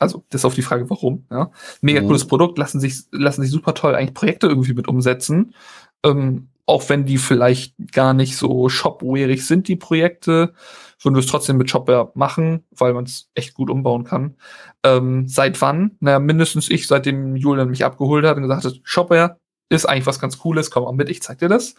also 0.00 0.24
das 0.30 0.40
ist 0.40 0.44
auf 0.44 0.54
die 0.54 0.62
Frage, 0.62 0.90
warum. 0.90 1.26
Ja? 1.30 1.52
Mega 1.82 2.00
mhm. 2.00 2.06
cooles 2.06 2.26
Produkt, 2.26 2.58
lassen 2.58 2.80
sich, 2.80 3.02
lassen 3.12 3.42
sich 3.42 3.50
super 3.50 3.74
toll 3.74 3.94
eigentlich 3.94 4.14
Projekte 4.14 4.48
irgendwie 4.48 4.72
mit 4.72 4.88
umsetzen. 4.88 5.54
Ähm, 6.02 6.48
auch 6.66 6.88
wenn 6.88 7.04
die 7.04 7.18
vielleicht 7.18 7.74
gar 7.92 8.14
nicht 8.14 8.36
so 8.36 8.68
shopwareig 8.68 9.42
sind, 9.42 9.68
die 9.68 9.76
Projekte, 9.76 10.54
würden 11.02 11.14
wir 11.14 11.20
es 11.20 11.26
trotzdem 11.26 11.56
mit 11.56 11.68
Shopware 11.68 12.12
machen, 12.14 12.64
weil 12.70 12.94
man 12.94 13.04
es 13.04 13.28
echt 13.34 13.54
gut 13.54 13.70
umbauen 13.70 14.04
kann. 14.04 14.36
Ähm, 14.84 15.26
seit 15.28 15.60
wann? 15.60 15.96
Naja, 16.00 16.18
mindestens 16.18 16.70
ich, 16.70 16.86
seitdem 16.86 17.36
Julian 17.36 17.70
mich 17.70 17.84
abgeholt 17.84 18.24
hat 18.24 18.36
und 18.36 18.42
gesagt 18.44 18.64
hat, 18.64 18.80
Shopware 18.84 19.38
ist 19.68 19.84
eigentlich 19.84 20.06
was 20.06 20.20
ganz 20.20 20.38
Cooles, 20.38 20.70
komm 20.70 20.84
mal 20.84 20.92
mit, 20.92 21.10
ich 21.10 21.22
zeig 21.22 21.38
dir 21.38 21.48
das. 21.48 21.74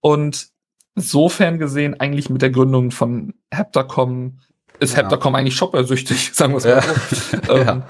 Und 0.00 0.48
insofern 0.94 1.58
gesehen 1.58 1.98
eigentlich 2.00 2.30
mit 2.30 2.42
der 2.42 2.50
Gründung 2.50 2.90
von 2.90 3.34
Heptacom 3.50 4.38
ist 4.80 4.96
ja. 4.96 5.02
Heptacom 5.02 5.34
eigentlich 5.34 5.56
shoppersüchtig, 5.56 6.30
sagen 6.34 6.52
wir 6.52 6.58
es 6.58 6.64
mal 6.64 6.82
so. 7.46 7.52
ähm, 7.52 7.82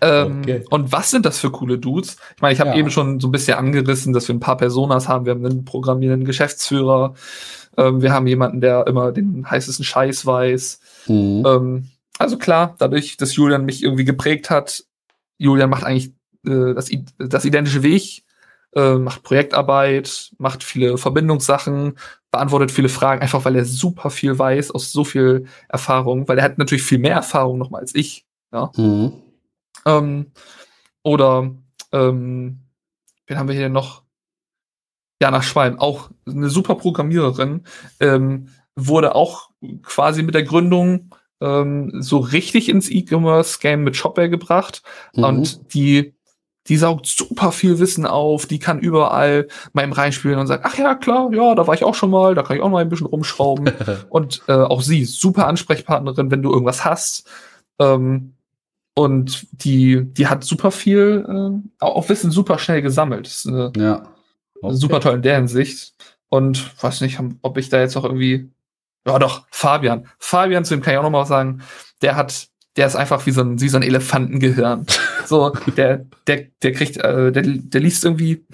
Ähm, 0.00 0.40
okay. 0.42 0.64
Und 0.70 0.92
was 0.92 1.10
sind 1.10 1.26
das 1.26 1.38
für 1.38 1.50
coole 1.50 1.78
Dudes? 1.78 2.16
Ich 2.36 2.42
meine, 2.42 2.54
ich 2.54 2.60
habe 2.60 2.70
ja. 2.70 2.76
eben 2.76 2.90
schon 2.90 3.20
so 3.20 3.28
ein 3.28 3.32
bisschen 3.32 3.58
angerissen, 3.58 4.12
dass 4.12 4.28
wir 4.28 4.34
ein 4.34 4.40
paar 4.40 4.56
Personas 4.56 5.08
haben. 5.08 5.24
Wir 5.24 5.32
haben 5.32 5.44
einen 5.44 5.64
programmierenden 5.64 6.24
Geschäftsführer. 6.24 7.14
Ähm, 7.76 8.02
wir 8.02 8.12
haben 8.12 8.26
jemanden, 8.26 8.60
der 8.60 8.86
immer 8.86 9.12
den 9.12 9.50
heißesten 9.50 9.84
Scheiß 9.84 10.26
weiß. 10.26 10.80
Mhm. 11.06 11.44
Ähm, 11.46 11.88
also 12.18 12.38
klar, 12.38 12.74
dadurch, 12.78 13.16
dass 13.16 13.34
Julian 13.34 13.64
mich 13.64 13.82
irgendwie 13.82 14.04
geprägt 14.04 14.50
hat, 14.50 14.84
Julian 15.36 15.70
macht 15.70 15.84
eigentlich 15.84 16.12
äh, 16.46 16.74
das, 16.74 16.90
das 17.18 17.44
identische 17.44 17.82
wie 17.82 17.94
ich, 17.94 18.24
äh, 18.78 18.94
macht 18.96 19.24
Projektarbeit, 19.24 20.30
macht 20.38 20.62
viele 20.62 20.98
Verbindungssachen, 20.98 21.98
beantwortet 22.30 22.70
viele 22.70 22.88
Fragen, 22.88 23.20
einfach 23.20 23.44
weil 23.44 23.56
er 23.56 23.64
super 23.64 24.10
viel 24.10 24.38
weiß 24.38 24.70
aus 24.70 24.92
so 24.92 25.02
viel 25.02 25.46
Erfahrung, 25.68 26.28
weil 26.28 26.38
er 26.38 26.44
hat 26.44 26.58
natürlich 26.58 26.84
viel 26.84 26.98
mehr 26.98 27.16
Erfahrung 27.16 27.58
nochmal 27.58 27.80
als 27.80 27.94
ich. 27.94 28.24
Ja. 28.52 28.70
Mhm. 28.76 29.12
Ähm, 29.84 30.26
oder 31.02 31.50
ähm, 31.90 32.60
wen 33.26 33.38
haben 33.38 33.48
wir 33.48 33.56
hier 33.56 33.68
noch? 33.68 34.04
Jana 35.20 35.42
Schwein, 35.42 35.80
auch 35.80 36.10
eine 36.28 36.48
super 36.48 36.76
Programmiererin, 36.76 37.64
ähm, 37.98 38.50
wurde 38.76 39.16
auch 39.16 39.50
quasi 39.82 40.22
mit 40.22 40.36
der 40.36 40.44
Gründung 40.44 41.12
ähm, 41.40 41.90
so 42.00 42.18
richtig 42.18 42.68
ins 42.68 42.88
E-Commerce-Game 42.88 43.82
mit 43.82 43.96
Shopware 43.96 44.30
gebracht. 44.30 44.84
Mhm. 45.14 45.24
Und 45.24 45.74
die 45.74 46.14
die 46.68 46.76
saugt 46.76 47.06
super 47.06 47.52
viel 47.52 47.78
Wissen 47.78 48.06
auf, 48.06 48.46
die 48.46 48.58
kann 48.58 48.78
überall 48.78 49.48
mal 49.72 49.84
im 49.84 49.92
reinspielen 49.92 50.38
und 50.38 50.46
sagt, 50.46 50.64
ach 50.64 50.76
ja, 50.76 50.94
klar, 50.94 51.30
ja, 51.32 51.54
da 51.54 51.66
war 51.66 51.74
ich 51.74 51.84
auch 51.84 51.94
schon 51.94 52.10
mal, 52.10 52.34
da 52.34 52.42
kann 52.42 52.56
ich 52.56 52.62
auch 52.62 52.68
mal 52.68 52.82
ein 52.82 52.88
bisschen 52.88 53.06
rumschrauben. 53.06 53.72
und 54.10 54.42
äh, 54.48 54.52
auch 54.52 54.82
sie, 54.82 55.04
super 55.04 55.46
Ansprechpartnerin, 55.46 56.30
wenn 56.30 56.42
du 56.42 56.52
irgendwas 56.52 56.84
hast. 56.84 57.28
Ähm, 57.78 58.34
und 58.94 59.46
die, 59.52 60.04
die 60.04 60.26
hat 60.26 60.44
super 60.44 60.70
viel, 60.70 61.24
äh, 61.28 61.84
auch 61.84 62.08
Wissen 62.08 62.30
super 62.30 62.58
schnell 62.58 62.82
gesammelt. 62.82 63.44
Eine, 63.46 63.72
ja. 63.76 64.02
Okay. 64.60 64.74
Super 64.74 65.00
toll 65.00 65.14
in 65.14 65.22
der 65.22 65.36
Hinsicht. 65.36 65.94
Und 66.28 66.82
weiß 66.82 67.00
nicht, 67.00 67.18
ob 67.42 67.56
ich 67.56 67.68
da 67.68 67.80
jetzt 67.80 67.96
auch 67.96 68.04
irgendwie. 68.04 68.50
Ja, 69.06 69.18
doch, 69.18 69.46
Fabian. 69.50 70.06
Fabian, 70.18 70.64
zu 70.64 70.74
dem 70.74 70.82
kann 70.82 70.92
ich 70.92 70.98
auch 70.98 71.04
noch 71.04 71.10
mal 71.10 71.24
sagen, 71.24 71.62
der 72.02 72.16
hat 72.16 72.47
der 72.78 72.86
ist 72.86 72.96
einfach 72.96 73.26
wie 73.26 73.32
so 73.32 73.42
ein, 73.42 73.60
wie 73.60 73.68
so 73.68 73.76
ein 73.76 73.82
Elefantengehirn. 73.82 74.86
So, 75.26 75.50
der, 75.76 76.06
der, 76.26 76.46
der 76.62 76.72
kriegt, 76.72 76.96
äh, 76.96 77.32
der, 77.32 77.42
der 77.42 77.80
liest 77.80 78.04
irgendwie, 78.04 78.46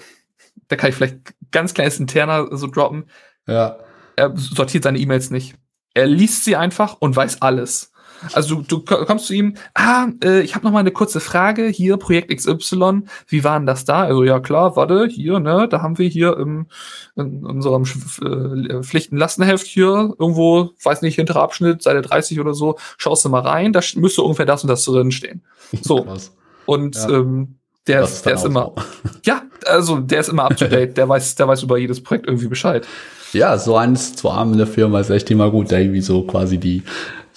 da 0.67 0.75
kann 0.75 0.89
ich 0.89 0.95
vielleicht 0.95 1.17
ganz 1.51 1.73
kleines 1.73 1.99
interner 1.99 2.47
so 2.51 2.67
droppen. 2.67 3.05
Ja. 3.47 3.77
Er 4.17 4.35
sortiert 4.35 4.83
seine 4.83 4.97
E-Mails 4.97 5.29
nicht. 5.29 5.55
Er 5.93 6.07
liest 6.07 6.43
sie 6.43 6.55
einfach 6.55 6.97
und 6.99 7.15
weiß 7.15 7.41
alles. 7.41 7.91
Also 8.33 8.61
du, 8.61 8.79
du 8.79 9.05
kommst 9.05 9.27
zu 9.27 9.33
ihm, 9.33 9.55
ah, 9.73 10.07
äh, 10.23 10.41
ich 10.41 10.55
habe 10.55 10.65
noch 10.65 10.71
mal 10.71 10.79
eine 10.79 10.91
kurze 10.91 11.19
Frage, 11.19 11.67
hier 11.67 11.97
Projekt 11.97 12.35
XY, 12.35 13.03
wie 13.27 13.43
war 13.43 13.59
denn 13.59 13.65
das 13.65 13.85
da? 13.85 14.03
Also 14.03 14.23
ja 14.23 14.39
klar, 14.39 14.75
warte, 14.75 15.07
hier, 15.07 15.39
ne, 15.39 15.67
da 15.69 15.81
haben 15.81 15.97
wir 15.97 16.07
hier 16.07 16.37
im, 16.37 16.67
in 17.15 17.45
unserem 17.45 17.83
äh, 17.83 18.83
Pflichtenlastenheft 18.83 19.65
hier 19.65 20.13
irgendwo, 20.19 20.71
weiß 20.83 21.01
nicht, 21.01 21.15
hinterer 21.15 21.41
Abschnitt, 21.41 21.83
Seite 21.83 22.01
30 22.01 22.39
oder 22.39 22.53
so, 22.53 22.77
schaust 22.97 23.25
du 23.25 23.29
mal 23.29 23.41
rein, 23.41 23.73
da 23.73 23.81
müsste 23.95 24.21
ungefähr 24.21 24.45
das 24.45 24.63
und 24.63 24.69
das 24.69 24.85
drin 24.85 25.11
stehen. 25.11 25.41
So. 25.81 26.03
Krass. 26.03 26.31
Und 26.65 26.95
ja. 26.95 27.09
ähm, 27.09 27.55
der 27.87 28.01
ist, 28.03 28.25
der 28.25 28.33
ist 28.33 28.45
immer, 28.45 28.73
ja, 29.25 29.43
also 29.65 29.99
der 29.99 30.19
ist 30.19 30.29
immer 30.29 30.45
up 30.45 30.57
to 30.57 30.65
date, 30.65 30.97
der 30.97 31.07
weiß, 31.07 31.35
der 31.35 31.47
weiß 31.47 31.63
über 31.63 31.77
jedes 31.77 32.01
Projekt 32.01 32.27
irgendwie 32.27 32.47
Bescheid. 32.47 32.87
Ja, 33.33 33.57
so 33.57 33.75
eins 33.75 34.15
zu 34.15 34.29
armen 34.29 34.53
in 34.53 34.57
der 34.59 34.67
Firma 34.67 34.99
ist 34.99 35.09
echt 35.09 35.29
immer 35.29 35.51
gut, 35.51 35.71
der 35.71 35.81
irgendwie 35.81 36.01
so 36.01 36.23
quasi 36.23 36.57
die 36.57 36.83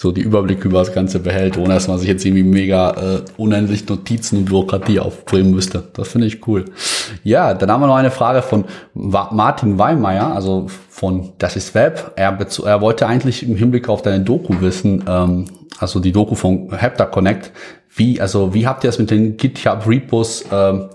so 0.01 0.13
die 0.13 0.21
Überblick 0.21 0.65
über 0.65 0.79
das 0.79 0.93
Ganze 0.93 1.19
behält, 1.19 1.59
ohne 1.59 1.75
dass 1.75 1.89
man 1.89 1.99
sich 1.99 2.07
jetzt 2.07 2.25
irgendwie 2.25 2.45
mega 2.45 2.91
äh, 2.93 3.23
unendlich 3.37 3.89
Notizen 3.89 4.39
und 4.39 4.45
Bürokratie 4.45 5.01
aufbringen 5.01 5.51
müsste. 5.51 5.83
Das 5.93 6.07
finde 6.07 6.29
ich 6.29 6.47
cool. 6.47 6.67
Ja, 7.25 7.53
dann 7.53 7.69
haben 7.69 7.81
wir 7.81 7.89
noch 7.89 7.97
eine 7.97 8.13
Frage 8.13 8.43
von 8.43 8.65
Martin 8.95 9.77
Weimeyer, 9.77 10.33
also 10.33 10.69
von 10.89 11.33
Das 11.39 11.57
ist 11.57 11.75
Web. 11.75 12.13
Er, 12.15 12.39
er 12.65 12.81
wollte 12.81 13.09
eigentlich 13.09 13.43
im 13.43 13.57
Hinblick 13.57 13.89
auf 13.89 14.03
deine 14.03 14.23
Doku 14.23 14.61
wissen, 14.61 15.03
ähm, 15.09 15.47
also 15.81 15.99
die 15.99 16.13
Doku 16.13 16.37
von 16.37 16.73
Hepta 16.73 17.05
Connect, 17.05 17.51
wie, 17.97 18.21
also 18.21 18.55
wie 18.55 18.69
habt 18.69 18.85
ihr 18.85 18.91
es 18.91 19.01
mit 19.01 19.11
den 19.11 19.37
GitHub 19.37 19.85
Repos 19.85 20.45
ähm, 20.53 20.91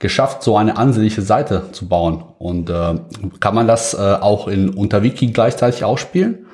geschafft, 0.00 0.42
so 0.42 0.56
eine 0.56 0.76
ansehnliche 0.76 1.22
Seite 1.22 1.66
zu 1.70 1.86
bauen? 1.86 2.24
Und 2.40 2.70
äh, 2.70 2.94
kann 3.38 3.54
man 3.54 3.68
das 3.68 3.94
äh, 3.94 3.98
auch 3.98 4.48
in 4.48 4.70
unter 4.70 5.04
Wiki 5.04 5.28
gleichzeitig 5.28 5.84
ausspielen? 5.84 6.46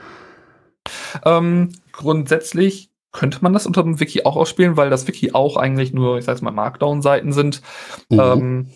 Ähm, 1.25 1.71
grundsätzlich 1.97 2.91
könnte 3.13 3.39
man 3.43 3.53
das 3.53 3.67
unter 3.67 3.83
dem 3.83 4.01
Wiki 4.01 4.25
auch 4.25 4.37
ausspielen, 4.37 4.77
weil 4.77 4.91
das 4.91 5.07
Wiki 5.07 5.33
auch 5.33 5.57
eigentlich 5.57 5.93
nur, 5.93 6.19
ich 6.19 6.25
sag's 6.25 6.43
mal, 6.43 6.51
Markdown-Seiten 6.51 7.33
sind. 7.33 7.63
Mhm. 8.11 8.21
Ähm, 8.21 8.71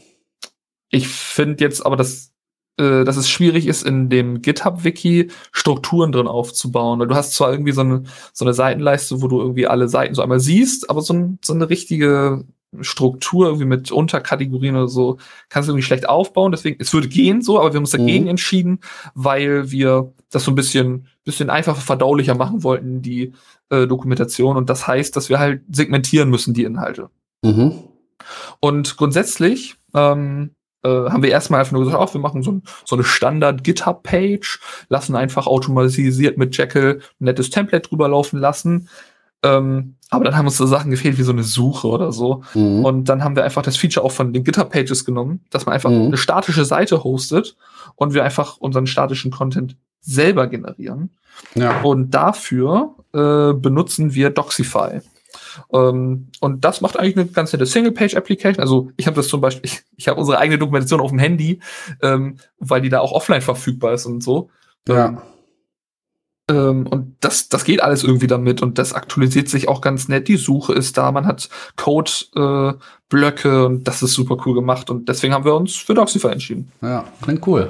ich 0.90 1.08
finde 1.08 1.64
jetzt 1.64 1.84
aber, 1.84 1.96
dass, 1.96 2.32
äh, 2.78 3.04
dass 3.04 3.16
es 3.16 3.28
schwierig 3.28 3.66
ist, 3.66 3.84
in 3.84 4.08
dem 4.08 4.40
GitHub-Wiki 4.40 5.30
Strukturen 5.50 6.12
drin 6.12 6.28
aufzubauen. 6.28 7.00
Weil 7.00 7.08
du 7.08 7.16
hast 7.16 7.34
zwar 7.34 7.50
irgendwie 7.50 7.72
so 7.72 7.80
eine, 7.80 8.04
so 8.32 8.44
eine 8.44 8.54
Seitenleiste, 8.54 9.20
wo 9.20 9.28
du 9.28 9.40
irgendwie 9.40 9.66
alle 9.66 9.88
Seiten 9.88 10.14
so 10.14 10.22
einmal 10.22 10.40
siehst, 10.40 10.88
aber 10.88 11.02
so, 11.02 11.14
ein, 11.14 11.38
so 11.44 11.52
eine 11.52 11.68
richtige 11.68 12.44
Struktur 12.80 13.46
irgendwie 13.46 13.66
mit 13.66 13.90
Unterkategorien 13.90 14.76
oder 14.76 14.88
so 14.88 15.18
kannst 15.48 15.68
du 15.68 15.72
irgendwie 15.72 15.86
schlecht 15.86 16.08
aufbauen. 16.08 16.52
Deswegen, 16.52 16.76
es 16.80 16.92
würde 16.92 17.08
gehen 17.08 17.42
so, 17.42 17.58
aber 17.58 17.72
wir 17.72 17.76
haben 17.76 17.84
uns 17.84 17.90
dagegen 17.90 18.24
mhm. 18.24 18.30
entschieden, 18.30 18.80
weil 19.14 19.70
wir 19.70 20.12
das 20.30 20.44
so 20.44 20.50
ein 20.50 20.54
bisschen, 20.54 21.06
bisschen 21.24 21.50
einfacher 21.50 21.80
verdaulicher 21.80 22.34
machen 22.34 22.62
wollten, 22.62 23.00
die 23.00 23.32
äh, 23.70 23.86
Dokumentation. 23.86 24.56
Und 24.56 24.68
das 24.68 24.86
heißt, 24.86 25.16
dass 25.16 25.28
wir 25.28 25.38
halt 25.38 25.62
segmentieren 25.70 26.28
müssen, 26.28 26.54
die 26.54 26.64
Inhalte. 26.64 27.10
Mhm. 27.42 27.72
Und 28.60 28.96
grundsätzlich 28.96 29.76
ähm, 29.94 30.50
äh, 30.82 30.88
haben 30.88 31.22
wir 31.22 31.30
erstmal 31.30 31.60
einfach 31.60 31.72
nur 31.72 31.84
gesagt, 31.84 32.00
auch 32.00 32.12
wir 32.14 32.20
machen 32.20 32.42
so, 32.42 32.52
ein, 32.52 32.62
so 32.84 32.96
eine 32.96 33.04
Standard-GitHub-Page, 33.04 34.60
lassen 34.88 35.16
einfach 35.16 35.46
automatisiert 35.46 36.36
mit 36.36 36.56
Jekyll 36.56 37.00
ein 37.20 37.24
nettes 37.24 37.50
Template 37.50 37.88
drüber 37.88 38.08
laufen 38.08 38.38
lassen 38.38 38.88
ähm, 39.42 39.94
aber 40.10 40.24
dann 40.24 40.36
haben 40.36 40.46
uns 40.46 40.56
so 40.56 40.66
Sachen 40.66 40.90
gefehlt 40.90 41.18
wie 41.18 41.22
so 41.22 41.32
eine 41.32 41.42
Suche 41.42 41.86
oder 41.86 42.12
so. 42.12 42.42
Mhm. 42.54 42.84
Und 42.84 43.04
dann 43.08 43.22
haben 43.22 43.36
wir 43.36 43.44
einfach 43.44 43.62
das 43.62 43.76
Feature 43.76 44.04
auch 44.04 44.12
von 44.12 44.32
den 44.32 44.42
GitHub-Pages 44.42 45.04
genommen, 45.04 45.40
dass 45.50 45.66
man 45.66 45.74
einfach 45.74 45.90
mhm. 45.90 46.06
eine 46.06 46.16
statische 46.16 46.64
Seite 46.64 47.04
hostet 47.04 47.56
und 47.96 48.14
wir 48.14 48.24
einfach 48.24 48.56
unseren 48.56 48.86
statischen 48.86 49.30
Content 49.30 49.76
selber 50.00 50.46
generieren. 50.46 51.10
Ja. 51.54 51.82
Und 51.82 52.10
dafür 52.10 52.94
äh, 53.12 53.52
benutzen 53.52 54.14
wir 54.14 54.30
Doxify. 54.30 55.00
Ähm, 55.72 56.28
und 56.40 56.64
das 56.64 56.80
macht 56.80 56.98
eigentlich 56.98 57.16
eine 57.16 57.26
ganz 57.26 57.52
nette 57.52 57.66
Single-Page-Application. 57.66 58.60
Also 58.60 58.90
ich 58.96 59.06
habe 59.06 59.16
das 59.16 59.28
zum 59.28 59.40
Beispiel, 59.40 59.70
ich, 59.70 59.82
ich 59.96 60.08
habe 60.08 60.18
unsere 60.18 60.38
eigene 60.38 60.58
Dokumentation 60.58 61.00
auf 61.00 61.10
dem 61.10 61.18
Handy, 61.18 61.60
ähm, 62.02 62.36
weil 62.58 62.80
die 62.80 62.88
da 62.88 63.00
auch 63.00 63.12
offline 63.12 63.42
verfügbar 63.42 63.92
ist 63.92 64.06
und 64.06 64.22
so. 64.22 64.50
Ja. 64.88 65.22
Ähm, 66.48 66.86
und 66.86 67.16
das, 67.20 67.48
das 67.48 67.64
geht 67.64 67.82
alles 67.82 68.04
irgendwie 68.04 68.26
damit 68.26 68.62
und 68.62 68.78
das 68.78 68.94
aktualisiert 68.94 69.48
sich 69.48 69.68
auch 69.68 69.80
ganz 69.80 70.08
nett. 70.08 70.28
Die 70.28 70.36
Suche 70.36 70.72
ist 70.72 70.96
da, 70.96 71.12
man 71.12 71.26
hat 71.26 71.48
Code-Blöcke 71.76 73.48
äh, 73.48 73.66
und 73.66 73.84
das 73.84 74.02
ist 74.02 74.14
super 74.14 74.38
cool 74.46 74.54
gemacht 74.54 74.90
und 74.90 75.08
deswegen 75.08 75.34
haben 75.34 75.44
wir 75.44 75.54
uns 75.54 75.76
für 75.76 75.94
Doxify 75.94 76.28
entschieden. 76.28 76.72
Ja, 76.80 77.04
klingt 77.22 77.46
cool. 77.46 77.68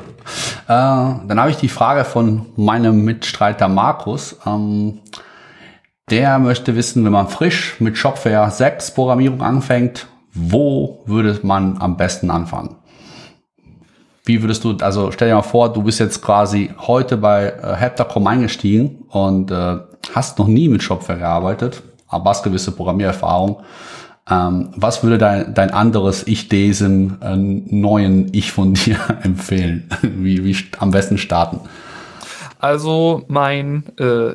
Äh, 0.66 0.68
dann 0.68 1.40
habe 1.40 1.50
ich 1.50 1.56
die 1.56 1.68
Frage 1.68 2.04
von 2.04 2.46
meinem 2.56 3.04
Mitstreiter 3.04 3.68
Markus. 3.68 4.36
Ähm, 4.46 5.00
der 6.10 6.38
möchte 6.38 6.74
wissen, 6.74 7.04
wenn 7.04 7.12
man 7.12 7.28
frisch 7.28 7.76
mit 7.80 7.98
Shopware 7.98 8.50
6 8.50 8.94
Programmierung 8.94 9.42
anfängt, 9.42 10.06
wo 10.32 11.02
würde 11.04 11.38
man 11.42 11.78
am 11.78 11.96
besten 11.96 12.30
anfangen? 12.30 12.77
Wie 14.28 14.42
würdest 14.42 14.62
du, 14.62 14.76
also 14.82 15.10
stell 15.10 15.28
dir 15.28 15.36
mal 15.36 15.42
vor, 15.42 15.72
du 15.72 15.82
bist 15.82 16.00
jetzt 16.00 16.20
quasi 16.20 16.70
heute 16.86 17.16
bei 17.16 17.46
äh, 17.46 17.74
Heptacom 17.76 18.26
eingestiegen 18.26 19.06
und 19.08 19.50
äh, 19.50 19.78
hast 20.14 20.38
noch 20.38 20.46
nie 20.46 20.68
mit 20.68 20.82
Shopware 20.82 21.18
gearbeitet, 21.18 21.82
aber 22.08 22.28
hast 22.28 22.42
gewisse 22.42 22.72
Programmiererfahrung. 22.72 23.62
Ähm, 24.30 24.68
was 24.76 25.02
würde 25.02 25.16
dein, 25.16 25.54
dein 25.54 25.70
anderes 25.70 26.26
Ich 26.26 26.50
diesem 26.50 27.16
äh, 27.22 27.36
neuen 27.36 28.28
Ich 28.34 28.52
von 28.52 28.74
dir 28.74 28.98
empfehlen? 29.22 29.88
wie, 30.02 30.44
wie 30.44 30.56
am 30.78 30.90
besten 30.90 31.16
starten? 31.16 31.60
Also 32.58 33.24
mein 33.28 33.84
äh, 33.98 34.34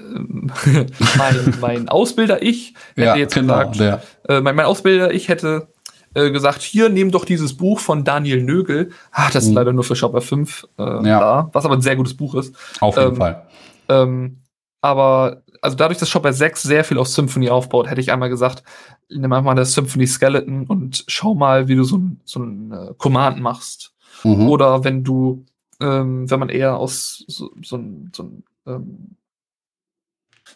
mein, 1.18 1.54
mein 1.60 1.88
Ausbilder-Ich 1.90 2.72
hätte 2.94 3.06
ja, 3.06 3.16
jetzt 3.16 3.34
genau, 3.34 3.68
gesagt, 3.68 4.08
äh, 4.28 4.40
mein, 4.40 4.56
mein 4.56 4.64
Ausbilder-Ich 4.64 5.28
hätte 5.28 5.68
äh, 6.14 6.30
gesagt, 6.30 6.62
hier, 6.62 6.88
nimm 6.88 7.10
doch 7.10 7.24
dieses 7.24 7.56
Buch 7.56 7.80
von 7.80 8.04
Daniel 8.04 8.42
Nögel. 8.42 8.90
Ach, 9.12 9.30
das 9.30 9.44
ist 9.44 9.50
mhm. 9.50 9.56
leider 9.56 9.72
nur 9.72 9.84
für 9.84 9.96
Shopper 9.96 10.20
5 10.20 10.66
äh, 10.78 10.82
ja. 10.82 11.20
da, 11.20 11.50
was 11.52 11.64
aber 11.64 11.74
ein 11.74 11.82
sehr 11.82 11.96
gutes 11.96 12.16
Buch 12.16 12.34
ist. 12.34 12.54
Auf 12.80 12.96
jeden 12.96 13.10
ähm, 13.10 13.16
Fall. 13.16 13.46
Ähm, 13.88 14.36
aber 14.80 15.42
also 15.62 15.76
dadurch, 15.76 15.98
dass 15.98 16.08
Shopper 16.08 16.32
6 16.32 16.62
sehr 16.62 16.84
viel 16.84 16.98
auf 16.98 17.08
Symphony 17.08 17.50
aufbaut, 17.50 17.88
hätte 17.88 18.00
ich 18.00 18.12
einmal 18.12 18.28
gesagt, 18.28 18.62
nimm 19.08 19.32
einfach 19.32 19.44
mal 19.44 19.54
das 19.54 19.72
Symphony 19.72 20.06
Skeleton 20.06 20.66
und 20.66 21.04
schau 21.06 21.34
mal, 21.34 21.68
wie 21.68 21.76
du 21.76 21.84
so 21.84 21.98
ein, 21.98 22.20
so 22.24 22.40
ein 22.40 22.72
äh, 22.72 22.94
Command 22.96 23.40
machst. 23.40 23.92
Mhm. 24.24 24.48
Oder 24.48 24.84
wenn 24.84 25.04
du, 25.04 25.44
ähm, 25.80 26.30
wenn 26.30 26.40
man 26.40 26.48
eher 26.48 26.76
aus 26.76 27.24
so, 27.26 27.50
so, 27.62 27.80
so 28.12 28.22
ein 28.22 28.44
ähm, 28.66 29.16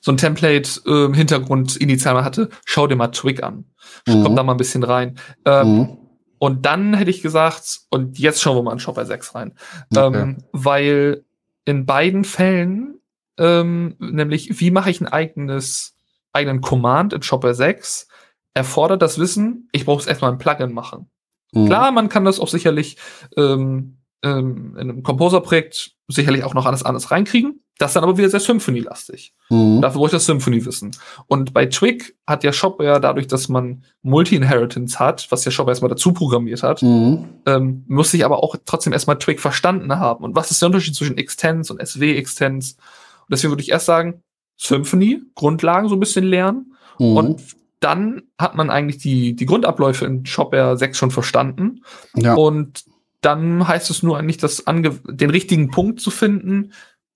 so 0.05 0.13
ein 0.13 0.19
Template-Hintergrund 0.19 1.77
äh, 1.77 1.83
initial 1.83 2.13
mal 2.13 2.25
hatte, 2.25 2.51
schau 2.67 2.87
dir 2.87 2.95
mal 2.95 3.09
Twig 3.09 3.43
an. 3.43 3.65
Mhm. 4.07 4.23
Kommt 4.23 4.39
da 4.39 4.43
mal 4.43 4.53
ein 4.53 4.59
bisschen 4.59 4.83
rein. 4.83 5.19
Ähm, 5.47 5.67
mhm. 5.67 5.99
Und 6.39 6.67
dann 6.67 6.93
hätte 6.93 7.11
ich 7.11 7.23
gesagt, 7.23 7.81
und 7.89 8.19
jetzt 8.19 8.43
schauen 8.43 8.59
wir 8.59 8.63
mal 8.63 8.75
in 8.75 8.81
Shopper 8.81 9.07
6 9.07 9.35
rein. 9.35 9.55
Okay. 9.91 10.21
Ähm, 10.21 10.45
weil 10.53 11.25
in 11.65 11.87
beiden 11.87 12.25
Fällen, 12.25 13.01
ähm, 13.39 13.97
nämlich 13.99 14.61
wie 14.61 14.71
mache 14.71 14.91
ich 14.91 15.01
ein 15.01 15.09
eigenes, 15.09 15.97
eigenen 16.35 16.61
Command 16.61 17.15
in 17.15 17.23
Shopper 17.23 17.55
6, 17.55 18.07
erfordert 18.53 19.01
das 19.01 19.19
Wissen, 19.19 19.71
ich 19.73 19.87
brauche 19.87 20.01
es 20.01 20.07
erstmal 20.07 20.33
ein 20.33 20.39
Plugin 20.39 20.75
machen. 20.75 21.09
Mhm. 21.53 21.65
Klar, 21.65 21.93
man 21.93 22.11
kann 22.11 22.27
das 22.27 22.41
auch 22.41 22.49
sicherlich 22.49 22.99
ähm, 23.39 23.97
ähm, 24.23 24.77
in 24.79 24.91
einem 24.91 25.03
Composer-Projekt 25.03 25.93
sicherlich 26.09 26.45
auch 26.45 26.53
noch 26.53 26.67
alles 26.67 26.83
anders 26.83 27.11
reinkriegen. 27.11 27.64
Das 27.79 27.91
ist 27.91 27.97
dann 27.97 28.05
aber 28.05 28.17
wieder 28.17 28.31
sehr 28.31 28.41
Symphony-lastig. 28.41 29.33
Mhm. 29.51 29.81
Dafür 29.81 29.99
brauche 29.99 30.09
ich 30.09 30.13
das 30.13 30.27
Symphony-Wissen. 30.27 30.97
Und 31.27 31.53
bei 31.53 31.67
Twig 31.67 32.15
hat 32.25 32.45
ja 32.45 32.53
Shop 32.53 32.81
ja 32.81 33.01
dadurch, 33.01 33.27
dass 33.27 33.49
man 33.49 33.83
Multi-Inheritance 34.03 34.99
hat, 35.01 35.27
was 35.31 35.45
ja 35.45 35.51
Shop 35.51 35.69
erstmal 35.69 35.89
dazu 35.89 36.13
programmiert 36.13 36.63
hat, 36.63 36.83
mhm. 36.83 37.25
ähm, 37.47 37.85
muss 37.89 38.15
ich 38.15 38.25
aber 38.25 38.45
auch 38.45 38.55
trotzdem 38.65 38.93
erstmal 38.93 39.19
Twig 39.19 39.41
verstanden 39.41 39.99
haben. 39.99 40.25
Und 40.25 40.37
was 40.37 40.53
ist 40.53 40.63
der 40.63 40.67
Unterschied 40.67 40.95
zwischen 40.95 41.19
Extens 41.19 41.71
und 41.71 41.85
SW-Extens? 41.85 42.75
Und 42.75 43.33
deswegen 43.33 43.51
würde 43.51 43.63
ich 43.63 43.71
erst 43.71 43.87
sagen, 43.87 44.23
Symphony, 44.57 45.23
Grundlagen 45.35 45.89
so 45.89 45.97
ein 45.97 46.01
bisschen 46.01 46.25
lernen. 46.25 46.75
Mhm. 47.01 47.17
Und 47.17 47.43
dann 47.81 48.23
hat 48.39 48.55
man 48.55 48.71
eigentlich 48.71 48.99
die, 48.99 49.35
die 49.35 49.47
Grundabläufe 49.47 50.07
in 50.07 50.25
Shopware 50.25 50.77
6 50.77 50.97
schon 50.97 51.11
verstanden. 51.11 51.83
Ja. 52.15 52.35
Und 52.35 52.85
dann 53.21 53.67
heißt 53.67 53.91
es 53.91 54.03
nur 54.03 54.19
eigentlich, 54.19 54.37
das 54.37 54.67
ange 54.67 54.91
den 55.05 55.31
richtigen 55.31 55.71
Punkt 55.71 56.01
zu 56.01 56.11
finden, 56.11 56.73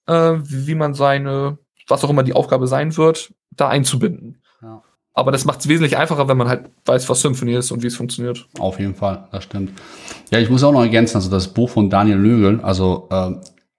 äh, 0.09 0.39
wie 0.43 0.75
man 0.75 0.95
seine, 0.95 1.59
was 1.87 2.03
auch 2.03 2.11
immer 2.11 2.25
die 2.25 2.33
Aufgabe 2.33 2.67
sein 2.67 2.97
wird, 2.97 3.33
da 3.51 3.69
einzubinden. 3.69 4.43
Ja. 4.63 4.83
Aber 5.15 5.33
das 5.33 5.45
macht 5.45 5.61
es 5.61 5.69
wesentlich 5.69 5.97
einfacher, 5.97 6.29
wenn 6.29 6.37
man 6.37 6.49
halt 6.49 6.71
weiß, 6.85 7.09
was 7.09 7.21
Symphony 7.21 7.55
ist 7.55 7.71
und 7.71 7.83
wie 7.83 7.89
es 7.89 7.97
funktioniert. 7.97 8.47
Auf 8.59 8.79
jeden 8.79 8.95
Fall, 8.95 9.29
das 9.33 9.45
stimmt. 9.45 9.73
Ja, 10.31 10.39
ich 10.39 10.51
muss 10.51 10.65
auch 10.65 10.73
noch 10.73 10.83
ergänzen, 10.83 11.17
also 11.17 11.31
das 11.31 11.49
Buch 11.49 11.71
von 11.71 11.91
Daniel 11.91 12.17
Lögel, 12.17 12.61
also 12.63 13.09
äh, 13.11 13.33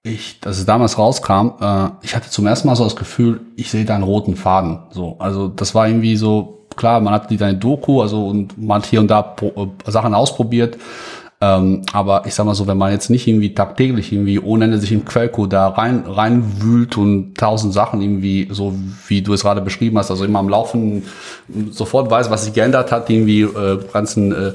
ich, 0.04 0.40
dass 0.40 0.58
es 0.58 0.66
damals 0.66 0.98
rauskam, 0.98 1.54
äh, 1.60 1.90
ich 2.02 2.16
hatte 2.16 2.30
zum 2.30 2.46
ersten 2.46 2.68
Mal 2.68 2.76
so 2.76 2.84
das 2.84 2.96
Gefühl, 2.96 3.42
ich 3.56 3.72
sehe 3.72 3.86
da 3.86 3.96
einen 3.96 4.04
roten 4.04 4.36
Faden. 4.36 4.80
So, 4.92 5.18
also 5.20 5.48
das 5.48 5.76
war 5.76 5.88
irgendwie 5.88 6.16
so 6.16 6.68
klar, 6.76 7.02
man 7.02 7.14
hat 7.14 7.30
die 7.30 7.38
deine 7.38 7.58
Doku, 7.58 8.02
also 8.02 8.28
und 8.28 8.58
man 8.58 8.82
hat 8.82 8.88
hier 8.88 9.00
und 9.00 9.10
da 9.10 9.22
pro, 9.22 9.72
äh, 9.86 9.92
Sachen 9.92 10.14
ausprobiert. 10.14 10.78
Ähm, 11.42 11.84
aber 11.94 12.24
ich 12.26 12.36
sag 12.36 12.46
mal 12.46 12.54
so, 12.54 12.68
wenn 12.68 12.78
man 12.78 12.92
jetzt 12.92 13.10
nicht 13.10 13.26
irgendwie 13.26 13.54
tagtäglich 13.54 14.12
irgendwie 14.12 14.40
ohne 14.40 14.66
Ende 14.66 14.78
sich 14.78 14.92
im 14.92 15.06
Quellcode 15.06 15.54
da 15.54 15.70
rein 15.70 16.04
reinwühlt 16.06 16.98
und 16.98 17.36
tausend 17.38 17.74
Sachen 17.74 18.02
irgendwie 18.02 18.50
so 18.52 18.74
wie 19.08 19.22
du 19.22 19.34
es 19.34 19.44
gerade 19.44 19.62
beschrieben 19.62 19.98
hast, 19.98 20.12
also 20.12 20.26
immer 20.26 20.40
am 20.40 20.50
Laufen 20.50 21.04
sofort 21.72 22.12
weiß, 22.12 22.30
was 22.30 22.44
sich 22.44 22.54
geändert 22.54 22.92
hat, 22.92 23.10
irgendwie 23.10 23.44
äh, 23.44 23.80
ganzen 23.94 24.34
äh, 24.34 24.54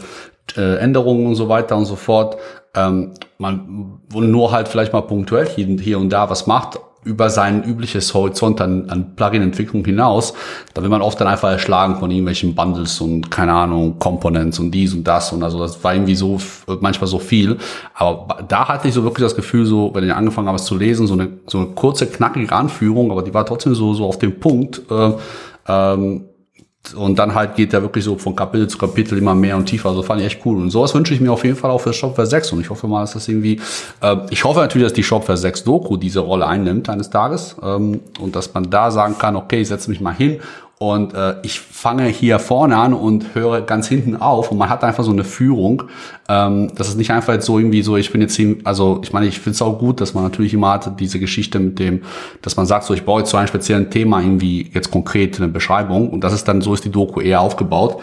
äh, 0.59 0.76
Änderungen 0.76 1.26
und 1.26 1.37
so 1.37 1.49
weiter 1.49 1.74
und 1.74 1.87
so 1.87 1.97
fort. 1.97 2.37
Ähm, 2.74 3.12
man 3.39 4.01
nur 4.12 4.53
halt 4.53 4.68
vielleicht 4.68 4.93
mal 4.93 5.03
punktuell 5.03 5.47
hier, 5.47 5.66
hier 5.80 5.99
und 5.99 6.11
da 6.11 6.28
was 6.28 6.47
macht, 6.47 6.78
über 7.05 7.31
sein 7.31 7.63
übliches 7.65 8.13
Horizont 8.15 8.61
an, 8.61 8.89
an 8.91 9.15
Plugin-Entwicklung 9.15 9.85
hinaus, 9.85 10.35
da 10.73 10.83
wird 10.83 10.91
man 10.91 11.03
oft 11.03 11.21
dann 11.21 11.29
einfach 11.29 11.51
erschlagen 11.51 11.97
von 11.97 12.11
irgendwelchen 12.11 12.55
Bundles 12.55 13.01
und 13.01 13.31
keine 13.31 13.53
Ahnung, 13.53 13.99
Components 13.99 14.59
und 14.59 14.71
dies 14.71 14.95
und 14.95 15.05
das 15.05 15.33
und 15.33 15.43
also 15.43 15.59
das 15.59 15.83
war 15.85 15.95
irgendwie 15.95 16.15
so 16.15 16.39
manchmal 16.81 17.07
so 17.07 17.19
viel. 17.19 17.59
Aber 17.95 18.43
da 18.49 18.69
hatte 18.69 18.89
ich 18.89 18.95
so 18.95 19.05
wirklich 19.05 19.25
das 19.25 19.37
Gefühl, 19.37 19.67
so, 19.67 19.91
wenn 19.95 20.05
ich 20.05 20.13
angefangen 20.13 20.49
habe, 20.49 20.57
es 20.57 20.65
zu 20.65 20.77
lesen, 20.77 21.07
so 21.07 21.15
eine, 21.15 21.29
so 21.47 21.59
eine 21.59 21.69
kurze, 21.69 22.07
knackige 22.07 22.53
Anführung, 22.53 23.11
aber 23.11 23.23
die 23.23 23.35
war 23.35 23.47
trotzdem 23.47 23.75
so, 23.75 23.95
so 23.95 24.07
auf 24.07 24.19
dem 24.19 24.41
Punkt, 24.41 24.83
äh, 24.91 25.13
ähm, 25.69 26.25
und 26.93 27.18
dann 27.18 27.35
halt 27.35 27.57
geht 27.57 27.72
der 27.72 27.82
wirklich 27.82 28.05
so 28.05 28.18
von 28.18 28.37
Kapitel 28.37 28.68
zu 28.68 28.76
Kapitel 28.76 29.16
immer 29.16 29.35
mehr 29.35 29.57
und 29.57 29.66
tiefer. 29.66 29.89
Also 29.89 30.03
fand 30.03 30.20
ich 30.20 30.26
echt 30.26 30.45
cool. 30.45 30.59
Und 30.59 30.70
sowas 30.70 30.95
wünsche 30.95 31.14
ich 31.14 31.20
mir 31.20 31.32
auf 31.32 31.43
jeden 31.45 31.57
Fall 31.57 31.70
auch 31.70 31.80
für 31.80 31.93
Shopware 31.95 32.26
6. 32.26 32.53
Und 32.53 32.61
ich 32.61 32.68
hoffe 32.68 32.87
mal, 32.87 33.01
dass 33.01 33.14
das 33.14 33.26
irgendwie, 33.26 33.61
äh, 34.03 34.16
ich 34.30 34.45
hoffe 34.45 34.61
natürlich, 34.61 34.87
dass 34.87 34.93
die 34.93 35.03
Shopware 35.03 35.39
6 35.39 35.64
Doku 35.64 35.97
diese 35.97 36.20
Rolle 36.20 36.47
einnimmt 36.47 36.89
eines 36.91 37.09
Tages. 37.09 37.57
Ähm, 37.62 38.01
und 38.20 38.37
dass 38.37 38.53
man 38.53 38.68
da 38.68 38.91
sagen 38.91 39.16
kann, 39.18 39.35
okay, 39.37 39.62
ich 39.62 39.68
setze 39.68 39.89
mich 39.89 40.01
mal 40.01 40.14
hin 40.14 40.41
und 40.93 41.14
äh, 41.14 41.37
ich 41.43 41.61
fange 41.61 42.05
hier 42.07 42.39
vorne 42.39 42.76
an 42.76 42.93
und 42.93 43.35
höre 43.35 43.62
ganz 43.62 43.89
hinten 43.89 44.16
auf 44.16 44.51
und 44.51 44.59
man 44.59 44.68
hat 44.68 44.85
einfach 44.85 45.05
so 45.05 45.12
eine 45.12 45.24
Führung. 45.24 45.85
Ähm, 46.28 46.72
das 46.76 46.89
ist 46.89 46.97
nicht 46.97 47.11
einfach 47.11 47.32
jetzt 47.32 47.47
so 47.47 47.59
irgendwie 47.59 47.82
so, 47.82 47.97
ich 47.97 48.12
bin 48.12 48.20
jetzt, 48.20 48.37
hin, 48.37 48.61
also 48.64 49.01
ich 49.03 49.12
meine, 49.12 49.26
ich 49.26 49.39
finde 49.39 49.55
es 49.55 49.62
auch 49.62 49.78
gut, 49.78 50.01
dass 50.01 50.14
man 50.14 50.24
natürlich 50.24 50.55
immer 50.55 50.70
hat 50.70 51.01
diese 51.01 51.18
Geschichte 51.18 51.59
mit 51.59 51.78
dem, 51.78 52.03
dass 52.43 52.57
man 52.57 52.66
sagt, 52.66 52.85
so 52.85 52.95
ich 52.95 53.05
brauche 53.05 53.20
jetzt 53.20 53.30
zu 53.30 53.37
einem 53.37 53.49
speziellen 53.49 53.91
Thema 53.91 54.20
irgendwie 54.20 54.70
jetzt 54.72 54.91
konkret 54.91 55.39
eine 55.39 55.49
Beschreibung 55.49 56.11
und 56.11 56.22
das 56.22 56.32
ist 56.32 56.47
dann, 56.49 56.61
so 56.61 56.74
ist 56.74 56.85
die 56.85 56.91
Doku 56.91 57.20
eher 57.20 57.41
aufgebaut 57.41 58.03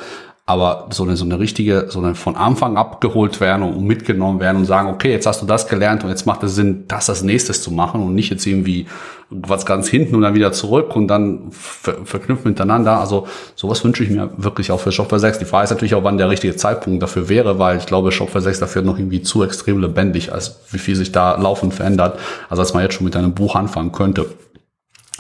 aber 0.52 0.88
so 0.92 1.04
eine, 1.04 1.16
so 1.16 1.24
eine 1.24 1.40
richtige, 1.40 1.86
so 1.88 2.00
eine 2.00 2.14
von 2.14 2.36
Anfang 2.36 2.76
abgeholt 2.76 3.40
werden 3.40 3.64
und 3.64 3.86
mitgenommen 3.86 4.42
werden 4.42 4.58
und 4.58 4.66
sagen, 4.66 4.90
okay, 4.90 5.10
jetzt 5.12 5.26
hast 5.26 5.42
du 5.42 5.46
das 5.46 5.70
gelernt 5.70 6.04
und 6.04 6.10
jetzt 6.10 6.26
macht 6.26 6.44
es 6.44 6.56
Sinn, 6.56 6.84
das 6.90 7.10
als 7.10 7.24
nächstes 7.24 7.64
zu 7.64 7.72
machen 7.72 8.04
und 8.04 8.14
nicht 8.16 8.30
jetzt 8.30 8.46
irgendwie 8.46 8.86
was 9.30 9.66
ganz 9.66 9.88
hinten 9.88 10.14
und 10.16 10.24
dann 10.24 10.34
wieder 10.34 10.52
zurück 10.52 10.94
und 10.94 11.08
dann 11.08 11.52
ver 11.52 12.04
verknüpft 12.04 12.44
miteinander. 12.44 13.00
Also 13.00 13.28
sowas 13.56 13.82
wünsche 13.86 14.04
ich 14.04 14.10
mir 14.10 14.30
wirklich 14.36 14.72
auch 14.72 14.82
für 14.82 14.92
Shopware 14.92 15.22
6. 15.22 15.40
Die 15.40 15.46
Frage 15.46 15.64
ist 15.64 15.70
natürlich 15.70 15.96
auch, 15.96 16.04
wann 16.04 16.18
der 16.18 16.30
richtige 16.30 16.58
Zeitpunkt 16.58 17.02
dafür 17.02 17.30
wäre, 17.30 17.58
weil 17.58 17.78
ich 17.78 17.86
glaube, 17.86 18.12
Shopware 18.12 18.42
6 18.42 18.60
dafür 18.60 18.82
noch 18.82 18.98
irgendwie 18.98 19.22
zu 19.22 19.42
extrem 19.44 19.80
lebendig, 19.80 20.34
als 20.34 20.60
wie 20.72 20.80
viel 20.80 20.98
sich 20.98 21.14
da 21.14 21.40
laufend 21.40 21.74
verändert, 21.74 22.20
also 22.50 22.62
als 22.62 22.74
man 22.74 22.84
jetzt 22.84 22.96
schon 22.96 23.06
mit 23.06 23.16
einem 23.16 23.34
Buch 23.34 23.56
anfangen 23.56 23.94
könnte. 23.94 24.26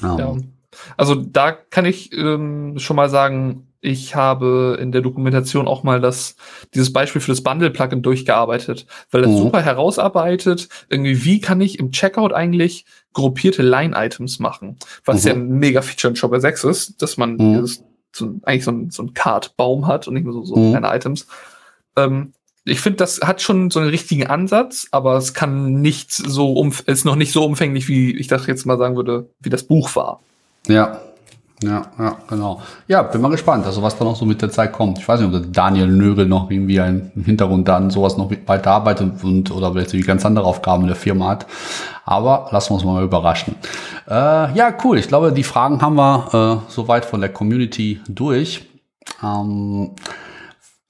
Ja. 0.02 0.36
Also 0.98 1.16
da 1.16 1.52
kann 1.54 1.86
ich 1.86 2.12
ähm, 2.12 2.80
schon 2.80 2.98
mal 2.98 3.10
sagen, 3.10 3.71
ich 3.82 4.16
habe 4.16 4.78
in 4.80 4.92
der 4.92 5.02
Dokumentation 5.02 5.68
auch 5.68 5.84
mal 5.84 6.00
das, 6.00 6.36
dieses 6.74 6.94
Beispiel 6.94 7.20
für 7.20 7.32
das 7.32 7.42
Bundle-Plugin 7.42 8.04
durchgearbeitet, 8.04 8.86
weil 9.10 9.24
das 9.24 9.32
mhm. 9.32 9.38
super 9.38 9.62
herausarbeitet, 9.62 10.70
irgendwie, 10.90 11.26
wie 11.26 11.42
kann 11.42 11.60
ich 11.60 11.80
im 11.80 11.92
Checkout 11.92 12.32
eigentlich 12.32 12.86
gruppierte 13.14 13.64
Line-Items 13.64 14.40
machen, 14.40 14.78
was 15.04 15.24
mhm. 15.24 15.28
ja 15.28 15.34
ein 15.34 15.50
mega 15.50 15.82
Feature 15.82 16.12
in 16.12 16.16
Shopper 16.16 16.40
6 16.40 16.64
ist, 16.66 17.02
dass 17.02 17.18
man 17.18 17.34
mhm. 17.34 17.54
dieses, 17.56 17.84
so, 18.14 18.36
eigentlich 18.44 18.64
so 18.64 18.72
ein, 18.72 18.92
so 18.92 19.04
ein 19.04 19.14
Card-Baum 19.14 19.88
hat 19.88 20.08
und 20.08 20.14
nicht 20.14 20.26
nur 20.26 20.34
so, 20.34 20.46
so 20.46 20.56
mhm. 20.56 20.72
kleine 20.72 20.96
Items. 20.96 21.28
Ähm, 21.98 22.34
ich 22.64 22.80
finde, 22.80 22.98
das 22.98 23.22
hat 23.22 23.42
schon 23.42 23.72
so 23.72 23.80
einen 23.80 23.90
richtigen 23.90 24.28
Ansatz, 24.28 24.88
aber 24.92 25.18
es 25.18 25.34
kann 25.34 25.82
nicht 25.82 26.12
so 26.12 26.54
um, 26.54 26.72
ist 26.86 27.06
noch 27.06 27.16
nicht 27.16 27.32
so 27.32 27.44
umfänglich, 27.44 27.88
wie 27.88 28.16
ich 28.16 28.28
das 28.28 28.46
jetzt 28.46 28.68
mal 28.68 28.78
sagen 28.78 28.96
würde, 28.96 29.28
wie 29.40 29.50
das 29.50 29.64
Buch 29.64 29.96
war. 29.96 30.22
Ja, 30.68 31.02
ja, 31.64 31.84
ja, 32.00 32.18
genau. 32.28 32.62
Ja, 32.88 33.04
bin 33.04 33.22
mal 33.22 33.30
gespannt, 33.30 33.66
also 33.66 33.84
was 33.84 33.98
da 33.98 34.04
noch 34.04 34.16
so 34.16 34.26
mit 34.26 34.42
der 34.42 34.50
Zeit 34.50 34.74
kommt. 34.74 34.98
Ich 34.98 35.08
weiß 35.08 35.20
nicht, 35.20 35.34
ob 35.34 35.54
Daniel 35.54 35.88
Nögel 35.88 36.26
noch 36.26 36.50
irgendwie 36.50 36.80
ein, 36.80 37.12
im 37.16 37.24
Hintergrund 37.24 37.68
dann 37.68 37.92
sowas 37.92 38.18
noch 38.18 38.32
weiter 38.48 38.72
arbeitet 38.72 39.24
und 39.24 39.52
oder 39.52 39.72
vielleicht 39.72 39.94
irgendwie 39.94 40.08
ganz 40.08 40.26
andere 40.26 40.46
Aufgaben 40.46 40.84
in 40.84 40.88
der 40.88 40.96
Firma 40.96 41.30
hat. 41.30 41.46
Aber 42.04 42.48
lassen 42.52 42.72
wir 42.72 42.76
uns 42.76 42.84
mal 42.84 43.04
überraschen. 43.04 43.56
Äh, 44.10 44.54
ja, 44.56 44.74
cool. 44.84 44.98
Ich 44.98 45.08
glaube, 45.08 45.32
die 45.32 45.44
Fragen 45.44 45.82
haben 45.82 45.96
wir 45.96 46.64
äh, 46.68 46.72
soweit 46.72 47.06
von 47.06 47.22
der 47.22 47.32
Community 47.32 48.02
durch. 48.08 48.68
Ähm, 49.24 49.92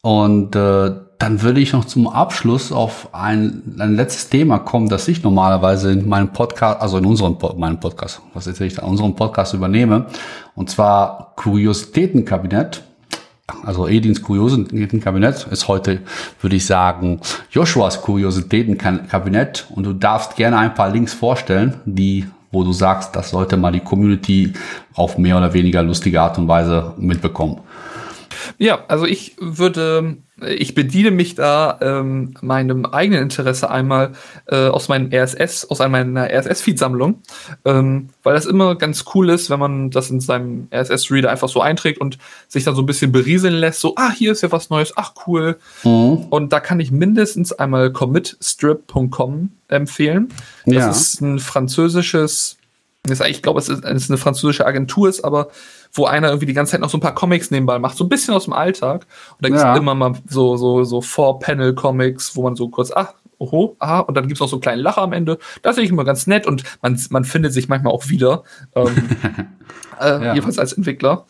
und 0.02 0.56
äh, 0.56 0.92
dann 1.22 1.44
würde 1.44 1.62
ich 1.62 1.72
noch 1.72 1.86
zum 1.86 2.08
Abschluss 2.08 2.72
auf 2.72 3.10
ein, 3.14 3.62
ein 3.78 3.96
letztes 3.96 4.30
Thema 4.30 4.58
kommen, 4.58 4.90
das 4.90 5.08
ich 5.08 5.22
normalerweise 5.22 5.92
in 5.92 6.10
meinem 6.10 6.34
Podcast, 6.34 6.82
also 6.82 6.98
in 6.98 7.06
unserem 7.06 7.38
meinem 7.58 7.80
Podcast, 7.80 8.22
was 8.34 8.48
erzähle 8.48 8.68
ich 8.70 8.74
da, 8.74 8.88
unserem 8.88 9.16
Podcast 9.16 9.54
übernehme. 9.54 10.08
Und 10.56 10.72
zwar 10.72 11.34
Kuriositätenkabinett. 11.36 12.82
Also 13.64 13.88
Edins 13.88 14.24
Kuriositätenkabinett 14.24 15.46
ist 15.52 15.68
heute, 15.68 16.00
würde 16.42 16.56
ich 16.56 16.66
sagen, 16.66 17.22
Joshuas 17.52 18.02
Kuriositätenkabinett. 18.02 19.68
Und 19.70 19.86
du 19.86 19.94
darfst 19.94 20.36
gerne 20.38 20.58
ein 20.58 20.74
paar 20.74 20.90
Links 20.90 21.14
vorstellen, 21.14 21.76
die 21.86 22.26
wo 22.52 22.64
du 22.64 22.74
sagst, 22.74 23.16
das 23.16 23.30
sollte 23.30 23.56
mal 23.56 23.72
die 23.72 23.80
Community 23.80 24.54
auf 24.94 25.18
mehr 25.18 25.38
oder 25.38 25.54
weniger 25.54 25.82
lustige 25.82 26.22
Art 26.22 26.38
und 26.38 26.48
Weise 26.48 26.94
mitbekommen. 26.98 27.62
Ja, 28.58 28.86
also 28.88 29.06
ich 29.06 29.36
würde, 29.40 30.18
ich 30.46 30.76
bediene 30.76 31.12
mich 31.12 31.36
da 31.36 31.78
ähm, 31.82 32.34
meinem 32.42 32.86
eigenen 32.86 33.24
Interesse 33.24 33.70
einmal 33.70 34.14
äh, 34.48 34.68
aus 34.68 34.88
meinem 34.88 35.12
RSS, 35.14 35.66
aus 35.70 35.80
meiner 35.80 36.30
RSS-Feed-Sammlung, 36.30 37.22
ähm, 37.66 38.10
weil 38.24 38.34
das 38.34 38.46
immer 38.46 38.76
ganz 38.76 39.06
cool 39.14 39.30
ist, 39.30 39.50
wenn 39.50 39.60
man 39.60 39.92
das 39.92 40.10
in 40.10 40.20
seinem 40.20 40.68
RSS-Reader 40.74 41.30
einfach 41.30 41.50
so 41.50 41.62
einträgt 41.62 42.00
und 42.02 42.18
sich 42.48 42.64
dann 42.64 42.76
so 42.76 42.82
ein 42.82 42.86
bisschen 42.88 43.12
berieseln 43.12 43.56
lässt, 43.56 43.80
so, 43.80 43.96
ah, 43.96 44.12
hier 44.12 44.32
ist 44.32 44.42
ja 44.42 44.52
was 44.52 44.70
Neues, 44.70 44.94
ach 44.96 45.14
cool. 45.28 45.58
Mhm. 45.84 46.28
Und 46.30 46.54
da 46.54 46.60
kann 46.60 46.80
ich 46.80 46.92
mindestens 46.92 47.54
einmal 47.54 47.92
commitstrip.com 47.92 49.52
empfehlen. 49.68 50.30
Das 50.66 50.76
ja. 50.76 50.90
ist 50.90 51.22
ein 51.22 51.40
französisches, 51.40 52.58
ich 53.08 53.42
glaube, 53.42 53.60
es 53.60 53.70
ist, 53.70 53.84
es 53.84 54.04
ist 54.04 54.12
eine 54.12 54.18
französische 54.18 54.66
Agentur, 54.66 55.10
ist 55.10 55.24
aber 55.24 55.50
wo 55.94 56.06
einer 56.06 56.30
irgendwie 56.30 56.46
die 56.46 56.54
ganze 56.54 56.72
Zeit 56.72 56.82
noch 56.82 56.90
so 56.90 56.98
ein 56.98 57.02
paar 57.02 57.16
Comics 57.16 57.52
nebenbei 57.52 57.80
macht, 57.80 57.98
so 57.98 58.04
ein 58.04 58.10
bisschen 58.10 58.34
aus 58.34 58.46
dem 58.46 58.54
Alltag. 58.54 59.06
Und 59.32 59.42
da 59.42 59.50
gibt 59.50 59.58
es 59.58 59.64
ja. 59.64 59.76
immer 59.76 59.96
mal 59.96 60.14
so, 60.28 60.58
so, 60.58 60.84
so 60.84 61.02
Four-Panel-Comics, 61.02 62.36
wo 62.36 62.44
man 62.44 62.56
so 62.56 62.70
kurz, 62.70 62.92
ach, 62.96 63.14
oho, 63.38 63.76
aha, 63.80 64.00
und 64.02 64.16
dann 64.16 64.28
gibt's 64.28 64.40
noch 64.40 64.48
so 64.48 64.58
einen 64.58 64.62
kleinen 64.62 64.82
Lacher 64.82 65.02
am 65.02 65.14
Ende. 65.14 65.40
Das 65.64 65.76
finde 65.76 65.86
ich 65.86 65.92
immer 65.92 66.06
ganz 66.06 66.28
nett 66.28 66.46
und 66.46 66.64
man, 66.82 67.00
man 67.10 67.26
findet 67.26 67.54
sich 67.54 67.68
manchmal 67.68 67.92
auch 67.92 68.08
wieder. 68.10 68.44
Ähm, 68.76 69.10
äh, 70.00 70.26
ja. 70.26 70.34
Jedenfalls 70.34 70.60
als 70.60 70.74
Entwickler. 70.74 71.26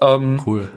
Ähm, 0.00 0.40
cool. 0.46 0.70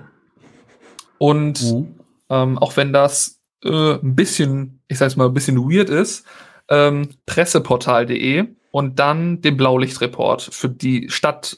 Und 1.19 1.63
mhm. 1.63 1.95
ähm, 2.29 2.57
auch 2.57 2.75
wenn 2.75 2.91
das 2.91 3.39
äh, 3.63 3.93
ein 3.95 4.15
bisschen, 4.15 4.81
ich 4.87 4.97
sag's 4.97 5.15
mal, 5.15 5.27
ein 5.27 5.33
bisschen 5.33 5.57
weird 5.57 5.89
ist, 5.89 6.25
ähm, 6.69 7.09
presseportal.de 7.25 8.45
und 8.71 8.99
dann 8.99 9.41
den 9.41 9.57
Blaulichtreport 9.57 10.41
für 10.41 10.69
die 10.69 11.09
Stadt 11.09 11.57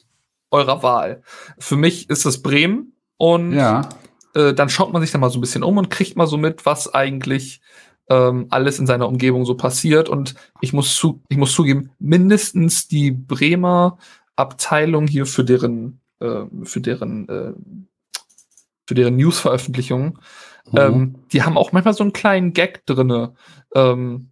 eurer 0.52 0.84
Wahl. 0.84 1.22
Für 1.58 1.76
mich 1.76 2.10
ist 2.10 2.26
es 2.26 2.42
Bremen 2.42 2.94
und 3.18 3.54
ja. 3.54 3.90
äh, 4.36 4.54
dann 4.54 4.70
schaut 4.70 4.94
man 4.94 5.02
sich 5.02 5.12
da 5.12 5.18
mal 5.18 5.30
so 5.30 5.38
ein 5.38 5.42
bisschen 5.42 5.64
um 5.64 5.78
und 5.78 5.90
kriegt 5.90 6.16
mal 6.16 6.28
so 6.28 6.38
mit, 6.38 6.66
was 6.66 6.94
eigentlich 6.94 7.62
ähm, 8.10 8.48
alles 8.50 8.80
in 8.80 8.88
seiner 8.88 9.08
Umgebung 9.08 9.46
so 9.46 9.56
passiert. 9.56 10.10
Und 10.10 10.36
ich 10.62 10.74
muss, 10.74 10.96
zu, 10.96 11.22
ich 11.30 11.38
muss 11.38 11.54
zugeben, 11.54 11.92
mindestens 12.00 12.88
die 12.88 13.12
Bremer 13.12 13.98
Abteilung 14.36 15.08
hier 15.08 15.26
für 15.26 15.44
deren, 15.44 16.00
äh, 16.20 16.44
für 16.64 16.82
deren, 16.82 17.28
äh, 17.30 17.54
für 18.88 18.96
deren 18.96 19.18
News-Veröffentlichungen, 19.18 20.18
mhm. 20.72 20.78
ähm, 20.78 21.16
die 21.32 21.44
haben 21.44 21.58
auch 21.58 21.72
manchmal 21.72 21.94
so 21.94 22.04
einen 22.04 22.14
kleinen 22.14 22.54
Gag 22.54 22.86
drinne. 22.86 23.36
Ähm, 23.76 24.32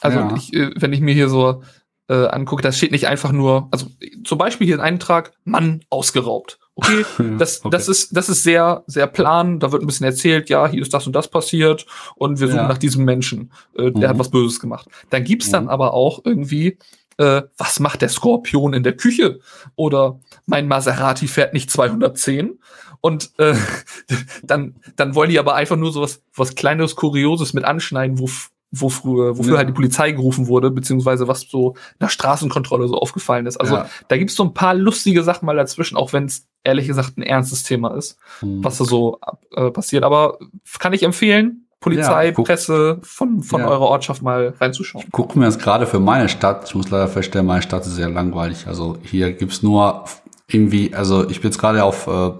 also 0.00 0.18
ja. 0.18 0.34
ich, 0.36 0.52
äh, 0.54 0.70
wenn 0.76 0.92
ich 0.92 1.00
mir 1.00 1.14
hier 1.14 1.28
so 1.28 1.62
äh, 2.08 2.26
angucke, 2.26 2.62
das 2.62 2.76
steht 2.76 2.92
nicht 2.92 3.06
einfach 3.06 3.32
nur, 3.32 3.68
also 3.70 3.86
zum 4.24 4.38
Beispiel 4.38 4.66
hier 4.66 4.76
ein 4.76 4.94
Eintrag, 4.94 5.32
Mann 5.44 5.84
ausgeraubt. 5.90 6.58
Okay, 6.74 7.04
das, 7.38 7.64
okay. 7.64 7.70
das 7.70 7.88
ist, 7.88 8.16
das 8.16 8.28
ist 8.28 8.42
sehr, 8.42 8.84
sehr 8.86 9.06
plan. 9.06 9.58
Da 9.58 9.72
wird 9.72 9.82
ein 9.82 9.86
bisschen 9.86 10.06
erzählt, 10.06 10.48
ja, 10.48 10.68
hier 10.68 10.82
ist 10.82 10.94
das 10.94 11.06
und 11.06 11.12
das 11.12 11.28
passiert 11.28 11.86
und 12.14 12.40
wir 12.40 12.46
suchen 12.46 12.58
ja. 12.58 12.68
nach 12.68 12.78
diesem 12.78 13.04
Menschen, 13.04 13.52
äh, 13.76 13.90
der 13.90 14.08
mhm. 14.08 14.12
hat 14.12 14.18
was 14.18 14.30
Böses 14.30 14.60
gemacht. 14.60 14.88
Dann 15.10 15.24
gibt's 15.24 15.48
mhm. 15.48 15.52
dann 15.52 15.68
aber 15.68 15.92
auch 15.92 16.20
irgendwie, 16.24 16.78
äh, 17.18 17.42
was 17.58 17.80
macht 17.80 18.00
der 18.00 18.08
Skorpion 18.08 18.72
in 18.72 18.84
der 18.84 18.96
Küche? 18.96 19.40
Oder 19.76 20.20
mein 20.46 20.68
Maserati 20.68 21.26
fährt 21.26 21.52
nicht 21.52 21.70
210. 21.70 22.58
Und 23.00 23.32
äh, 23.38 23.54
dann, 24.42 24.76
dann 24.96 25.14
wollen 25.14 25.30
die 25.30 25.38
aber 25.38 25.54
einfach 25.54 25.76
nur 25.76 25.92
so 25.92 26.00
was, 26.00 26.22
was 26.34 26.54
Kleines, 26.54 26.96
Kurioses 26.96 27.52
mit 27.52 27.64
anschneiden, 27.64 28.18
wo 28.18 28.30
wo 28.70 28.88
früher, 28.88 29.38
wofür 29.38 29.52
ja. 29.52 29.58
halt 29.58 29.68
die 29.68 29.72
Polizei 29.72 30.12
gerufen 30.12 30.46
wurde, 30.46 30.70
beziehungsweise 30.70 31.26
was 31.26 31.42
so 31.48 31.74
nach 32.00 32.10
Straßenkontrolle 32.10 32.88
so 32.88 32.98
aufgefallen 32.98 33.46
ist. 33.46 33.56
Also 33.56 33.76
ja. 33.76 33.88
da 34.08 34.16
gibt's 34.16 34.34
so 34.34 34.44
ein 34.44 34.54
paar 34.54 34.74
lustige 34.74 35.22
Sachen 35.22 35.46
mal 35.46 35.56
dazwischen, 35.56 35.96
auch 35.96 36.12
wenn 36.12 36.26
es 36.26 36.46
ehrlich 36.64 36.86
gesagt 36.86 37.16
ein 37.16 37.22
ernstes 37.22 37.62
Thema 37.62 37.94
ist, 37.96 38.18
hm. 38.40 38.62
was 38.62 38.78
da 38.78 38.84
so 38.84 39.20
äh, 39.54 39.70
passiert. 39.70 40.04
Aber 40.04 40.38
kann 40.78 40.92
ich 40.92 41.02
empfehlen, 41.02 41.68
Polizei, 41.80 42.26
ja, 42.26 42.32
Presse 42.32 42.98
von, 43.02 43.42
von 43.42 43.62
eurer 43.62 43.86
Ortschaft 43.86 44.20
mal 44.20 44.54
reinzuschauen. 44.60 45.04
Ich 45.06 45.12
gucke 45.12 45.38
mir 45.38 45.44
das 45.44 45.58
gerade 45.58 45.86
für 45.86 46.00
meine 46.00 46.28
Stadt. 46.28 46.68
Ich 46.68 46.74
muss 46.74 46.90
leider 46.90 47.06
feststellen, 47.08 47.46
meine 47.46 47.62
Stadt 47.62 47.86
ist 47.86 47.94
sehr 47.94 48.08
langweilig. 48.08 48.66
Also 48.66 48.98
hier 49.02 49.32
gibt's 49.32 49.62
nur 49.62 50.04
irgendwie, 50.48 50.92
also 50.94 51.28
ich 51.30 51.40
bin 51.40 51.50
jetzt 51.50 51.58
gerade 51.58 51.84
auf, 51.84 52.08
äh, 52.08 52.32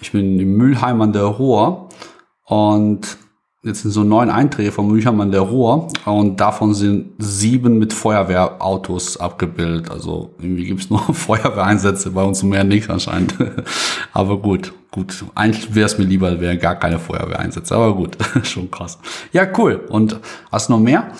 ich 0.00 0.12
bin 0.12 0.38
in 0.38 0.56
Mülheim 0.56 1.00
an 1.02 1.12
der 1.12 1.24
Ruhr 1.24 1.88
und 2.44 3.18
jetzt 3.64 3.82
sind 3.82 3.90
so 3.90 4.04
neun 4.04 4.30
Einträge 4.30 4.70
von 4.70 4.86
Mülheim 4.86 5.30
der 5.32 5.40
Ruhr 5.40 5.88
und 6.04 6.38
davon 6.38 6.74
sind 6.74 7.12
sieben 7.18 7.78
mit 7.78 7.92
Feuerwehrautos 7.92 9.16
abgebildet. 9.16 9.90
Also 9.90 10.34
irgendwie 10.38 10.66
gibt's 10.66 10.90
nur 10.90 11.00
Feuerwehreinsätze, 11.12 12.10
bei 12.10 12.22
uns 12.22 12.42
mehr 12.42 12.64
nichts 12.64 12.88
anscheinend. 12.88 13.34
aber 14.12 14.38
gut, 14.38 14.72
gut. 14.92 15.24
Eigentlich 15.34 15.74
wäre 15.74 15.86
es 15.86 15.98
mir 15.98 16.04
lieber, 16.04 16.40
wären 16.40 16.58
gar 16.58 16.76
keine 16.76 16.98
Feuerwehreinsätze, 16.98 17.74
aber 17.74 17.94
gut, 17.94 18.16
schon 18.44 18.70
krass. 18.70 18.98
Ja, 19.32 19.46
cool. 19.58 19.84
Und 19.88 20.20
hast 20.52 20.68
du 20.68 20.74
noch 20.74 20.80
mehr? 20.80 21.10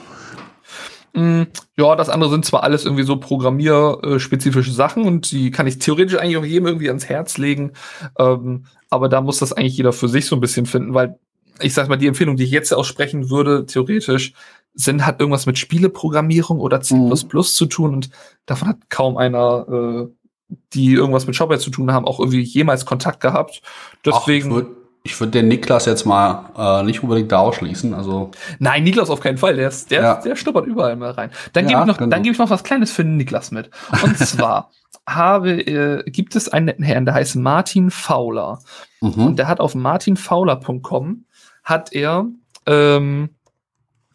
Mm, 1.14 1.42
ja, 1.76 1.96
das 1.96 2.08
andere 2.08 2.30
sind 2.30 2.44
zwar 2.44 2.62
alles 2.62 2.84
irgendwie 2.84 3.02
so 3.02 3.16
programmierspezifische 3.16 4.72
Sachen 4.72 5.04
und 5.04 5.32
die 5.32 5.50
kann 5.50 5.66
ich 5.66 5.78
theoretisch 5.80 6.16
eigentlich 6.16 6.36
auch 6.36 6.44
jedem 6.44 6.66
irgendwie 6.66 6.88
ans 6.88 7.08
Herz 7.08 7.36
legen, 7.38 7.72
ähm, 8.18 8.66
aber 8.90 9.08
da 9.08 9.20
muss 9.20 9.38
das 9.38 9.52
eigentlich 9.52 9.76
jeder 9.76 9.92
für 9.92 10.08
sich 10.08 10.26
so 10.26 10.36
ein 10.36 10.40
bisschen 10.40 10.66
finden, 10.66 10.94
weil 10.94 11.18
ich 11.60 11.74
sag 11.74 11.88
mal, 11.88 11.96
die 11.96 12.06
Empfehlung, 12.06 12.36
die 12.36 12.44
ich 12.44 12.50
jetzt 12.50 12.72
aussprechen 12.72 13.30
würde, 13.30 13.66
theoretisch, 13.66 14.32
sind 14.74 15.04
hat 15.04 15.20
irgendwas 15.20 15.46
mit 15.46 15.58
Spieleprogrammierung 15.58 16.60
oder 16.60 16.80
C++ 16.80 16.94
mhm. 16.94 17.42
zu 17.42 17.66
tun 17.66 17.94
und 17.94 18.10
davon 18.46 18.68
hat 18.68 18.76
kaum 18.88 19.16
einer, 19.16 19.66
äh, 19.68 20.54
die 20.72 20.92
irgendwas 20.92 21.26
mit 21.26 21.36
Shopware 21.36 21.58
zu 21.58 21.70
tun 21.70 21.92
haben, 21.92 22.06
auch 22.06 22.20
irgendwie 22.20 22.42
jemals 22.42 22.86
Kontakt 22.86 23.20
gehabt. 23.20 23.62
Deswegen. 24.04 24.52
Ach, 24.52 24.78
ich 25.04 25.18
würde 25.20 25.30
den 25.30 25.48
Niklas 25.48 25.86
jetzt 25.86 26.04
mal 26.04 26.50
äh, 26.56 26.82
nicht 26.82 27.02
unbedingt 27.02 27.32
da 27.32 27.38
ausschließen. 27.38 27.94
Also 27.94 28.30
Nein, 28.58 28.82
Niklas 28.82 29.08
auf 29.08 29.20
keinen 29.20 29.38
Fall. 29.38 29.56
Der, 29.56 29.68
ist, 29.68 29.90
der, 29.90 30.02
ja. 30.02 30.14
der 30.20 30.36
schnuppert 30.36 30.66
überall 30.66 30.96
mal 30.96 31.12
rein. 31.12 31.30
Dann 31.54 31.64
ja, 31.64 31.70
gebe 31.70 31.80
ich, 31.82 31.86
noch, 31.86 31.98
genau. 31.98 32.10
dann 32.10 32.22
gebe 32.22 32.32
ich 32.32 32.38
noch 32.38 32.50
was 32.50 32.64
Kleines 32.64 32.90
für 32.90 33.04
den 33.04 33.16
Niklas 33.16 33.50
mit. 33.50 33.70
Und 34.02 34.18
zwar 34.18 34.70
habe, 35.06 35.52
äh, 35.52 36.10
gibt 36.10 36.36
es 36.36 36.48
einen 36.48 36.66
netten 36.66 36.84
Herrn, 36.84 37.06
der 37.06 37.14
heißt 37.14 37.36
Martin 37.36 37.90
Fowler. 37.90 38.60
Mhm. 39.00 39.26
Und 39.26 39.38
der 39.38 39.48
hat 39.48 39.60
auf 39.60 39.74
martinfowler.com 39.74 41.24
hat 41.68 41.92
er 41.92 42.26
ähm, 42.66 43.28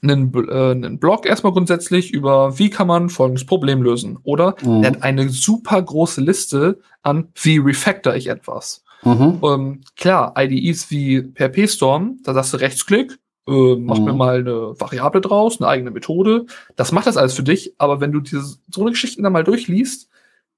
einen, 0.02 0.34
äh, 0.34 0.72
einen 0.72 1.00
Blog 1.00 1.26
erstmal 1.26 1.54
grundsätzlich 1.54 2.12
über, 2.12 2.58
wie 2.58 2.70
kann 2.70 2.88
man 2.88 3.10
folgendes 3.10 3.46
Problem 3.46 3.84
lösen. 3.84 4.18
Oder 4.24 4.56
mhm. 4.64 4.84
er 4.84 4.92
hat 4.92 5.04
eine 5.04 5.30
super 5.30 5.82
große 5.82 6.20
Liste 6.20 6.80
an, 7.04 7.30
wie 7.36 7.60
refactor 7.60 8.16
ich 8.16 8.28
etwas. 8.28 8.84
Mhm. 9.04 9.40
Ähm, 9.44 9.82
klar, 9.96 10.34
IDEs 10.38 10.90
wie 10.90 11.22
PHP 11.22 11.70
Storm, 11.70 12.20
da 12.24 12.34
sagst 12.34 12.54
du 12.54 12.58
Rechtsklick, 12.58 13.20
äh, 13.48 13.76
mach 13.76 14.00
mhm. 14.00 14.06
mir 14.06 14.14
mal 14.14 14.40
eine 14.40 14.80
Variable 14.80 15.22
draus, 15.22 15.62
eine 15.62 15.70
eigene 15.70 15.92
Methode. 15.92 16.48
Das 16.76 16.92
macht 16.92 17.06
das 17.06 17.18
alles 17.18 17.34
für 17.34 17.44
dich, 17.44 17.76
aber 17.78 18.02
wenn 18.02 18.12
du 18.12 18.20
diese, 18.20 18.58
so 18.72 18.82
eine 18.82 18.92
Geschichte 18.92 19.22
dann 19.22 19.34
mal 19.34 19.44
durchliest, 19.44 20.10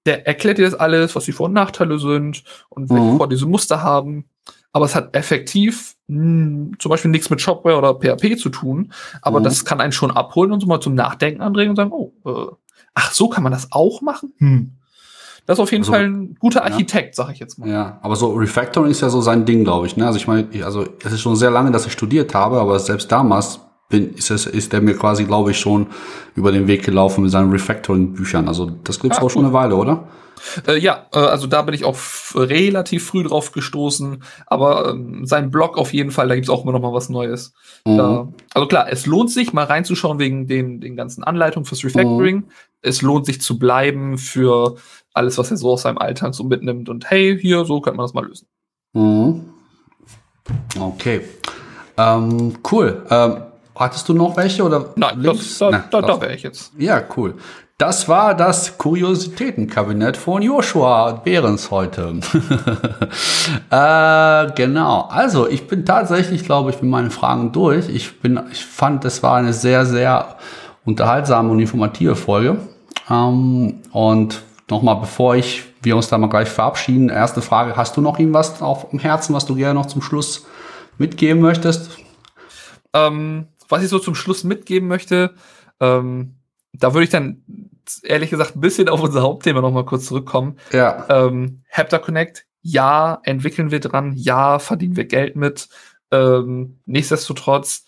der 0.05 0.25
erklärt 0.25 0.59
dir 0.59 0.65
das 0.65 0.75
alles, 0.75 1.15
was 1.15 1.25
die 1.25 1.33
Vor- 1.33 1.47
und 1.47 1.53
Nachteile 1.53 1.99
sind 1.99 2.43
und 2.69 2.89
welche 2.89 3.03
mhm. 3.03 3.17
Vor- 3.17 3.27
diese 3.27 3.47
Muster 3.47 3.81
haben 3.81 4.29
aber 4.75 4.83
es 4.83 4.93
hat 4.93 5.15
effektiv 5.15 5.95
mh, 6.07 6.17
hm, 6.17 6.71
zum 6.79 6.89
Beispiel 6.89 7.09
nichts 7.09 7.29
mit 7.29 7.39
Shopware 7.39 7.77
oder 7.77 7.95
PHP 7.95 8.37
zu 8.37 8.49
tun, 8.49 8.91
aber 9.21 9.39
mhm. 9.39 9.45
das 9.45 9.63
kann 9.63 9.79
einen 9.79 9.93
schon 9.93 10.11
abholen 10.11 10.51
und 10.51 10.59
so 10.59 10.67
mal 10.67 10.81
zum 10.81 10.95
Nachdenken 10.95 11.41
anregen 11.41 11.69
und 11.69 11.77
sagen, 11.77 11.93
oh, 11.93 12.11
äh, 12.25 12.51
ach, 12.93 13.13
so 13.13 13.29
kann 13.29 13.41
man 13.41 13.53
das 13.53 13.71
auch 13.71 14.01
machen? 14.01 14.33
Hm. 14.39 14.71
Das 15.45 15.57
ist 15.57 15.63
auf 15.63 15.71
jeden 15.71 15.83
also, 15.83 15.93
Fall 15.93 16.03
ein 16.03 16.35
guter 16.39 16.65
Architekt, 16.65 17.17
ja. 17.17 17.23
sag 17.23 17.31
ich 17.31 17.39
jetzt 17.39 17.57
mal. 17.57 17.69
Ja, 17.69 17.99
aber 18.01 18.17
so 18.17 18.33
Refactoring 18.33 18.91
ist 18.91 18.99
ja 18.99 19.09
so 19.09 19.21
sein 19.21 19.45
Ding, 19.45 19.63
glaube 19.63 19.87
ich. 19.87 19.95
Ne? 19.95 20.05
Also 20.05 20.17
ich 20.17 20.27
meine, 20.27 20.49
also 20.65 20.85
es 21.05 21.13
ist 21.13 21.21
schon 21.21 21.37
sehr 21.37 21.51
lange, 21.51 21.71
dass 21.71 21.85
ich 21.85 21.93
studiert 21.93 22.35
habe, 22.35 22.59
aber 22.59 22.77
selbst 22.79 23.09
damals 23.09 23.61
bin, 23.89 24.13
ist, 24.15 24.31
es, 24.31 24.45
ist 24.45 24.73
der 24.73 24.81
mir 24.81 24.95
quasi, 24.95 25.25
glaube 25.25 25.51
ich, 25.51 25.59
schon 25.59 25.87
über 26.35 26.51
den 26.51 26.67
Weg 26.67 26.83
gelaufen 26.83 27.23
mit 27.23 27.31
seinen 27.31 27.51
Refactoring-Büchern. 27.51 28.47
Also 28.47 28.71
das 28.83 28.99
gibt's 28.99 29.17
ah, 29.17 29.21
auch 29.21 29.25
cool. 29.25 29.29
schon 29.29 29.45
eine 29.45 29.53
Weile, 29.53 29.75
oder? 29.75 30.07
Äh, 30.67 30.77
ja, 30.79 31.07
äh, 31.13 31.19
also 31.19 31.47
da 31.47 31.61
bin 31.61 31.73
ich 31.73 31.85
auch 31.85 31.97
relativ 32.35 33.05
früh 33.05 33.23
drauf 33.23 33.51
gestoßen, 33.51 34.23
aber 34.47 34.89
ähm, 34.89 35.25
sein 35.25 35.51
Blog 35.51 35.77
auf 35.77 35.93
jeden 35.93 36.11
Fall, 36.11 36.27
da 36.27 36.35
gibt's 36.35 36.49
auch 36.49 36.63
immer 36.63 36.71
noch 36.71 36.81
mal 36.81 36.93
was 36.93 37.09
Neues. 37.09 37.53
Mhm. 37.85 37.97
Da, 37.97 38.27
also 38.53 38.67
klar, 38.67 38.87
es 38.89 39.05
lohnt 39.05 39.31
sich 39.31 39.53
mal 39.53 39.65
reinzuschauen 39.65 40.19
wegen 40.19 40.47
den, 40.47 40.81
den 40.81 40.95
ganzen 40.95 41.23
Anleitungen 41.23 41.65
fürs 41.65 41.83
Refactoring. 41.83 42.37
Mhm. 42.37 42.45
Es 42.81 43.01
lohnt 43.01 43.25
sich 43.25 43.41
zu 43.41 43.57
bleiben 43.57 44.17
für 44.17 44.75
alles, 45.13 45.37
was 45.37 45.51
er 45.51 45.57
so 45.57 45.71
aus 45.71 45.83
seinem 45.83 45.97
Alltag 45.97 46.35
so 46.35 46.43
mitnimmt 46.43 46.89
und 46.89 47.09
hey, 47.09 47.37
hier, 47.39 47.65
so 47.65 47.81
könnte 47.81 47.97
man 47.97 48.03
das 48.03 48.13
mal 48.13 48.25
lösen. 48.25 48.47
Mhm. 48.93 49.45
Okay. 50.79 51.21
Ähm, 51.97 52.57
cool. 52.71 53.05
Ähm, 53.09 53.37
hattest 53.75 54.07
du 54.09 54.13
noch 54.13 54.37
welche 54.37 54.63
oder? 54.63 54.93
Nein, 54.95 55.21
das, 55.23 55.57
da, 55.57 55.69
Na, 55.71 55.83
da, 55.89 56.01
da 56.01 56.21
wäre 56.21 56.33
ich 56.33 56.43
jetzt. 56.43 56.71
Ja, 56.77 57.03
cool. 57.17 57.35
Das 57.77 58.07
war 58.07 58.35
das 58.35 58.77
Kuriositätenkabinett 58.77 60.15
von 60.15 60.41
Joshua 60.41 61.11
Behrens 61.11 61.71
heute. 61.71 62.21
äh, 63.69 64.51
genau. 64.55 65.01
Also, 65.09 65.49
ich 65.49 65.67
bin 65.67 65.83
tatsächlich, 65.83 66.45
glaube 66.45 66.69
ich, 66.69 66.81
mit 66.81 66.89
meinen 66.89 67.11
Fragen 67.11 67.51
durch. 67.51 67.89
Ich 67.89 68.21
bin, 68.21 68.39
ich 68.49 68.65
fand, 68.65 69.03
es 69.03 69.21
war 69.23 69.35
eine 69.35 69.51
sehr, 69.51 69.85
sehr 69.85 70.37
unterhaltsame 70.85 71.51
und 71.51 71.59
informative 71.59 72.15
Folge. 72.15 72.59
Ähm, 73.09 73.81
und 73.91 74.41
nochmal, 74.69 74.95
bevor 74.95 75.35
ich, 75.35 75.63
wir 75.81 75.97
uns 75.97 76.07
da 76.07 76.17
mal 76.17 76.27
gleich 76.27 76.47
verabschieden, 76.47 77.09
erste 77.09 77.41
Frage. 77.41 77.75
Hast 77.75 77.97
du 77.97 78.01
noch 78.01 78.17
irgendwas 78.17 78.61
auf 78.61 78.89
dem 78.89 78.99
Herzen, 78.99 79.35
was 79.35 79.45
du 79.45 79.55
gerne 79.55 79.73
noch 79.73 79.87
zum 79.87 80.01
Schluss 80.01 80.45
mitgeben 80.97 81.41
möchtest? 81.41 81.89
Ähm, 82.93 83.47
was 83.67 83.83
ich 83.83 83.89
so 83.89 83.99
zum 83.99 84.15
Schluss 84.15 84.43
mitgeben 84.43 84.87
möchte, 84.87 85.35
ähm, 85.79 86.35
da 86.73 86.93
würde 86.93 87.05
ich 87.05 87.09
dann 87.09 87.43
ehrlich 88.03 88.29
gesagt 88.29 88.55
ein 88.55 88.61
bisschen 88.61 88.89
auf 88.89 89.01
unser 89.01 89.21
Hauptthema 89.21 89.61
noch 89.61 89.71
mal 89.71 89.85
kurz 89.85 90.05
zurückkommen. 90.05 90.57
Ja. 90.71 91.05
Ähm, 91.09 91.63
Hapter 91.69 91.99
Connect, 91.99 92.45
ja, 92.61 93.19
entwickeln 93.23 93.71
wir 93.71 93.79
dran, 93.79 94.13
ja, 94.15 94.59
verdienen 94.59 94.95
wir 94.95 95.05
Geld 95.05 95.35
mit. 95.35 95.69
Ähm, 96.11 96.79
nichtsdestotrotz, 96.85 97.85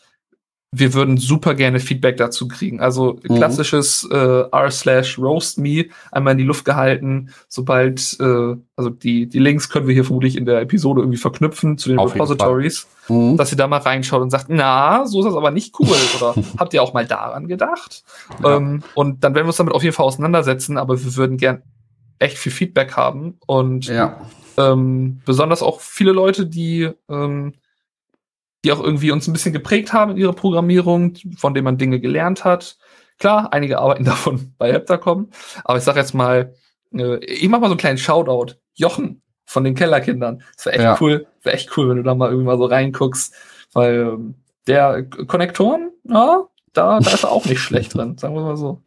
wir 0.71 0.93
würden 0.93 1.17
super 1.17 1.55
gerne 1.55 1.79
Feedback 1.79 2.17
dazu 2.17 2.47
kriegen. 2.47 2.81
Also 2.81 3.19
mhm. 3.23 3.35
klassisches 3.35 4.07
äh, 4.11 4.43
r 4.51 4.69
slash 4.69 5.17
roast 5.17 5.57
me 5.57 5.85
einmal 6.11 6.33
in 6.33 6.39
die 6.39 6.43
Luft 6.43 6.65
gehalten. 6.65 7.29
Sobald, 7.47 8.17
äh, 8.19 8.55
also 8.75 8.89
die, 8.89 9.27
die 9.27 9.39
Links 9.39 9.69
können 9.69 9.87
wir 9.87 9.93
hier 9.93 10.03
vermutlich 10.03 10.35
in 10.35 10.45
der 10.45 10.59
Episode 10.59 11.01
irgendwie 11.01 11.17
verknüpfen 11.17 11.77
zu 11.77 11.89
den 11.89 11.99
Auf 11.99 12.13
Repositories, 12.13 12.87
mhm. 13.07 13.37
dass 13.37 13.51
ihr 13.51 13.57
da 13.57 13.67
mal 13.67 13.77
reinschaut 13.77 14.21
und 14.21 14.29
sagt, 14.29 14.47
na, 14.49 15.05
so 15.05 15.19
ist 15.19 15.25
das 15.25 15.35
aber 15.35 15.51
nicht 15.51 15.73
cool. 15.79 15.87
Oder 16.17 16.35
habt 16.57 16.73
ihr 16.73 16.83
auch 16.83 16.93
mal 16.93 17.05
daran 17.05 17.47
gedacht? 17.47 18.03
Ja. 18.43 18.57
Ähm, 18.57 18.83
und 18.93 19.23
dann 19.23 19.35
werden 19.35 19.45
wir 19.45 19.49
uns 19.49 19.57
damit 19.57 19.73
auf 19.73 19.83
jeden 19.83 19.95
Fall 19.95 20.05
auseinandersetzen, 20.05 20.77
aber 20.77 21.01
wir 21.01 21.15
würden 21.15 21.37
gern 21.37 21.61
echt 22.19 22.37
viel 22.37 22.51
Feedback 22.51 22.97
haben 22.97 23.37
und 23.45 23.85
ja. 23.85 24.19
ähm, 24.57 25.21
besonders 25.23 25.61
auch 25.61 25.79
viele 25.79 26.11
Leute, 26.11 26.45
die 26.45 26.89
ähm, 27.09 27.53
die 28.67 28.73
auch 28.73 28.83
irgendwie 28.83 29.11
uns 29.11 29.27
ein 29.27 29.33
bisschen 29.33 29.53
geprägt 29.53 29.93
haben 29.93 30.11
in 30.11 30.17
ihrer 30.17 30.33
Programmierung, 30.33 31.13
von 31.37 31.53
denen 31.53 31.63
man 31.63 31.77
Dinge 31.77 32.01
gelernt 32.01 32.43
hat. 32.43 32.77
Klar, 33.17 33.53
einige 33.53 33.79
arbeiten 33.79 34.03
davon 34.05 34.53
bei 34.57 34.73
Heptacom, 34.73 35.29
aber 35.63 35.77
ich 35.77 35.85
sag 35.85 35.95
jetzt 35.95 36.13
mal, 36.13 36.53
äh, 36.93 37.23
ich 37.23 37.47
mach 37.47 37.61
mal 37.61 37.67
so 37.67 37.71
einen 37.71 37.79
kleinen 37.79 37.97
Shoutout. 37.97 38.55
Jochen 38.75 39.21
von 39.45 39.63
den 39.63 39.73
Kellerkindern. 39.73 40.43
Das 40.55 40.65
wäre 40.65 40.75
echt 40.75 40.83
ja. 40.83 40.97
cool, 40.99 41.25
wäre 41.41 41.55
echt 41.55 41.75
cool, 41.77 41.89
wenn 41.89 41.97
du 41.97 42.03
da 42.03 42.13
mal 42.13 42.27
irgendwie 42.27 42.45
mal 42.45 42.57
so 42.57 42.65
reinguckst, 42.65 43.33
weil 43.73 44.13
ähm, 44.13 44.35
der 44.67 45.03
Konnektoren, 45.03 45.91
ja, 46.03 46.43
da, 46.73 46.99
da 46.99 47.11
ist 47.11 47.23
er 47.23 47.31
auch 47.31 47.45
nicht 47.45 47.61
schlecht 47.61 47.95
drin, 47.95 48.17
sagen 48.17 48.35
wir 48.35 48.41
mal 48.41 48.57
so. 48.57 48.81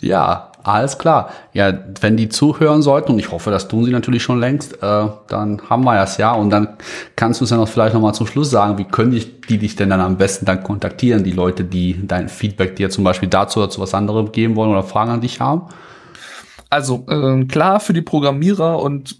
Ja, 0.00 0.52
alles 0.62 0.98
klar. 0.98 1.30
Ja, 1.52 1.72
wenn 2.00 2.16
die 2.16 2.28
zuhören 2.28 2.82
sollten, 2.82 3.12
und 3.12 3.18
ich 3.18 3.30
hoffe, 3.30 3.50
das 3.50 3.68
tun 3.68 3.84
sie 3.84 3.92
natürlich 3.92 4.22
schon 4.22 4.40
längst, 4.40 4.82
äh, 4.82 5.06
dann 5.28 5.62
haben 5.70 5.84
wir 5.84 5.94
das 5.94 6.18
ja. 6.18 6.32
Und 6.32 6.50
dann 6.50 6.76
kannst 7.14 7.40
du 7.40 7.44
es 7.44 7.50
ja 7.50 7.56
noch 7.56 7.68
vielleicht 7.68 7.94
nochmal 7.94 8.14
zum 8.14 8.26
Schluss 8.26 8.50
sagen, 8.50 8.76
wie 8.76 8.84
können 8.84 9.12
die, 9.12 9.40
die 9.48 9.58
dich 9.58 9.76
denn 9.76 9.90
dann 9.90 10.00
am 10.00 10.16
besten 10.16 10.44
dann 10.44 10.62
kontaktieren, 10.62 11.22
die 11.22 11.32
Leute, 11.32 11.64
die 11.64 12.06
dein 12.06 12.28
Feedback 12.28 12.76
dir 12.76 12.90
zum 12.90 13.04
Beispiel 13.04 13.28
dazu 13.28 13.60
oder 13.60 13.70
zu 13.70 13.80
was 13.80 13.94
anderem 13.94 14.32
geben 14.32 14.56
wollen 14.56 14.70
oder 14.70 14.82
Fragen 14.82 15.12
an 15.12 15.20
dich 15.20 15.40
haben? 15.40 15.68
Also 16.68 17.06
äh, 17.08 17.44
klar 17.44 17.78
für 17.78 17.92
die 17.92 18.02
Programmierer 18.02 18.80
und 18.82 19.16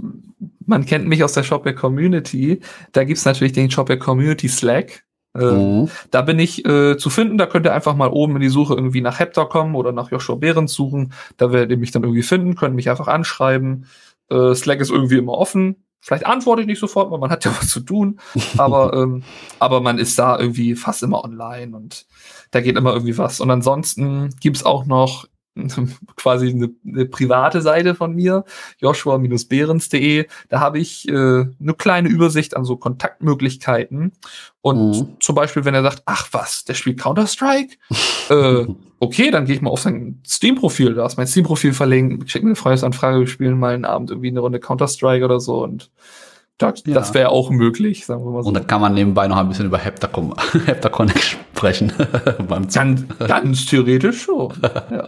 man 0.67 0.85
kennt 0.85 1.07
mich 1.07 1.23
aus 1.23 1.33
der 1.33 1.45
Shopware 1.45 1.75
Community. 1.75 2.61
Da 2.93 3.05
gibt's 3.05 3.25
natürlich 3.25 3.53
den 3.53 3.71
Shopware 3.71 3.99
Community 3.99 4.49
Slack. 4.49 5.05
Äh, 5.39 5.53
mhm. 5.53 5.89
Da 6.11 6.22
bin 6.22 6.39
ich 6.39 6.64
äh, 6.64 6.97
zu 6.97 7.11
finden. 7.11 7.39
Da 7.39 7.47
könnt 7.47 7.66
ihr 7.66 7.74
einfach 7.74 7.95
mal 7.95 8.09
oben 8.09 8.37
in 8.37 8.43
die 8.43 8.49
Suche 8.49 8.74
irgendwie 8.74 9.01
nach 9.01 9.18
Heptor 9.18 9.49
kommen 9.49 9.74
oder 9.74 9.93
nach 9.93 10.11
Joshua 10.11 10.37
Behrens 10.37 10.72
suchen. 10.72 11.12
Da 11.37 11.53
werdet 11.53 11.70
ihr 11.70 11.76
mich 11.76 11.91
dann 11.91 12.03
irgendwie 12.03 12.22
finden, 12.22 12.55
könnt 12.55 12.74
mich 12.74 12.91
einfach 12.91 13.09
anschreiben. 13.09 13.87
Äh, 14.30 14.55
Slack 14.55 14.80
ist 14.80 14.91
irgendwie 14.91 15.18
immer 15.18 15.32
offen. 15.32 15.84
Vielleicht 16.01 16.26
antworte 16.26 16.61
ich 16.61 16.68
nicht 16.68 16.78
sofort, 16.78 17.11
weil 17.11 17.18
man 17.18 17.30
hat 17.30 17.45
ja 17.45 17.51
was 17.61 17.68
zu 17.68 17.80
tun. 17.80 18.20
Aber, 18.57 18.93
ähm, 18.95 19.22
aber 19.59 19.80
man 19.80 19.99
ist 19.99 20.18
da 20.18 20.39
irgendwie 20.39 20.74
fast 20.74 21.03
immer 21.03 21.24
online 21.24 21.76
und 21.76 22.07
da 22.51 22.61
geht 22.61 22.76
immer 22.76 22.93
irgendwie 22.93 23.18
was. 23.18 23.41
Und 23.41 23.51
ansonsten 23.51 24.30
gibt's 24.41 24.64
auch 24.64 24.87
noch 24.87 25.26
quasi 26.17 26.51
eine, 26.51 26.71
eine 26.87 27.07
private 27.07 27.63
Seite 27.63 27.95
von 27.95 28.15
mir, 28.15 28.45
joshua-behrens.de. 28.79 30.27
Da 30.49 30.61
habe 30.61 30.79
ich 30.79 31.09
äh, 31.09 31.13
eine 31.13 31.75
kleine 31.77 32.09
Übersicht 32.09 32.57
an 32.57 32.65
so 32.65 32.77
Kontaktmöglichkeiten. 32.77 34.13
Und 34.61 34.91
mhm. 34.91 35.17
zum 35.21 35.35
Beispiel, 35.35 35.65
wenn 35.65 35.75
er 35.75 35.83
sagt, 35.83 36.03
ach 36.07 36.29
was, 36.33 36.65
der 36.65 36.75
spielt 36.75 37.01
Counter-Strike, 37.01 37.77
äh, 38.31 38.67
okay, 38.99 39.31
dann 39.31 39.45
gehe 39.47 39.55
ich 39.55 39.63
mal 39.63 39.71
auf 39.71 39.81
sein 39.81 40.21
Steam-Profil, 40.27 40.95
da 40.95 41.07
ist 41.07 41.17
mein 41.17 41.27
Steam-Profil 41.27 41.73
verlinkt, 41.73 42.31
schick 42.31 42.43
mir 42.43 42.51
eine 42.51 42.57
Freundesanfrage, 42.57 43.21
wir 43.21 43.27
spielen 43.27 43.59
mal 43.59 43.75
einen 43.75 43.85
Abend 43.85 44.11
irgendwie 44.11 44.29
eine 44.29 44.41
Runde 44.41 44.61
Counter-Strike 44.61 45.25
oder 45.25 45.41
so 45.41 45.63
und 45.63 45.91
das, 46.59 46.85
ja. 46.87 46.95
das 46.95 47.13
wäre 47.13 47.29
auch 47.29 47.51
möglich, 47.51 48.07
sagen 48.07 48.25
wir 48.25 48.31
mal 48.31 48.43
so. 48.43 48.49
Und 48.49 48.55
dann 48.55 48.67
kann 48.67 48.81
man 48.81 48.95
nebenbei 48.95 49.29
noch 49.29 49.37
ein 49.37 49.49
bisschen 49.49 49.67
über 49.67 49.77
Heptacon, 49.77 50.35
Heptaconnect 50.67 51.23
sprechen. 51.23 51.93
ganz, 52.73 53.05
ganz 53.19 53.67
theoretisch 53.67 54.23
schon. 54.23 54.55
Ja. 54.63 55.07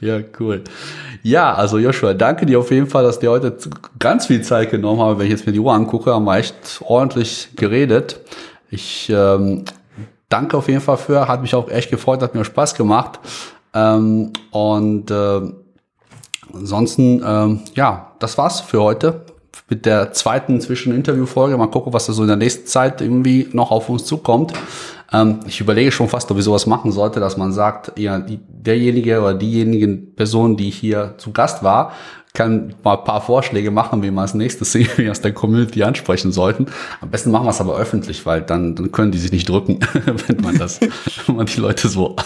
ja, 0.18 0.24
cool. 0.38 0.62
Ja, 1.22 1.54
also 1.54 1.78
Joshua, 1.78 2.12
danke 2.12 2.44
dir 2.44 2.58
auf 2.58 2.70
jeden 2.70 2.86
Fall, 2.86 3.04
dass 3.04 3.18
dir 3.18 3.30
heute 3.30 3.56
ganz 3.98 4.26
viel 4.26 4.42
Zeit 4.42 4.70
genommen 4.70 5.00
haben. 5.00 5.18
Wenn 5.18 5.26
ich 5.26 5.32
jetzt 5.32 5.46
mir 5.46 5.52
die 5.52 5.60
Uhr 5.60 5.72
angucke, 5.72 6.12
haben 6.12 6.24
wir 6.24 6.36
echt 6.36 6.82
ordentlich 6.84 7.48
geredet. 7.56 8.20
Ich 8.70 9.08
ähm, 9.08 9.64
danke 10.28 10.58
auf 10.58 10.68
jeden 10.68 10.82
Fall 10.82 10.98
für, 10.98 11.28
hat 11.28 11.40
mich 11.40 11.54
auch 11.54 11.70
echt 11.70 11.90
gefreut, 11.90 12.22
hat 12.22 12.34
mir 12.34 12.44
Spaß 12.44 12.74
gemacht. 12.74 13.20
Ähm, 13.72 14.34
und 14.50 15.10
äh, 15.10 15.40
ansonsten, 16.52 17.22
ähm, 17.26 17.60
ja, 17.74 18.12
das 18.18 18.36
war's 18.36 18.60
für 18.60 18.82
heute 18.82 19.24
mit 19.68 19.86
der 19.86 20.12
zweiten 20.12 20.60
Zwischeninterviewfolge. 20.60 21.56
Mal 21.56 21.68
gucken, 21.68 21.92
was 21.92 22.06
da 22.06 22.12
so 22.12 22.22
in 22.22 22.28
der 22.28 22.36
nächsten 22.36 22.66
Zeit 22.66 23.00
irgendwie 23.00 23.48
noch 23.52 23.70
auf 23.70 23.88
uns 23.88 24.04
zukommt. 24.04 24.52
Ähm, 25.12 25.40
ich 25.46 25.60
überlege 25.60 25.92
schon 25.92 26.08
fast, 26.08 26.30
ob 26.30 26.38
ich 26.38 26.44
sowas 26.44 26.66
machen 26.66 26.92
sollte, 26.92 27.20
dass 27.20 27.36
man 27.36 27.52
sagt, 27.52 27.98
ja, 27.98 28.18
die, 28.18 28.40
derjenige 28.48 29.20
oder 29.20 29.34
diejenigen 29.34 30.14
Personen, 30.14 30.56
die 30.56 30.70
hier 30.70 31.14
zu 31.18 31.32
Gast 31.32 31.62
war, 31.62 31.92
kann 32.32 32.74
mal 32.84 32.96
ein 32.96 33.04
paar 33.04 33.20
Vorschläge 33.20 33.70
machen, 33.70 34.02
wie 34.02 34.10
wir 34.10 34.20
als 34.20 34.34
nächstes 34.34 34.74
irgendwie 34.74 35.10
aus 35.10 35.20
der 35.20 35.32
Community 35.32 35.82
ansprechen 35.82 36.32
sollten. 36.32 36.66
Am 37.00 37.10
besten 37.10 37.30
machen 37.30 37.46
wir 37.46 37.50
es 37.50 37.60
aber 37.60 37.76
öffentlich, 37.76 38.24
weil 38.24 38.42
dann, 38.42 38.74
dann 38.76 38.92
können 38.92 39.10
die 39.10 39.18
sich 39.18 39.32
nicht 39.32 39.48
drücken, 39.48 39.80
wenn 40.26 40.40
man 40.40 40.58
das, 40.58 40.80
wenn 41.26 41.36
man 41.36 41.46
die 41.46 41.60
Leute 41.60 41.88
so 41.88 42.16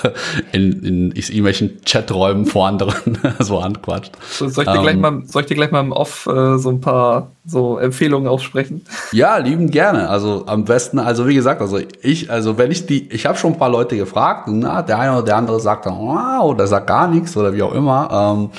in, 0.52 0.84
in 0.84 1.12
irgendwelchen 1.12 1.80
Chaträumen 1.84 2.46
vor 2.46 2.68
anderen 2.68 3.18
so 3.38 3.59
anquatscht. 3.59 4.12
soll, 4.30 4.48
ich 4.48 4.55
dir 4.57 4.64
gleich 4.64 4.94
ähm, 4.94 5.00
mal, 5.00 5.22
soll 5.26 5.42
ich 5.42 5.48
dir 5.48 5.55
gleich 5.55 5.70
mal 5.70 5.80
im 5.80 5.92
Off 5.92 6.26
äh, 6.26 6.59
so 6.59 6.70
ein 6.70 6.80
paar 6.80 7.30
so 7.46 7.78
Empfehlungen 7.78 8.28
aussprechen? 8.28 8.84
Ja, 9.12 9.36
lieben 9.38 9.70
gerne. 9.70 10.09
Also 10.09 10.44
am 10.46 10.64
besten, 10.64 10.98
also 10.98 11.28
wie 11.28 11.34
gesagt, 11.34 11.61
also 11.61 11.78
ich, 12.02 12.30
also 12.30 12.59
wenn 12.59 12.70
ich 12.70 12.86
die, 12.86 13.11
ich 13.11 13.26
habe 13.26 13.38
schon 13.38 13.52
ein 13.52 13.59
paar 13.59 13.70
Leute 13.70 13.96
gefragt, 13.96 14.48
na, 14.48 14.82
der 14.82 14.98
eine 14.98 15.12
oder 15.12 15.22
der 15.22 15.36
andere 15.36 15.61
sagt 15.61 15.86
dann, 15.86 15.98
wow, 15.98 16.44
oder 16.44 16.66
sagt 16.66 16.86
gar 16.86 17.09
nichts 17.09 17.36
oder 17.36 17.55
wie 17.55 17.62
auch 17.62 17.74
immer. 17.74 18.36
Ähm, 18.36 18.50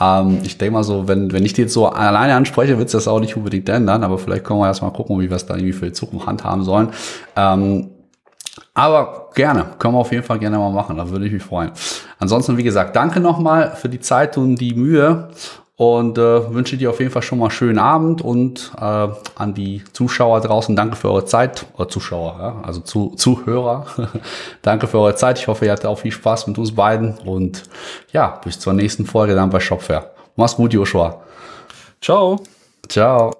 ähm, 0.00 0.40
ich 0.42 0.58
denke 0.58 0.74
mal 0.74 0.84
so, 0.84 1.08
wenn, 1.08 1.32
wenn 1.32 1.44
ich 1.44 1.52
die 1.52 1.62
jetzt 1.62 1.74
so 1.74 1.86
alleine 1.86 2.34
anspreche, 2.34 2.78
wird 2.78 2.86
es 2.86 2.92
das 2.92 3.08
auch 3.08 3.20
nicht 3.20 3.36
unbedingt 3.36 3.68
ändern, 3.68 4.04
aber 4.04 4.18
vielleicht 4.18 4.44
können 4.44 4.60
wir 4.60 4.66
erstmal 4.66 4.92
gucken, 4.92 5.18
wie 5.20 5.28
wir 5.28 5.36
es 5.36 5.46
da 5.46 5.54
irgendwie 5.54 5.72
für 5.72 5.86
die 5.86 5.92
Zukunft 5.92 6.26
handhaben 6.26 6.64
sollen. 6.64 6.90
Ähm, 7.34 7.90
aber 8.74 9.30
gerne, 9.34 9.66
können 9.78 9.94
wir 9.94 9.98
auf 9.98 10.12
jeden 10.12 10.24
Fall 10.24 10.38
gerne 10.38 10.58
mal 10.58 10.70
machen, 10.70 10.96
da 10.96 11.08
würde 11.08 11.26
ich 11.26 11.32
mich 11.32 11.42
freuen. 11.42 11.72
Ansonsten, 12.18 12.56
wie 12.56 12.62
gesagt, 12.62 12.96
danke 12.96 13.20
nochmal 13.20 13.72
für 13.74 13.88
die 13.88 14.00
Zeit 14.00 14.36
und 14.36 14.56
die 14.56 14.74
Mühe 14.74 15.28
und 15.76 16.16
äh, 16.16 16.52
wünsche 16.52 16.78
dir 16.78 16.90
auf 16.90 17.00
jeden 17.00 17.12
Fall 17.12 17.22
schon 17.22 17.38
mal 17.38 17.46
einen 17.46 17.50
schönen 17.50 17.78
Abend 17.78 18.22
und 18.22 18.72
äh, 18.78 18.80
an 18.80 19.54
die 19.54 19.84
Zuschauer 19.92 20.40
draußen 20.40 20.74
danke 20.74 20.96
für 20.96 21.10
eure 21.10 21.26
Zeit, 21.26 21.66
oder 21.76 21.88
Zuschauer, 21.88 22.36
ja, 22.40 22.56
also 22.66 22.80
zu, 22.80 23.10
Zuhörer. 23.16 23.86
danke 24.62 24.86
für 24.86 24.98
eure 24.98 25.14
Zeit. 25.14 25.38
Ich 25.38 25.48
hoffe, 25.48 25.66
ihr 25.66 25.72
hattet 25.72 25.86
auch 25.86 25.98
viel 25.98 26.12
Spaß 26.12 26.46
mit 26.46 26.56
uns 26.56 26.74
beiden 26.74 27.18
und 27.18 27.64
ja, 28.12 28.40
bis 28.42 28.58
zur 28.58 28.72
nächsten 28.72 29.04
Folge 29.04 29.34
dann 29.34 29.50
bei 29.50 29.60
Shopfair. 29.60 30.10
Mach's 30.34 30.56
gut, 30.56 30.72
Joshua. 30.72 31.22
Ciao. 32.00 32.40
Ciao. 32.88 33.36